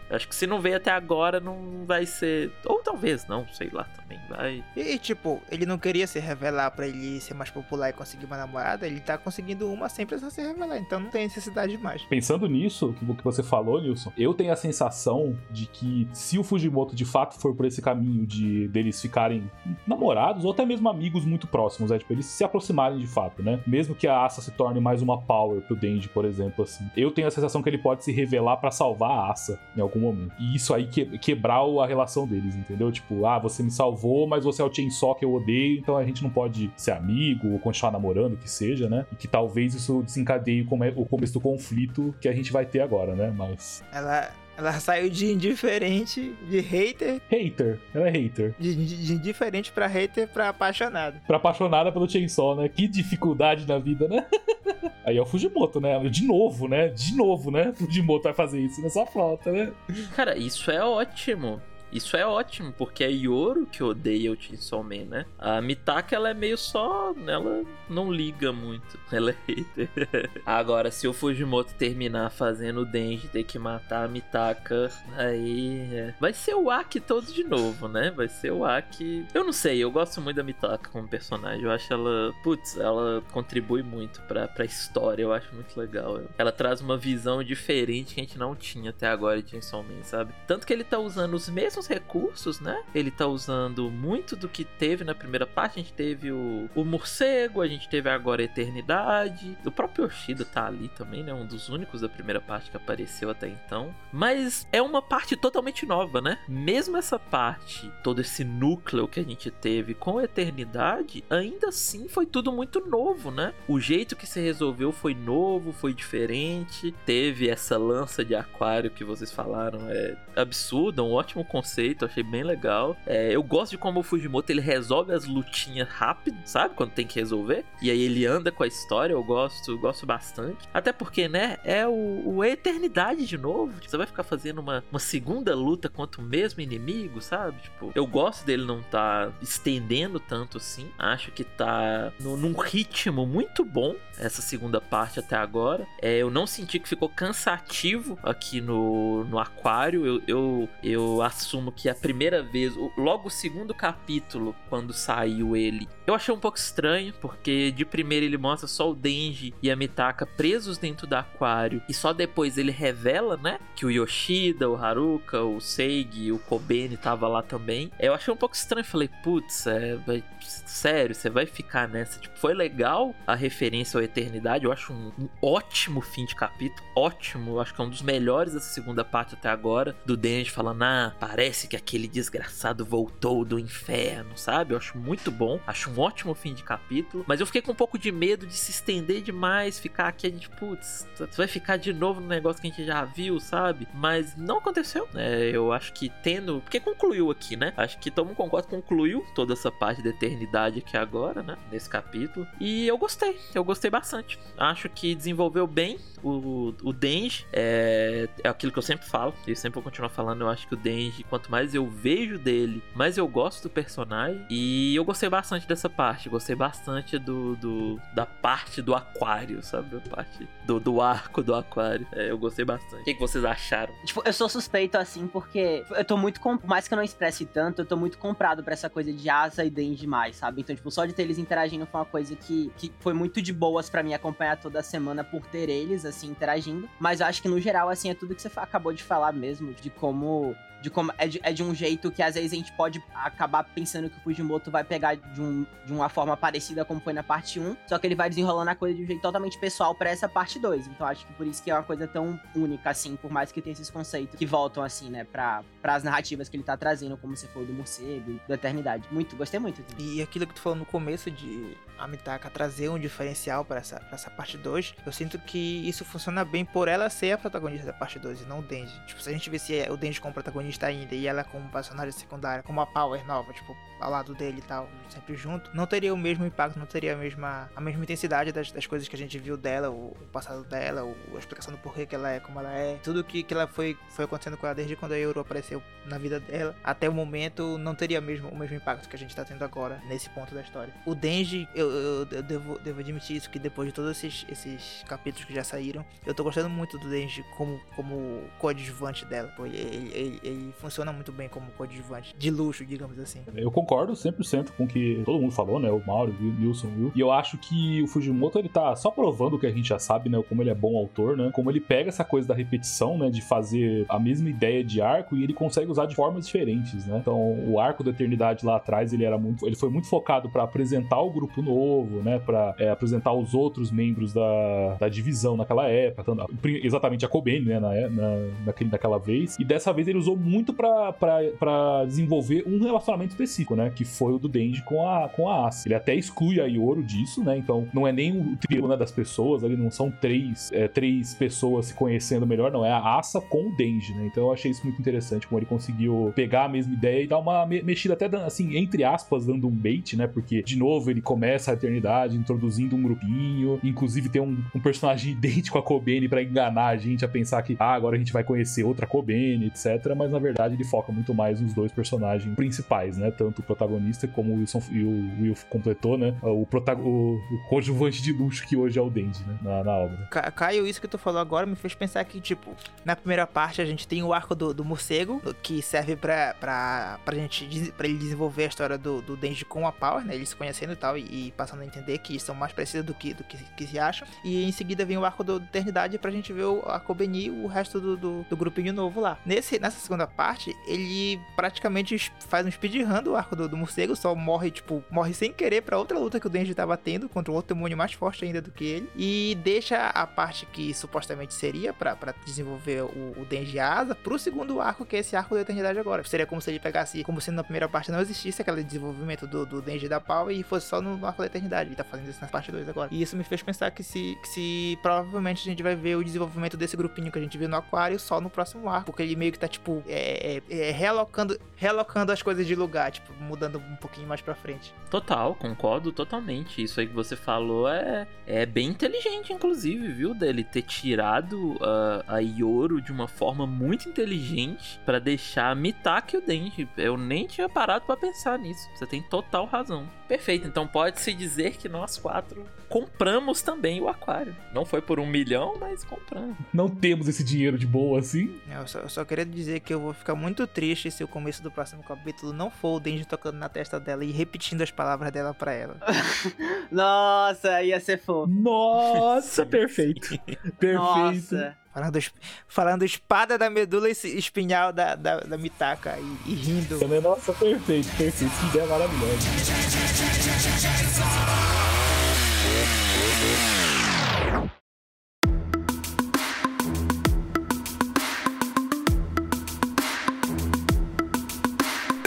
Acho 0.10 0.28
que 0.28 0.36
se 0.36 0.46
não 0.46 0.60
veio 0.60 0.78
até 0.78 0.92
agora, 0.92 1.40
não 1.40 1.86
vai 1.86 2.06
ser. 2.06 2.52
Ou 2.66 2.82
talvez 2.82 3.26
não, 3.28 3.48
sei 3.50 3.70
lá 3.72 3.84
também. 3.84 4.20
Vai. 4.30 4.64
E 4.76 4.98
tipo, 4.98 5.42
ele 5.52 5.66
não 5.66 5.78
queria 5.78 6.08
se 6.08 6.20
revelar 6.20 6.72
para 6.72 6.88
ele 6.88 7.20
ser 7.20 7.34
mais 7.34 7.50
popular 7.50 7.90
e 7.90 7.94
conseguir 7.94 8.26
uma 8.26 8.38
namorada. 8.38 8.86
Ele 8.86 9.00
tá 9.00 9.18
conseguindo 9.18 9.72
uma 9.72 9.90
sem 9.90 10.06
precisar 10.06 10.30
se 10.30 10.42
revelar. 10.42 10.78
Então 10.78 11.00
não 11.00 11.10
tem 11.10 11.24
necessidade 11.24 11.78
mais. 11.78 12.04
Pensando 12.04 12.48
nisso, 12.48 12.96
o 13.08 13.16
que 13.16 13.24
você 13.24 13.44
falou, 13.44 13.82
Nilson, 13.82 14.12
eu 14.18 14.34
tenho 14.34 14.52
a 14.52 14.56
sensação 14.56 15.38
de 15.50 15.66
que 15.66 16.08
se 16.14 16.38
o 16.38 16.44
Fujimoto 16.44 16.96
de 16.96 17.06
fato 17.06 17.40
for 17.40 17.56
por 17.56 17.66
esse 17.66 17.82
caminho 17.82 18.26
de 18.26 18.68
deles 18.68 19.02
ficarem 19.02 19.50
namorados 19.88 20.46
ou 20.46 20.52
até 20.52 20.66
mesmo 20.66 20.88
amigos 20.90 21.26
muito 21.26 21.48
próximos, 21.48 21.92
é 21.92 21.98
tipo, 21.98 22.14
eles 22.14 22.26
se 22.26 22.44
aproximarem 22.44 23.00
de 23.00 23.08
fato, 23.08 23.42
né? 23.42 23.62
Mesmo 23.66 23.96
que 23.96 24.08
a 24.08 24.26
Asa 24.26 24.42
se 24.42 24.52
torne 24.52 24.80
mais 24.80 25.02
uma 25.02 25.22
power 25.22 25.62
pro 25.62 25.76
Denji, 25.76 26.10
por 26.10 26.26
exemplo, 26.26 26.64
assim. 26.64 26.86
Eu 26.96 27.12
tenho 27.12 27.28
a 27.28 27.32
sensação 27.32 27.62
que 27.62 27.70
ele 27.70 27.78
pode 27.78 28.04
se 28.04 28.12
revelar 28.12 28.58
para 28.58 28.72
salvar 28.72 29.12
a 29.12 29.32
Asa 29.32 29.60
em 29.76 29.82
algum 29.82 29.95
algum 29.96 30.02
momento. 30.02 30.34
E 30.40 30.56
isso 30.56 30.74
aí 30.74 30.88
que, 30.88 31.18
quebrar 31.18 31.62
a 31.62 31.86
relação 31.86 32.28
deles, 32.28 32.56
entendeu? 32.56 32.92
Tipo, 32.92 33.26
ah, 33.26 33.40
você 33.40 33.64
me 33.64 33.72
salvou, 33.72 34.28
mas 34.28 34.44
você 34.44 34.62
é 34.62 34.66
o 34.66 34.74
Chainsaw 34.74 35.16
que 35.16 35.26
eu 35.26 35.34
odeio, 35.34 35.80
então 35.80 35.98
a 35.98 36.04
gente 36.04 36.24
não 36.24 36.30
pode 36.30 36.72
ser 36.76 36.92
amigo 36.92 37.52
ou 37.52 37.60
continuar 37.60 37.92
namorando, 37.92 38.34
o 38.34 38.38
que 38.38 38.50
seja, 38.50 38.90
né? 38.90 39.06
E 39.12 39.16
que 39.16 39.28
talvez 39.28 39.74
isso 39.74 40.02
desencadeie 40.04 40.68
o 40.96 41.06
começo 41.06 41.34
do 41.34 41.42
conflito 41.42 42.14
que 42.20 42.28
a 42.28 42.34
gente 42.34 42.52
vai 42.52 42.66
ter 42.66 42.82
agora, 42.82 43.16
né? 43.16 43.34
Mas. 43.36 43.84
Ela, 43.92 44.32
ela 44.58 44.74
saiu 44.74 45.10
de 45.10 45.32
indiferente, 45.32 46.34
de 46.50 46.60
hater. 46.60 47.22
Hater. 47.30 47.80
Ela 47.94 48.08
é 48.08 48.12
hater. 48.12 48.56
De, 48.60 48.76
de, 48.76 49.06
de 49.06 49.14
indiferente 49.14 49.72
pra 49.72 49.88
hater 49.88 50.28
pra 50.28 50.50
apaixonada. 50.50 51.22
Pra 51.28 51.38
apaixonada 51.38 51.92
pelo 51.92 52.10
Chainsaw, 52.10 52.56
né? 52.56 52.70
Que 52.70 52.88
dificuldade 52.88 53.68
na 53.68 53.78
vida, 53.78 54.08
né? 54.08 54.26
Aí 55.06 55.18
é 55.18 55.22
o 55.22 55.26
Fujimoto, 55.26 55.80
né? 55.80 55.98
De 56.10 56.26
novo, 56.26 56.68
né? 56.68 56.88
De 56.88 57.16
novo, 57.16 57.52
né? 57.52 57.74
Fujimoto 57.76 58.24
vai 58.24 58.34
fazer 58.34 58.60
isso 58.60 58.82
nessa 58.82 59.06
falta, 59.06 59.52
né? 59.52 59.72
Cara, 60.16 60.38
isso 60.38 60.72
é 60.72 60.84
ótimo. 60.84 61.62
Isso 61.96 62.18
é 62.18 62.26
ótimo, 62.26 62.74
porque 62.78 63.06
é 63.06 63.10
Yoro 63.10 63.66
que 63.66 63.82
odeia 63.82 64.30
o 64.30 64.36
Chainsaw 64.36 64.84
Man, 64.84 65.06
né? 65.06 65.26
A 65.40 65.62
Mitaka, 65.62 66.14
ela 66.14 66.30
é 66.30 66.34
meio 66.34 66.58
só... 66.58 67.14
Ela 67.26 67.64
não 67.90 68.12
liga 68.12 68.52
muito. 68.52 69.00
Ela 69.10 69.32
é 69.32 69.36
hater. 69.48 70.30
Agora, 70.46 70.92
se 70.92 71.08
o 71.08 71.14
Fujimoto 71.14 71.74
terminar 71.76 72.32
fazendo 72.32 72.82
o 72.82 72.86
Denji 72.86 73.30
ter 73.30 73.46
que 73.46 73.58
matar 73.58 74.04
a 74.04 74.08
Mitaka, 74.10 74.92
aí... 75.16 75.88
É. 75.94 76.14
Vai 76.20 76.34
ser 76.34 76.56
o 76.56 76.70
Aki 76.70 77.00
todo 77.00 77.32
de 77.32 77.46
novo, 77.46 77.88
né? 77.88 78.12
Vai 78.12 78.28
ser 78.28 78.52
o 78.52 78.66
Aki... 78.66 79.28
Eu 79.34 79.46
não 79.46 79.54
sei, 79.54 79.82
eu 79.82 79.90
gosto 79.90 80.20
muito 80.20 80.36
da 80.36 80.44
Mitaka 80.44 80.90
como 80.90 81.08
personagem. 81.08 81.64
Eu 81.64 81.72
acho 81.72 81.94
ela... 81.94 82.34
Putz, 82.44 82.76
ela 82.76 83.24
contribui 83.32 83.84
muito 83.84 84.22
pra, 84.24 84.50
pra 84.50 84.66
história. 84.66 85.24
Eu 85.24 85.32
acho 85.32 85.56
muito 85.56 85.80
legal. 85.80 86.20
Ela 86.38 86.52
traz 86.52 86.82
uma 86.82 86.98
visão 86.98 87.42
diferente 87.42 88.16
que 88.16 88.20
a 88.20 88.24
gente 88.24 88.38
não 88.38 88.54
tinha 88.54 88.90
até 88.90 89.08
agora 89.08 89.42
de 89.42 89.52
Chainsaw 89.52 89.82
Man, 89.82 90.04
sabe? 90.04 90.34
Tanto 90.46 90.68
que 90.68 90.74
ele 90.74 90.84
tá 90.84 91.00
usando 91.00 91.36
os 91.36 91.48
mesmos 91.48 91.85
mesmos 91.86 91.88
recursos, 91.88 92.60
né? 92.60 92.84
Ele 92.94 93.12
tá 93.12 93.28
usando 93.28 93.90
muito 93.90 94.36
do 94.36 94.50
que 94.50 94.64
teve 94.64 95.04
na 95.04 95.16
primeira 95.16 95.46
parte. 95.46 95.80
A 95.80 95.84
gente 95.84 95.94
teve 95.94 96.32
o, 96.32 96.70
o 96.76 96.84
morcego, 96.84 97.62
a 97.62 97.68
gente 97.68 97.88
teve 97.88 98.10
agora 98.10 98.42
a 98.42 98.46
eternidade. 98.46 99.58
O 99.66 99.72
próprio 99.72 100.06
Yoshida 100.06 100.44
tá 100.44 100.66
ali 100.66 100.90
também, 100.90 101.24
né? 101.24 101.34
Um 101.34 101.46
dos 101.46 101.70
únicos 101.70 102.02
da 102.02 102.10
primeira 102.10 102.42
parte 102.42 102.70
que 102.70 102.78
apareceu 102.78 103.30
até 103.30 103.48
então. 103.48 103.94
Mas 104.12 104.68
é 104.72 104.82
uma 104.82 105.02
parte 105.02 105.36
totalmente 105.36 105.86
nova, 105.86 106.20
né? 106.22 106.40
Mesmo 106.48 106.98
essa 106.98 107.20
parte, 107.20 107.92
todo 108.04 108.22
esse 108.22 108.44
núcleo 108.44 109.08
que 109.08 109.20
a 109.20 109.24
gente 109.24 109.52
teve 109.52 109.94
com 109.94 110.18
a 110.18 110.24
eternidade, 110.24 111.24
ainda 111.30 111.70
assim 111.70 112.08
foi 112.08 112.26
tudo 112.26 112.52
muito 112.52 112.80
novo, 112.86 113.32
né? 113.32 113.54
O 113.68 113.80
jeito 113.80 114.16
que 114.16 114.28
se 114.28 114.40
resolveu 114.40 114.92
foi 114.92 115.14
novo, 115.14 115.72
foi 115.72 115.94
diferente. 115.94 116.94
Teve 117.06 117.50
essa 117.50 117.78
lança 117.78 118.24
de 118.24 118.36
aquário 118.36 118.92
que 118.92 119.04
vocês 119.04 119.32
falaram, 119.32 119.90
é 119.90 120.16
absurda, 120.36 121.04
um 121.04 121.12
ótimo 121.12 121.44
conceito 121.44 121.75
conceito, 121.76 122.06
achei 122.06 122.24
bem 122.24 122.44
legal. 122.44 122.96
É, 123.06 123.32
eu 123.32 123.44
gosto 123.44 123.72
de 123.72 123.78
como 123.78 124.00
o 124.00 124.04
Fujimoto 124.04 124.52
ele 124.52 124.62
resolve 124.62 125.14
as 125.14 125.26
lutinhas 125.26 125.88
rápido, 125.90 126.38
sabe? 126.46 126.76
Quando 126.76 126.92
tem 126.92 127.06
que 127.06 127.20
resolver. 127.20 127.66
E 127.82 127.92
aí 127.92 128.02
ele 128.02 128.26
anda 128.26 128.52
com 128.52 128.64
a 128.64 128.68
história, 128.68 129.14
eu 129.14 129.24
gosto, 129.24 129.78
gosto 129.78 130.06
bastante. 130.06 130.68
Até 130.74 130.94
porque, 130.94 131.28
né, 131.28 131.58
é 131.64 131.86
o, 131.86 132.24
o 132.26 132.44
Eternidade 132.44 133.26
de 133.26 133.38
novo. 133.38 133.74
Você 133.86 133.98
vai 133.98 134.08
ficar 134.08 134.24
fazendo 134.24 134.60
uma, 134.60 134.84
uma 134.90 135.00
segunda 135.00 135.54
luta 135.56 135.90
contra 135.90 136.22
o 136.22 136.24
mesmo 136.24 136.62
inimigo, 136.62 137.22
sabe? 137.22 137.62
Tipo, 137.62 137.92
eu 137.94 138.08
gosto 138.08 138.46
dele 138.46 138.66
não 138.66 138.82
tá 138.82 139.32
estendendo 139.42 140.20
tanto 140.20 140.58
assim. 140.58 140.90
Acho 140.98 141.32
que 141.32 141.44
tá 141.44 142.12
no, 142.20 142.38
num 142.38 142.54
ritmo 142.54 143.26
muito 143.26 143.66
bom 143.66 143.96
essa 144.18 144.42
segunda 144.42 144.80
parte 144.80 145.20
até 145.20 145.36
agora. 145.36 145.86
É, 146.02 146.18
eu 146.18 146.30
não 146.30 146.48
senti 146.48 146.80
que 146.80 146.88
ficou 146.88 147.10
cansativo 147.10 148.18
aqui 148.24 148.62
no, 148.62 149.26
no 149.26 149.40
aquário. 149.40 150.06
Eu, 150.06 150.22
eu, 150.28 150.70
eu 150.82 151.22
assumo 151.22 151.55
que 151.72 151.90
a 151.90 151.96
primeira 151.96 152.42
vez, 152.42 152.74
logo 152.98 153.28
o 153.28 153.32
segundo 153.32 153.74
capítulo, 153.74 154.56
quando 154.70 154.94
saiu 154.94 155.56
ele, 155.56 155.88
eu 156.08 156.14
achei 156.14 156.34
um 156.34 156.40
pouco 156.40 156.58
estranho, 156.58 157.14
porque 157.20 157.72
de 157.72 157.86
primeiro 157.86 158.26
ele 158.26 158.38
mostra 158.38 158.68
só 158.68 158.90
o 158.90 158.96
Denji 158.96 159.54
e 159.62 159.72
a 159.72 159.76
Mitaka 159.76 160.26
presos 160.26 160.78
dentro 160.78 161.08
do 161.08 161.14
aquário, 161.14 161.82
e 161.90 161.94
só 161.94 162.14
depois 162.14 162.58
ele 162.58 162.72
revela, 162.72 163.38
né, 163.38 163.60
que 163.76 163.86
o 163.86 163.92
Yoshida, 163.92 164.70
o 164.70 164.76
Haruka, 164.76 165.42
o 165.42 165.60
Seigi, 165.60 166.32
o 166.32 166.40
Kobeni 166.40 166.98
tava 166.98 167.28
lá 167.28 167.42
também. 167.42 167.92
Eu 168.00 168.14
achei 168.14 168.34
um 168.34 168.38
pouco 168.38 168.56
estranho, 168.56 168.86
falei, 168.86 169.10
putz, 169.24 169.68
é, 169.68 169.96
vai, 169.98 170.24
sério, 170.42 171.16
você 171.16 171.30
vai 171.30 171.46
ficar 171.46 171.88
nessa? 171.88 172.20
Tipo, 172.20 172.38
foi 172.38 172.54
legal 172.54 173.14
a 173.26 173.36
referência 173.36 174.00
à 174.00 174.04
Eternidade, 174.04 174.66
eu 174.66 174.72
acho 174.72 174.94
um, 174.94 175.12
um 175.20 175.30
ótimo 175.42 176.02
fim 176.02 176.26
de 176.26 176.36
capítulo, 176.36 176.88
ótimo, 176.96 177.52
eu 177.52 177.62
acho 177.62 177.74
que 177.74 177.82
é 177.82 177.84
um 177.84 177.90
dos 177.90 178.02
melhores 178.02 178.54
dessa 178.54 178.70
segunda 178.70 179.04
parte 179.04 179.36
até 179.36 179.50
agora, 179.50 179.96
do 180.06 180.16
Denji 180.16 180.52
falando, 180.52 180.84
ah, 180.84 181.14
parece 181.20 181.45
parece 181.46 181.68
que 181.68 181.76
aquele 181.76 182.08
desgraçado 182.08 182.84
voltou 182.84 183.46
do 183.46 183.60
inferno, 183.60 184.36
sabe? 184.36 184.74
Eu 184.74 184.80
acho 184.80 184.98
muito 184.98 185.30
bom, 185.30 185.60
acho 185.68 185.92
um 185.92 186.00
ótimo 186.00 186.34
fim 186.34 186.56
de 186.56 186.64
capítulo, 186.64 187.24
mas 187.28 187.40
eu 187.40 187.46
fiquei 187.46 187.62
com 187.62 187.72
um 187.72 187.76
pouco 187.76 188.00
de 188.00 188.12
medo 188.12 188.48
de 188.48 188.56
se 188.56 188.72
estender 188.72 189.22
demais, 189.22 189.78
ficar 189.78 190.08
aqui, 190.08 190.26
a 190.26 190.30
gente, 190.32 190.50
putz, 190.50 191.08
vai 191.38 191.48
ficar 191.48 191.78
de 191.78 191.94
novo 191.94 192.20
no 192.20 192.28
negócio 192.28 192.60
que 192.60 192.68
a 192.68 192.72
gente 192.72 192.84
já 192.84 193.06
viu, 193.06 193.40
sabe? 193.40 193.88
Mas 193.94 194.36
não 194.36 194.58
aconteceu, 194.58 195.08
né? 195.14 195.50
Eu 195.52 195.72
acho 195.72 195.94
que 195.94 196.12
tendo, 196.24 196.62
porque 196.62 196.80
concluiu 196.80 197.30
aqui, 197.30 197.56
né? 197.56 197.74
Acho 197.78 198.00
que 198.00 198.10
todo 198.10 198.26
mundo 198.26 198.38
concorda, 198.38 198.68
concluiu 198.68 199.24
toda 199.36 199.54
essa 199.54 199.72
parte 199.72 200.02
da 200.02 200.10
eternidade 200.10 200.80
aqui 200.80 200.98
agora, 200.98 201.44
né? 201.44 201.56
Nesse 201.72 201.88
capítulo. 201.88 202.48
E 202.60 202.88
eu 202.88 202.98
gostei, 202.98 203.38
eu 203.54 203.64
gostei 203.64 203.92
bastante. 203.92 204.40
Acho 204.58 204.90
que 204.90 205.14
desenvolveu 205.14 205.68
bem 205.68 206.00
o, 206.24 206.74
o 206.82 206.92
Denji. 206.92 207.46
É, 207.54 208.28
é 208.44 208.50
aquilo 208.50 208.72
que 208.72 208.80
eu 208.80 208.84
sempre 208.84 209.08
falo, 209.08 209.34
e 209.46 209.56
sempre 209.56 209.76
vou 209.76 209.84
continuar 209.84 210.10
falando. 210.10 210.42
Eu 210.42 210.50
acho 210.50 210.68
que 210.68 210.74
o 210.74 210.78
Denji, 210.78 211.24
quanto 211.36 211.52
mais 211.52 211.76
eu 211.76 211.86
vejo 211.86 212.38
dele, 212.38 212.82
mais 212.94 213.18
eu 213.18 213.28
gosto 213.28 213.64
do 213.64 213.70
personagem. 213.70 214.46
E 214.50 214.96
eu 214.96 215.04
gostei 215.04 215.28
bastante 215.28 215.68
dessa 215.68 215.90
parte. 215.90 216.30
Gostei 216.30 216.56
bastante 216.56 217.20
do, 217.20 217.58
do 217.58 218.00
da 218.14 218.26
parte 218.26 218.82
do 218.82 218.96
aquário, 218.96 219.62
sabe? 219.62 219.98
A 219.98 220.10
parte 220.10 220.48
do, 220.66 220.80
do 220.80 221.02
arco 221.02 221.44
do 221.44 221.54
aquário. 221.54 222.08
É, 222.14 222.32
eu 222.32 222.38
gostei 222.38 222.64
bastante. 222.64 223.02
O 223.02 223.04
que, 223.04 223.14
que 223.14 223.20
vocês 223.20 223.44
acharam? 223.44 223.94
Tipo, 224.06 224.22
eu 224.26 224.32
sou 224.32 224.48
suspeito 224.48 224.98
assim 224.98 225.28
porque 225.28 225.84
eu 225.90 226.06
tô 226.06 226.16
muito. 226.16 226.40
Por 226.40 226.66
mais 226.66 226.88
que 226.88 226.94
eu 226.94 226.96
não 226.96 227.04
expresse 227.04 227.46
tanto, 227.46 227.82
eu 227.82 227.86
tô 227.86 227.98
muito 227.98 228.18
comprado 228.18 228.64
pra 228.64 228.74
essa 228.74 228.90
coisa 228.90 229.12
de 229.12 229.30
asa 229.30 229.66
e 229.66 229.70
Denji 229.70 230.08
mais, 230.08 230.38
sabe? 230.38 230.62
Então, 230.62 230.74
tipo, 230.74 230.90
só 230.90 231.06
de 231.06 231.12
ter 231.12 231.24
eles 231.24 231.38
interagindo 231.38 231.86
foi 231.86 232.00
uma 232.00 232.06
coisa 232.06 232.34
que, 232.36 232.72
que 232.78 232.94
foi 233.00 233.14
muito 233.14 233.42
de 233.42 233.52
boas 233.52 233.90
para 233.90 234.02
mim 234.02 234.14
acompanhar 234.14 234.56
toda 234.56 234.82
semana 234.82 235.22
por 235.22 235.46
ter 235.48 235.68
eles, 235.70 236.06
assim, 236.06 236.28
interagindo. 236.28 236.88
Mas 236.98 237.20
eu 237.20 237.28
acho 237.28 237.42
que 237.42 237.50
no 237.50 237.60
geral, 237.60 237.90
assim, 237.90 238.10
é 238.10 238.14
tudo 238.14 238.34
que 238.34 238.42
você 238.42 238.50
acabou 238.56 238.94
de 238.94 239.04
falar 239.04 239.34
mesmo, 239.34 239.74
de 239.74 239.90
como 239.90 240.56
de 240.86 240.92
como 240.92 241.12
é 241.18 241.28
de, 241.28 241.40
é 241.42 241.52
de, 241.52 241.64
um 241.64 241.74
jeito 241.74 242.12
que 242.12 242.22
às 242.22 242.36
vezes 242.36 242.54
a 242.54 242.56
gente 242.56 242.72
pode 242.74 243.04
acabar 243.12 243.64
pensando 243.64 244.08
que 244.08 244.18
o 244.20 244.22
Fujimoto 244.22 244.70
vai 244.70 244.84
pegar 244.84 245.16
de, 245.16 245.42
um, 245.42 245.66
de 245.84 245.92
uma 245.92 246.10
forma 246.10 246.38
parecida 246.38 246.86
como 246.86 247.00
foi 247.00 247.12
na 247.12 247.24
parte 247.24 247.60
1, 247.60 247.76
só 247.88 247.98
que 247.98 248.06
ele 248.06 248.14
vai 248.14 248.30
desenrolando 248.30 248.70
a 248.70 248.76
coisa 248.76 248.96
de 248.96 249.02
um 249.02 249.08
jeito 249.08 249.22
totalmente 249.22 249.60
pessoal 249.60 249.96
para 249.96 250.12
essa 250.12 250.30
parte 250.30 250.60
2. 250.60 250.86
Então 250.86 251.08
acho 251.08 251.26
que 251.26 251.34
por 251.34 251.48
isso 251.48 251.64
que 251.64 251.72
é 251.72 251.74
uma 251.74 251.82
coisa 251.82 252.08
tão 252.08 252.40
única 252.56 252.92
assim, 252.92 253.16
por 253.16 253.32
mais 253.32 253.52
que 253.52 253.64
tenha 253.64 253.74
esses 253.74 253.90
conceitos 253.90 254.38
que 254.38 254.46
voltam 254.46 254.84
assim, 254.84 255.10
né, 255.10 255.24
para 255.24 255.64
as 255.84 256.04
narrativas 256.04 256.48
que 256.48 256.56
ele 256.56 256.64
tá 256.64 256.78
trazendo, 256.78 257.18
como 257.18 257.36
você 257.36 257.48
falou 257.48 257.68
do 257.68 257.74
morcego 257.74 258.40
da 258.48 258.54
eternidade. 258.54 259.08
Muito, 259.10 259.36
gostei 259.36 259.60
muito. 259.60 259.84
E 259.98 260.22
aquilo 260.22 260.46
que 260.46 260.54
tu 260.54 260.62
falou 260.62 260.78
no 260.78 260.86
começo 260.86 261.32
de 261.32 261.76
a 261.98 262.08
Mitaka 262.08 262.50
trazer 262.50 262.90
um 262.90 263.00
diferencial 263.00 263.64
para 263.64 263.80
essa, 263.80 264.02
essa 264.12 264.30
parte 264.30 264.58
2, 264.58 264.96
eu 265.06 265.12
sinto 265.12 265.40
que 265.40 265.88
isso 265.88 266.04
funciona 266.06 266.44
bem 266.44 266.66
por 266.66 266.88
ela 266.88 267.10
ser 267.10 267.32
a 267.32 267.38
protagonista 267.38 267.88
da 267.88 267.94
parte 267.94 268.20
2 268.20 268.42
e 268.42 268.46
não 268.46 268.60
o 268.60 268.62
Denji. 268.62 268.94
Tipo, 269.08 269.22
se 269.22 269.30
a 269.30 269.34
gente 269.34 269.50
vê 269.50 269.58
se 269.58 269.76
é 269.76 269.92
o 269.92 269.98
Denji 269.98 270.20
como 270.20 270.34
protagonista 270.34 270.75
protagonista 270.76 270.88
ainda 270.88 271.16
e 271.16 271.28
ela 271.28 271.44
como 271.44 271.70
personagem 271.70 272.12
secundária, 272.12 272.64
como 272.64 272.82
a 272.82 272.86
Power 272.86 273.26
nova, 273.26 273.52
tipo, 273.54 273.76
ao 274.00 274.12
lado 274.12 274.34
dele 274.36 274.60
e 274.60 274.62
tal, 274.62 274.90
sempre 275.10 275.36
junto, 275.36 275.70
não 275.74 275.86
teria 275.86 276.14
o 276.14 276.18
mesmo 276.18 276.46
impacto, 276.46 276.78
não 276.78 276.86
teria 276.86 277.14
a 277.14 277.18
mesma, 277.18 277.70
a 277.76 277.82
mesma 277.82 278.04
intensidade 278.04 278.52
das, 278.52 278.72
das 278.72 278.86
coisas 278.86 279.08
que 279.08 279.16
a 279.16 279.18
gente 279.20 279.38
viu 279.40 279.58
dela, 279.58 279.90
o, 279.90 280.08
o 280.10 280.28
passado 280.32 280.64
dela, 280.64 281.04
o, 281.04 281.16
a 281.36 281.40
explicação 281.40 281.74
do 281.74 281.80
porquê 281.80 282.06
que 282.06 282.16
ela 282.16 282.30
é 282.30 282.40
como 282.40 282.60
ela 282.60 282.72
é, 282.74 282.98
tudo 283.04 283.24
que, 283.24 283.44
que 283.44 283.54
ela 283.54 283.68
foi, 283.68 283.98
foi 284.10 284.26
acontecendo 284.26 284.58
com 284.58 284.66
ela 284.66 284.76
desde 284.76 284.96
quando 284.96 285.14
a 285.14 285.18
Euro 285.18 285.40
apareceu 285.40 285.82
na 286.06 286.18
vida 286.18 286.40
dela, 286.40 286.76
até 286.84 287.10
o 287.10 287.14
momento 287.14 287.78
não 287.78 287.96
teria 287.96 288.22
mesmo, 288.22 288.50
o 288.50 288.58
mesmo 288.58 288.76
impacto 288.76 289.08
que 289.10 289.16
a 289.16 289.20
gente 289.20 289.36
tá 289.36 289.44
tendo 289.44 289.64
agora, 289.64 290.02
nesse 290.08 290.30
ponto 290.30 290.54
da 290.54 290.62
história. 290.62 290.94
O 291.06 291.16
Denji, 291.16 291.68
eu, 291.74 291.90
eu, 291.90 292.28
eu 292.32 292.44
devo, 292.44 292.80
devo 292.80 293.00
admitir 293.00 293.38
isso, 293.38 293.50
que 293.50 293.58
depois 293.58 293.88
de 293.88 293.94
todos 293.94 294.12
esses, 294.12 294.46
esses 294.50 295.04
capítulos 295.08 295.46
que 295.46 295.54
já 295.54 295.64
saíram, 295.64 296.06
eu 296.26 296.34
tô 296.34 296.44
gostando 296.44 296.70
muito 296.70 296.98
do 296.98 297.10
Denji 297.10 297.44
como, 297.58 297.80
como 297.96 298.44
coadjuvante 298.60 299.26
dela, 299.26 299.48
pô, 299.56 299.66
ele, 299.66 299.78
ele, 299.78 300.40
ele 300.44 300.65
funciona 300.74 301.12
muito 301.12 301.32
bem 301.32 301.48
como 301.48 301.68
coadjuvante 301.72 302.36
de 302.38 302.50
luxo, 302.50 302.86
digamos 302.86 303.18
assim. 303.20 303.42
Eu 303.56 303.72
concordo 303.72 304.14
100% 304.14 304.72
com 304.72 304.84
o 304.84 304.88
que 304.88 305.22
todo 305.26 305.40
mundo 305.40 305.52
falou, 305.52 305.80
né? 305.80 305.90
O 305.92 306.02
Mauro, 306.06 306.34
o 306.40 306.66
Wilson, 306.66 306.88
Will. 306.88 307.12
E 307.16 307.20
eu 307.20 307.32
acho 307.32 307.58
que 307.58 308.02
o 308.02 308.08
Fujimoto, 308.08 308.60
ele 308.60 308.70
tá 308.70 308.96
só 308.96 309.12
provando 309.12 309.56
o 309.56 309.60
que 309.60 309.68
a 309.68 309.72
gente 309.72 309.90
já 309.90 310.00
sabe, 310.00 310.30
né? 310.30 310.42
Como 310.48 310.62
ele 310.62 310.70
é 310.70 310.76
bom 310.76 310.98
autor, 310.98 311.38
né? 311.38 311.52
Como 311.54 311.70
ele 311.70 311.80
pega 311.80 312.10
essa 312.10 312.24
coisa 312.24 312.48
da 312.48 312.54
repetição, 312.54 313.18
né? 313.18 313.30
De 313.30 313.42
fazer 313.42 314.06
a 314.10 314.20
mesma 314.20 314.50
ideia 314.50 314.84
de 314.84 315.02
arco 315.02 315.36
e 315.36 315.44
ele 315.44 315.54
consegue 315.54 315.90
usar 315.90 316.06
de 316.06 316.16
formas 316.16 316.46
diferentes, 316.46 317.06
né? 317.06 317.18
Então, 317.20 317.38
o 317.68 317.80
arco 317.80 318.04
da 318.04 318.12
eternidade 318.12 318.66
lá 318.66 318.78
atrás, 318.78 319.14
ele 319.14 319.24
era 319.24 319.38
muito. 319.38 319.66
Ele 319.66 319.76
foi 319.76 319.90
muito 319.90 320.08
focado 320.08 320.50
para 320.50 320.64
apresentar 320.64 321.20
o 321.20 321.32
grupo 321.32 321.62
novo, 321.62 322.22
né? 322.22 322.40
Pra 322.40 322.76
é, 322.78 322.90
apresentar 322.90 323.34
os 323.34 323.54
outros 323.54 323.92
membros 323.92 324.34
da, 324.34 324.96
da 325.00 325.10
divisão 325.10 325.58
naquela 325.58 325.88
época. 325.88 326.36
Exatamente 326.64 327.26
a 327.26 327.28
Kobeni, 327.28 327.66
né? 327.66 327.80
Na, 327.80 327.90
na, 328.10 328.36
naquele, 328.66 328.90
naquela 328.90 329.18
vez. 329.18 329.58
E 329.60 329.64
dessa 329.64 329.92
vez 329.94 330.08
ele 330.08 330.18
usou 330.18 330.36
muito 330.36 330.55
para 330.64 332.06
desenvolver 332.06 332.64
um 332.68 332.80
relacionamento 332.84 333.32
específico, 333.32 333.76
né? 333.76 333.92
Que 333.94 334.06
foi 334.06 334.34
o 334.34 334.40
do 334.40 334.48
Denji 334.48 334.84
com 334.84 335.08
a, 335.08 335.30
com 335.30 335.50
a 335.50 335.68
Asa. 335.68 335.88
Ele 335.88 335.96
até 335.96 336.16
exclui 336.16 336.60
a 336.60 336.66
Yoro 336.66 337.04
disso, 337.04 337.44
né? 337.44 337.58
Então 337.58 337.88
não 337.94 338.08
é 338.08 338.12
nem 338.12 338.38
o 338.38 338.58
trio 338.58 338.88
né, 338.88 338.98
das 338.98 339.12
pessoas, 339.12 339.64
ali 339.64 339.76
não 339.76 339.92
são 339.92 340.12
três, 340.12 340.72
é, 340.72 340.88
três 340.88 341.34
pessoas 341.34 341.88
se 341.88 341.94
conhecendo 341.94 342.46
melhor, 342.46 342.72
não. 342.72 342.86
É 342.86 342.92
a 342.92 343.18
Asa 343.18 343.42
com 343.42 343.70
o 343.70 343.76
Denji, 343.76 344.14
né? 344.14 344.28
Então 344.28 344.44
eu 344.44 344.54
achei 344.54 344.72
isso 344.72 344.84
muito 344.84 345.00
interessante, 345.00 345.48
como 345.48 345.60
ele 345.60 345.66
conseguiu 345.66 346.32
pegar 346.36 346.66
a 346.66 346.70
mesma 346.70 346.94
ideia 346.94 347.24
e 347.24 347.28
dar 347.28 347.40
uma 347.40 347.66
me 347.66 347.82
mexida 347.82 348.14
até, 348.14 348.26
assim, 348.38 348.76
entre 348.78 349.04
aspas, 349.04 349.46
dando 349.46 349.68
um 349.68 349.72
bait, 349.72 350.16
né? 350.16 350.28
Porque, 350.28 350.62
de 350.64 350.78
novo, 350.78 351.10
ele 351.10 351.22
começa 351.22 351.72
a 351.72 351.74
eternidade 351.74 352.36
introduzindo 352.36 352.96
um 352.96 353.02
grupinho, 353.02 353.80
inclusive 353.84 354.30
tem 354.30 354.42
um, 354.42 354.58
um 354.74 354.80
personagem 354.80 355.34
idêntico 355.34 355.78
a 355.78 355.84
Kobeni 355.84 356.28
para 356.28 356.42
enganar 356.42 356.88
a 356.88 356.98
gente 356.98 357.24
a 357.24 357.28
pensar 357.28 357.62
que, 357.64 357.76
ah, 357.80 357.94
agora 357.94 358.16
a 358.16 358.20
gente 358.20 358.34
vai 358.34 358.44
conhecer 358.44 358.84
outra 358.84 359.08
Kobeni, 359.08 359.68
etc. 359.68 360.14
Mas 360.16 360.34
na 360.36 360.40
verdade 360.40 360.76
ele 360.76 360.84
foca 360.84 361.12
muito 361.12 361.34
mais 361.34 361.60
nos 361.62 361.74
dois 361.74 361.92
personagens 361.92 362.54
principais, 362.56 363.18
né? 363.18 363.32
Tanto 363.32 363.60
o 363.60 363.64
protagonista 363.64 364.28
como 364.28 364.54
o 364.54 364.58
Wilson 364.58 364.82
e 364.92 365.04
o 365.04 365.42
Will 365.42 365.56
completou, 365.70 366.18
né? 366.18 366.36
O, 366.42 366.68
o, 366.68 367.36
o 367.36 367.70
coadjuvante 367.70 368.22
de 368.22 368.34
luxo 368.34 368.68
que 368.68 368.76
hoje 368.76 369.00
é 369.00 369.02
o 369.02 369.10
Denji, 369.10 369.44
né? 369.46 369.58
Na, 369.62 369.84
na 369.84 369.92
obra. 369.92 370.28
Caio, 370.56 370.86
isso 370.86 371.00
que 371.00 371.08
tu 371.08 371.18
falou 371.18 371.40
agora 371.40 371.66
me 371.66 371.76
fez 371.76 371.96
pensar 371.96 372.24
que, 372.26 372.42
tipo, 372.42 372.72
na 373.04 373.16
primeira 373.16 373.48
parte 373.48 373.82
a 373.82 373.86
gente 373.86 374.08
tem 374.08 374.22
o 374.22 374.34
arco 374.34 374.54
do, 374.54 374.74
do 374.74 374.84
morcego, 374.84 375.42
que 375.62 375.82
serve 375.82 376.16
pra, 376.16 376.54
pra, 376.60 377.20
pra 377.24 377.36
gente 377.36 377.92
pra 377.96 378.08
ele 378.08 378.18
desenvolver 378.18 378.66
a 378.66 378.68
história 378.68 378.98
do, 378.98 379.22
do 379.22 379.38
com 379.70 379.88
a 379.88 379.92
Power, 379.92 380.26
né? 380.26 380.36
Eles 380.36 380.50
se 380.50 380.56
conhecendo 380.56 380.94
e 380.94 380.96
tal, 380.96 381.18
e, 381.18 381.48
e 381.48 381.52
passando 381.52 381.82
a 381.82 381.86
entender 381.86 382.18
que 382.18 382.40
são 382.40 382.56
mais 382.56 382.74
parecidos 382.74 383.06
do 383.06 383.14
que, 383.14 383.34
do 383.34 383.44
que, 383.44 383.58
que 383.58 383.88
se 383.88 383.98
acham. 383.98 384.28
E 384.44 384.66
em 384.68 384.72
seguida 384.72 385.06
vem 385.06 385.18
o 385.18 385.24
arco 385.24 385.44
do 385.44 385.58
Eternidade 385.58 386.18
pra 386.18 386.32
gente 386.32 386.52
ver 386.52 386.66
o, 386.66 386.82
a 386.86 387.00
Kobeni 387.00 387.46
e 387.46 387.50
o 387.52 387.68
resto 387.68 388.00
do, 388.00 388.18
do, 388.18 388.46
do 388.50 388.58
grupinho 388.58 388.92
novo 388.92 389.22
lá. 389.22 389.38
Nesse, 389.46 389.80
nessa 389.80 390.00
segunda 390.00 390.25
parte, 390.28 390.56
parte, 390.56 390.78
ele 390.88 391.40
praticamente 391.56 392.32
faz 392.48 392.66
um 392.66 392.72
speedrun 392.72 393.22
do 393.22 393.36
arco 393.36 393.56
do, 393.56 393.68
do, 393.68 393.78
morcego, 393.78 394.16
só 394.16 394.34
morre, 394.34 394.72
tipo, 394.72 395.04
morre 395.12 395.34
sem 395.34 395.52
querer 395.52 395.82
pra 395.82 395.98
outra 395.98 396.18
luta 396.18 396.40
que 396.40 396.48
o 396.48 396.50
Denji 396.50 396.74
tava 396.74 396.96
tendo 396.98 397.28
contra 397.28 397.52
um 397.52 397.56
outro 397.56 397.76
demônio 397.76 397.98
mais 397.98 398.14
forte 398.14 398.46
ainda 398.46 398.62
do 398.62 398.72
que 398.72 398.86
ele. 398.86 399.10
E 399.16 399.58
deixa 399.64 400.08
a 400.08 400.26
parte 400.26 400.66
que 400.68 400.94
supostamente 400.94 401.54
seria 401.54 401.94
pra, 401.94 402.16
desenvolver 402.46 403.04
o, 403.04 403.42
o 403.42 403.46
Denji 403.46 403.80
Asa 403.80 404.16
pro 404.16 404.40
segundo 404.40 404.80
arco, 404.80 405.06
que 405.06 405.16
é 405.16 405.20
esse 405.20 405.36
arco 405.36 405.56
da 405.56 405.62
eternidade 405.62 406.00
agora. 406.00 406.24
Seria 406.24 406.46
como 406.46 406.62
se 406.62 406.72
ele 406.72 406.80
pegasse, 406.80 407.24
como 407.24 407.42
se 407.42 407.52
na 407.52 407.64
primeira 407.64 407.90
parte 407.90 408.12
não 408.12 408.22
existisse 408.22 408.62
aquele 408.62 408.84
desenvolvimento 408.84 409.46
do, 409.46 409.66
do 409.66 409.82
Denji 409.82 410.08
da 410.08 410.20
Pau 410.20 410.50
e 410.50 410.64
fosse 410.64 410.88
só 410.88 411.02
no 411.02 411.26
arco 411.26 411.42
da 411.42 411.48
eternidade. 411.48 411.90
Ele 411.90 411.96
tá 411.96 412.04
fazendo 412.04 412.30
isso 412.30 412.42
na 412.42 412.48
parte 412.48 412.72
2 412.72 412.88
agora. 412.88 413.10
E 413.12 413.22
isso 413.22 413.36
me 413.36 413.44
fez 413.44 413.62
pensar 413.62 413.92
que 413.92 414.04
se, 414.04 414.38
que 414.42 414.48
se 414.48 415.00
provavelmente 415.02 415.62
a 415.62 415.72
gente 415.72 415.84
vai 415.84 415.96
ver 415.96 416.16
o 416.16 416.24
desenvolvimento 416.24 416.78
desse 416.78 416.96
grupinho 416.96 417.32
que 417.32 417.40
a 417.40 417.42
gente 417.42 417.58
viu 417.58 417.68
no 417.68 417.76
Aquário 417.76 418.20
só 418.20 418.40
no 418.40 418.50
próximo 418.50 418.88
arco, 418.90 419.08
porque 419.08 419.24
ele 419.24 419.36
meio 419.36 419.52
que 419.52 419.60
tá, 419.60 419.68
tipo, 419.68 420.04
é, 420.16 420.62
é, 420.70 420.90
é, 420.90 420.92
realocando, 420.92 421.60
realocando 421.76 422.32
as 422.32 422.42
coisas 422.42 422.66
de 422.66 422.74
lugar, 422.74 423.12
tipo, 423.12 423.34
mudando 423.34 423.78
um 423.78 423.96
pouquinho 423.98 424.28
mais 424.28 424.42
pra 424.42 424.56
frente. 424.56 424.94
Total, 425.10 425.54
concordo 425.56 426.12
totalmente. 426.12 426.82
Isso 426.82 427.00
aí 427.00 427.08
que 427.08 427.14
você 427.14 427.36
falou 427.36 427.90
é, 427.90 428.26
é 428.48 428.66
bem 428.66 428.88
inteligente, 428.88 429.52
inclusive, 429.52 430.08
viu? 430.08 430.34
Dele 430.34 430.64
ter 430.64 430.84
tirado 430.84 431.74
uh, 431.74 432.24
a 432.28 432.40
Yoro 432.40 433.02
de 433.02 433.12
uma 433.12 433.28
forma 433.28 433.68
muito 433.68 434.08
inteligente 434.08 435.00
para 435.06 435.20
deixar 435.20 435.72
a 435.72 435.76
Mitaki 435.76 436.38
o 436.38 436.42
Denji. 436.42 436.88
Eu 436.98 437.18
nem 437.18 437.46
tinha 437.46 437.68
parado 437.68 438.06
para 438.06 438.18
pensar 438.18 438.58
nisso. 438.58 438.88
Você 438.96 439.06
tem 439.06 439.22
total 439.22 439.66
razão. 439.66 440.10
Perfeito, 440.28 440.68
então 440.68 440.88
pode-se 440.88 441.34
dizer 441.34 441.78
que 441.78 441.88
nós 441.88 442.18
quatro 442.18 442.66
compramos 442.90 443.62
também 443.62 444.02
o 444.02 444.08
aquário. 444.08 444.56
Não 444.74 444.86
foi 444.86 445.02
por 445.02 445.20
um 445.20 445.26
milhão, 445.26 445.76
mas 445.80 446.04
compramos. 446.04 446.56
Não 446.74 446.90
temos 446.90 447.28
esse 447.28 447.44
dinheiro 447.44 447.78
de 447.78 447.86
boa 447.86 448.20
assim. 448.20 448.60
Eu 448.70 448.88
só, 448.88 449.00
eu 449.00 449.10
só 449.10 449.26
queria 449.26 449.46
dizer 449.46 449.82
que 449.82 449.94
eu 449.94 450.00
vou 450.00 450.14
ficar 450.14 450.36
muito 450.36 450.66
triste 450.66 451.12
se 451.12 451.24
o 451.24 451.28
começo 451.28 451.62
do 451.62 451.72
próximo 451.72 452.04
capítulo 452.04 452.54
não 452.54 452.70
for 452.70 452.96
o 452.96 453.00
Denji 453.00 453.26
tocando 453.26 453.58
na 453.58 453.70
testa 453.70 454.00
dela 454.00 454.24
e 454.24 454.32
repetindo 454.32 454.82
as 454.82 454.92
palavras 454.92 455.32
dela 455.32 455.54
para 455.54 455.74
ela. 455.74 455.98
Nossa, 456.92 457.84
ia 457.84 458.00
ser 458.00 458.20
fofo. 458.20 458.52
Nossa, 458.52 459.66
perfeito. 459.66 460.40
perfeito. 460.80 460.94
Nossa. 460.94 461.78
Falando, 461.96 462.20
falando 462.68 463.06
espada 463.06 463.58
da 463.58 463.70
medula 463.70 464.10
espinhal 464.10 464.92
da, 464.92 465.16
da, 465.16 465.40
da 465.40 465.58
Mitaka 465.58 466.18
e, 466.46 466.52
e 466.52 466.54
rindo. 466.54 467.00
Nossa, 467.22 467.54
perfeito, 467.54 468.14
perfeito. 468.18 468.54
Que 468.60 468.66
ideia 468.66 468.86
maravilhosa. 468.86 469.48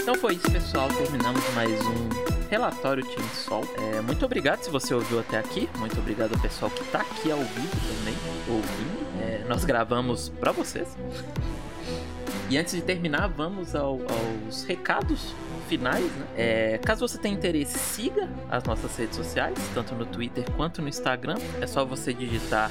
Então 0.01 0.15
foi 0.15 0.33
isso, 0.33 0.51
pessoal. 0.51 0.87
Terminamos 0.87 1.47
mais 1.53 1.79
um 1.85 2.09
relatório 2.49 3.05
Team 3.05 3.29
Sol. 3.35 3.63
É, 3.77 4.01
muito 4.01 4.25
obrigado 4.25 4.63
se 4.63 4.71
você 4.71 4.95
ouviu 4.95 5.19
até 5.19 5.37
aqui. 5.37 5.69
Muito 5.77 5.99
obrigado 5.99 6.33
ao 6.33 6.41
pessoal 6.41 6.71
que 6.71 6.83
tá 6.85 7.01
aqui 7.01 7.31
ao 7.31 7.37
vivo 7.37 7.77
também, 7.99 8.15
ouvindo. 8.47 8.88
Nós 9.49 9.65
gravamos 9.65 10.29
para 10.29 10.51
vocês. 10.51 10.95
E 12.51 12.55
antes 12.55 12.75
de 12.75 12.83
terminar, 12.83 13.27
vamos 13.27 13.75
ao, 13.75 13.99
aos 14.47 14.63
recados 14.63 15.33
finais. 15.67 16.05
Né? 16.05 16.27
É, 16.37 16.77
caso 16.77 17.07
você 17.07 17.17
tenha 17.17 17.33
interesse, 17.33 17.79
siga 17.79 18.29
as 18.47 18.63
nossas 18.63 18.95
redes 18.95 19.17
sociais, 19.17 19.57
tanto 19.73 19.95
no 19.95 20.05
Twitter 20.05 20.45
quanto 20.51 20.83
no 20.83 20.87
Instagram. 20.87 21.35
É 21.59 21.65
só 21.65 21.83
você 21.83 22.13
digitar 22.13 22.69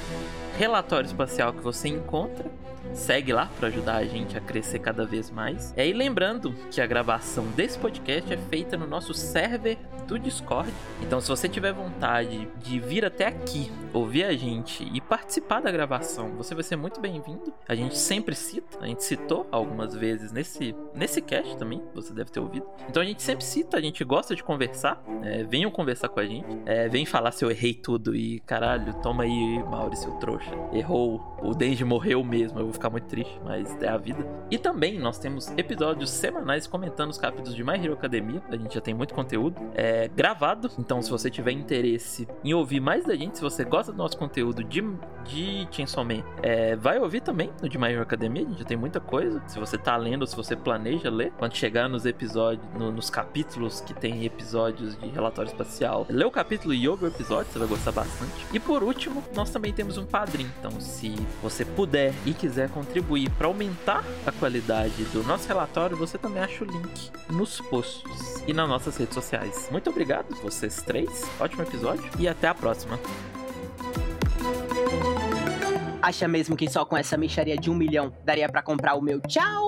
relatório 0.59 1.07
espacial 1.07 1.53
que 1.53 1.61
você 1.61 1.87
encontra. 1.87 2.51
Segue 2.93 3.31
lá 3.31 3.49
para 3.57 3.69
ajudar 3.69 3.95
a 3.97 4.05
gente 4.05 4.37
a 4.37 4.41
crescer 4.41 4.79
cada 4.79 5.05
vez 5.05 5.29
mais. 5.29 5.73
E 5.77 5.93
lembrando 5.93 6.53
que 6.69 6.81
a 6.81 6.87
gravação 6.87 7.45
desse 7.51 7.77
podcast 7.77 8.33
é 8.33 8.37
feita 8.37 8.75
no 8.75 8.85
nosso 8.85 9.13
server 9.13 9.77
do 10.07 10.17
Discord. 10.17 10.73
Então, 11.01 11.21
se 11.21 11.29
você 11.29 11.47
tiver 11.47 11.71
vontade 11.71 12.49
de 12.57 12.79
vir 12.79 13.05
até 13.05 13.27
aqui, 13.27 13.71
ouvir 13.93 14.23
a 14.23 14.35
gente 14.35 14.83
e 14.91 14.99
participar 14.99 15.61
da 15.61 15.71
gravação, 15.71 16.31
você 16.31 16.55
vai 16.55 16.63
ser 16.63 16.75
muito 16.75 16.99
bem-vindo. 16.99 17.53
A 17.67 17.75
gente 17.75 17.97
sempre 17.97 18.35
cita, 18.35 18.79
a 18.81 18.87
gente 18.87 19.03
citou 19.03 19.47
algumas 19.51 19.93
vezes 19.93 20.31
nesse, 20.31 20.75
nesse 20.95 21.21
cast 21.21 21.57
também, 21.57 21.81
você 21.93 22.11
deve 22.11 22.31
ter 22.31 22.39
ouvido. 22.39 22.65
Então, 22.89 23.03
a 23.03 23.05
gente 23.05 23.21
sempre 23.21 23.45
cita, 23.45 23.77
a 23.77 23.81
gente 23.81 24.03
gosta 24.03 24.35
de 24.35 24.43
conversar. 24.43 25.01
É, 25.23 25.43
venham 25.43 25.69
conversar 25.69 26.09
com 26.09 26.19
a 26.19 26.25
gente. 26.25 26.47
É, 26.65 26.89
vem 26.89 27.05
falar 27.05 27.31
se 27.31 27.45
eu 27.45 27.51
errei 27.51 27.75
tudo 27.75 28.15
e 28.15 28.39
caralho, 28.41 28.93
toma 28.95 29.23
aí, 29.23 29.63
Maurício, 29.63 30.11
trouxa. 30.19 30.48
Errou, 30.73 31.37
o 31.41 31.53
Denji 31.53 31.83
morreu 31.83 32.23
mesmo. 32.23 32.59
Eu 32.59 32.65
vou 32.65 32.73
ficar 32.73 32.89
muito 32.89 33.07
triste, 33.07 33.39
mas 33.43 33.75
é 33.81 33.87
a 33.87 33.97
vida. 33.97 34.25
E 34.49 34.57
também 34.57 34.99
nós 34.99 35.17
temos 35.17 35.51
episódios 35.57 36.09
semanais 36.09 36.67
comentando 36.67 37.09
os 37.09 37.17
capítulos 37.17 37.55
de 37.55 37.63
My 37.63 37.73
Hero 37.73 37.93
Academia. 37.93 38.41
A 38.49 38.55
gente 38.55 38.73
já 38.73 38.81
tem 38.81 38.93
muito 38.93 39.13
conteúdo 39.13 39.59
é, 39.75 40.07
gravado. 40.07 40.69
Então, 40.77 41.01
se 41.01 41.09
você 41.09 41.29
tiver 41.29 41.51
interesse 41.51 42.27
em 42.43 42.53
ouvir 42.53 42.79
mais 42.79 43.05
da 43.05 43.15
gente, 43.15 43.37
se 43.37 43.41
você 43.41 43.63
gosta 43.63 43.91
do 43.91 43.97
nosso 43.97 44.17
conteúdo 44.17 44.63
de, 44.63 44.83
de 45.25 45.67
Chainsaw 45.71 46.03
Man, 46.03 46.23
é, 46.41 46.75
vai 46.75 46.99
ouvir 46.99 47.21
também 47.21 47.51
no 47.61 47.69
de 47.69 47.77
My 47.77 47.91
Hero 47.91 48.01
Academia. 48.01 48.43
A 48.45 48.49
gente 48.49 48.59
já 48.59 48.65
tem 48.65 48.77
muita 48.77 48.99
coisa. 48.99 49.41
Se 49.47 49.59
você 49.59 49.77
tá 49.77 49.95
lendo, 49.97 50.25
se 50.25 50.35
você 50.35 50.55
planeja 50.55 51.09
ler, 51.09 51.31
quando 51.37 51.55
chegar 51.55 51.89
nos 51.89 52.05
episódios, 52.05 52.65
no, 52.73 52.91
nos 52.91 53.09
capítulos 53.09 53.81
que 53.81 53.93
tem 53.93 54.25
episódios 54.25 54.97
de 54.97 55.07
relatório 55.09 55.49
espacial, 55.49 56.05
lê 56.09 56.25
o 56.25 56.31
capítulo 56.31 56.73
e 56.73 56.87
ouve 56.87 57.05
o 57.05 57.07
episódio, 57.07 57.51
você 57.51 57.59
vai 57.59 57.67
gostar 57.67 57.91
bastante. 57.91 58.45
E 58.53 58.59
por 58.59 58.83
último, 58.83 59.23
nós 59.35 59.49
também 59.49 59.73
temos 59.73 59.97
um 59.97 60.05
padrinho. 60.05 60.38
Padrim. 60.39 60.51
Então, 60.59 60.79
se 60.79 61.15
você 61.41 61.65
puder 61.65 62.13
e 62.25 62.33
quiser 62.33 62.69
contribuir 62.69 63.29
para 63.31 63.47
aumentar 63.47 64.03
a 64.25 64.31
qualidade 64.31 65.03
do 65.05 65.23
nosso 65.23 65.47
relatório, 65.47 65.97
você 65.97 66.17
também 66.17 66.41
acha 66.41 66.63
o 66.63 66.67
link 66.67 67.11
nos 67.29 67.59
posts 67.61 68.43
e 68.47 68.53
nas 68.53 68.67
nossas 68.67 68.95
redes 68.97 69.13
sociais. 69.13 69.67
Muito 69.71 69.89
obrigado, 69.89 70.33
vocês 70.41 70.81
três. 70.81 71.23
Ótimo 71.39 71.63
episódio 71.63 72.09
e 72.17 72.27
até 72.27 72.47
a 72.47 72.55
próxima. 72.55 72.99
Acha 76.01 76.27
mesmo 76.27 76.55
que 76.55 76.69
só 76.69 76.85
com 76.85 76.95
essa 76.95 77.17
mixaria 77.17 77.57
de 77.57 77.69
um 77.69 77.75
milhão 77.75 78.13
daria 78.23 78.47
para 78.47 78.61
comprar 78.61 78.95
o 78.95 79.01
meu 79.01 79.19
tchau? 79.21 79.67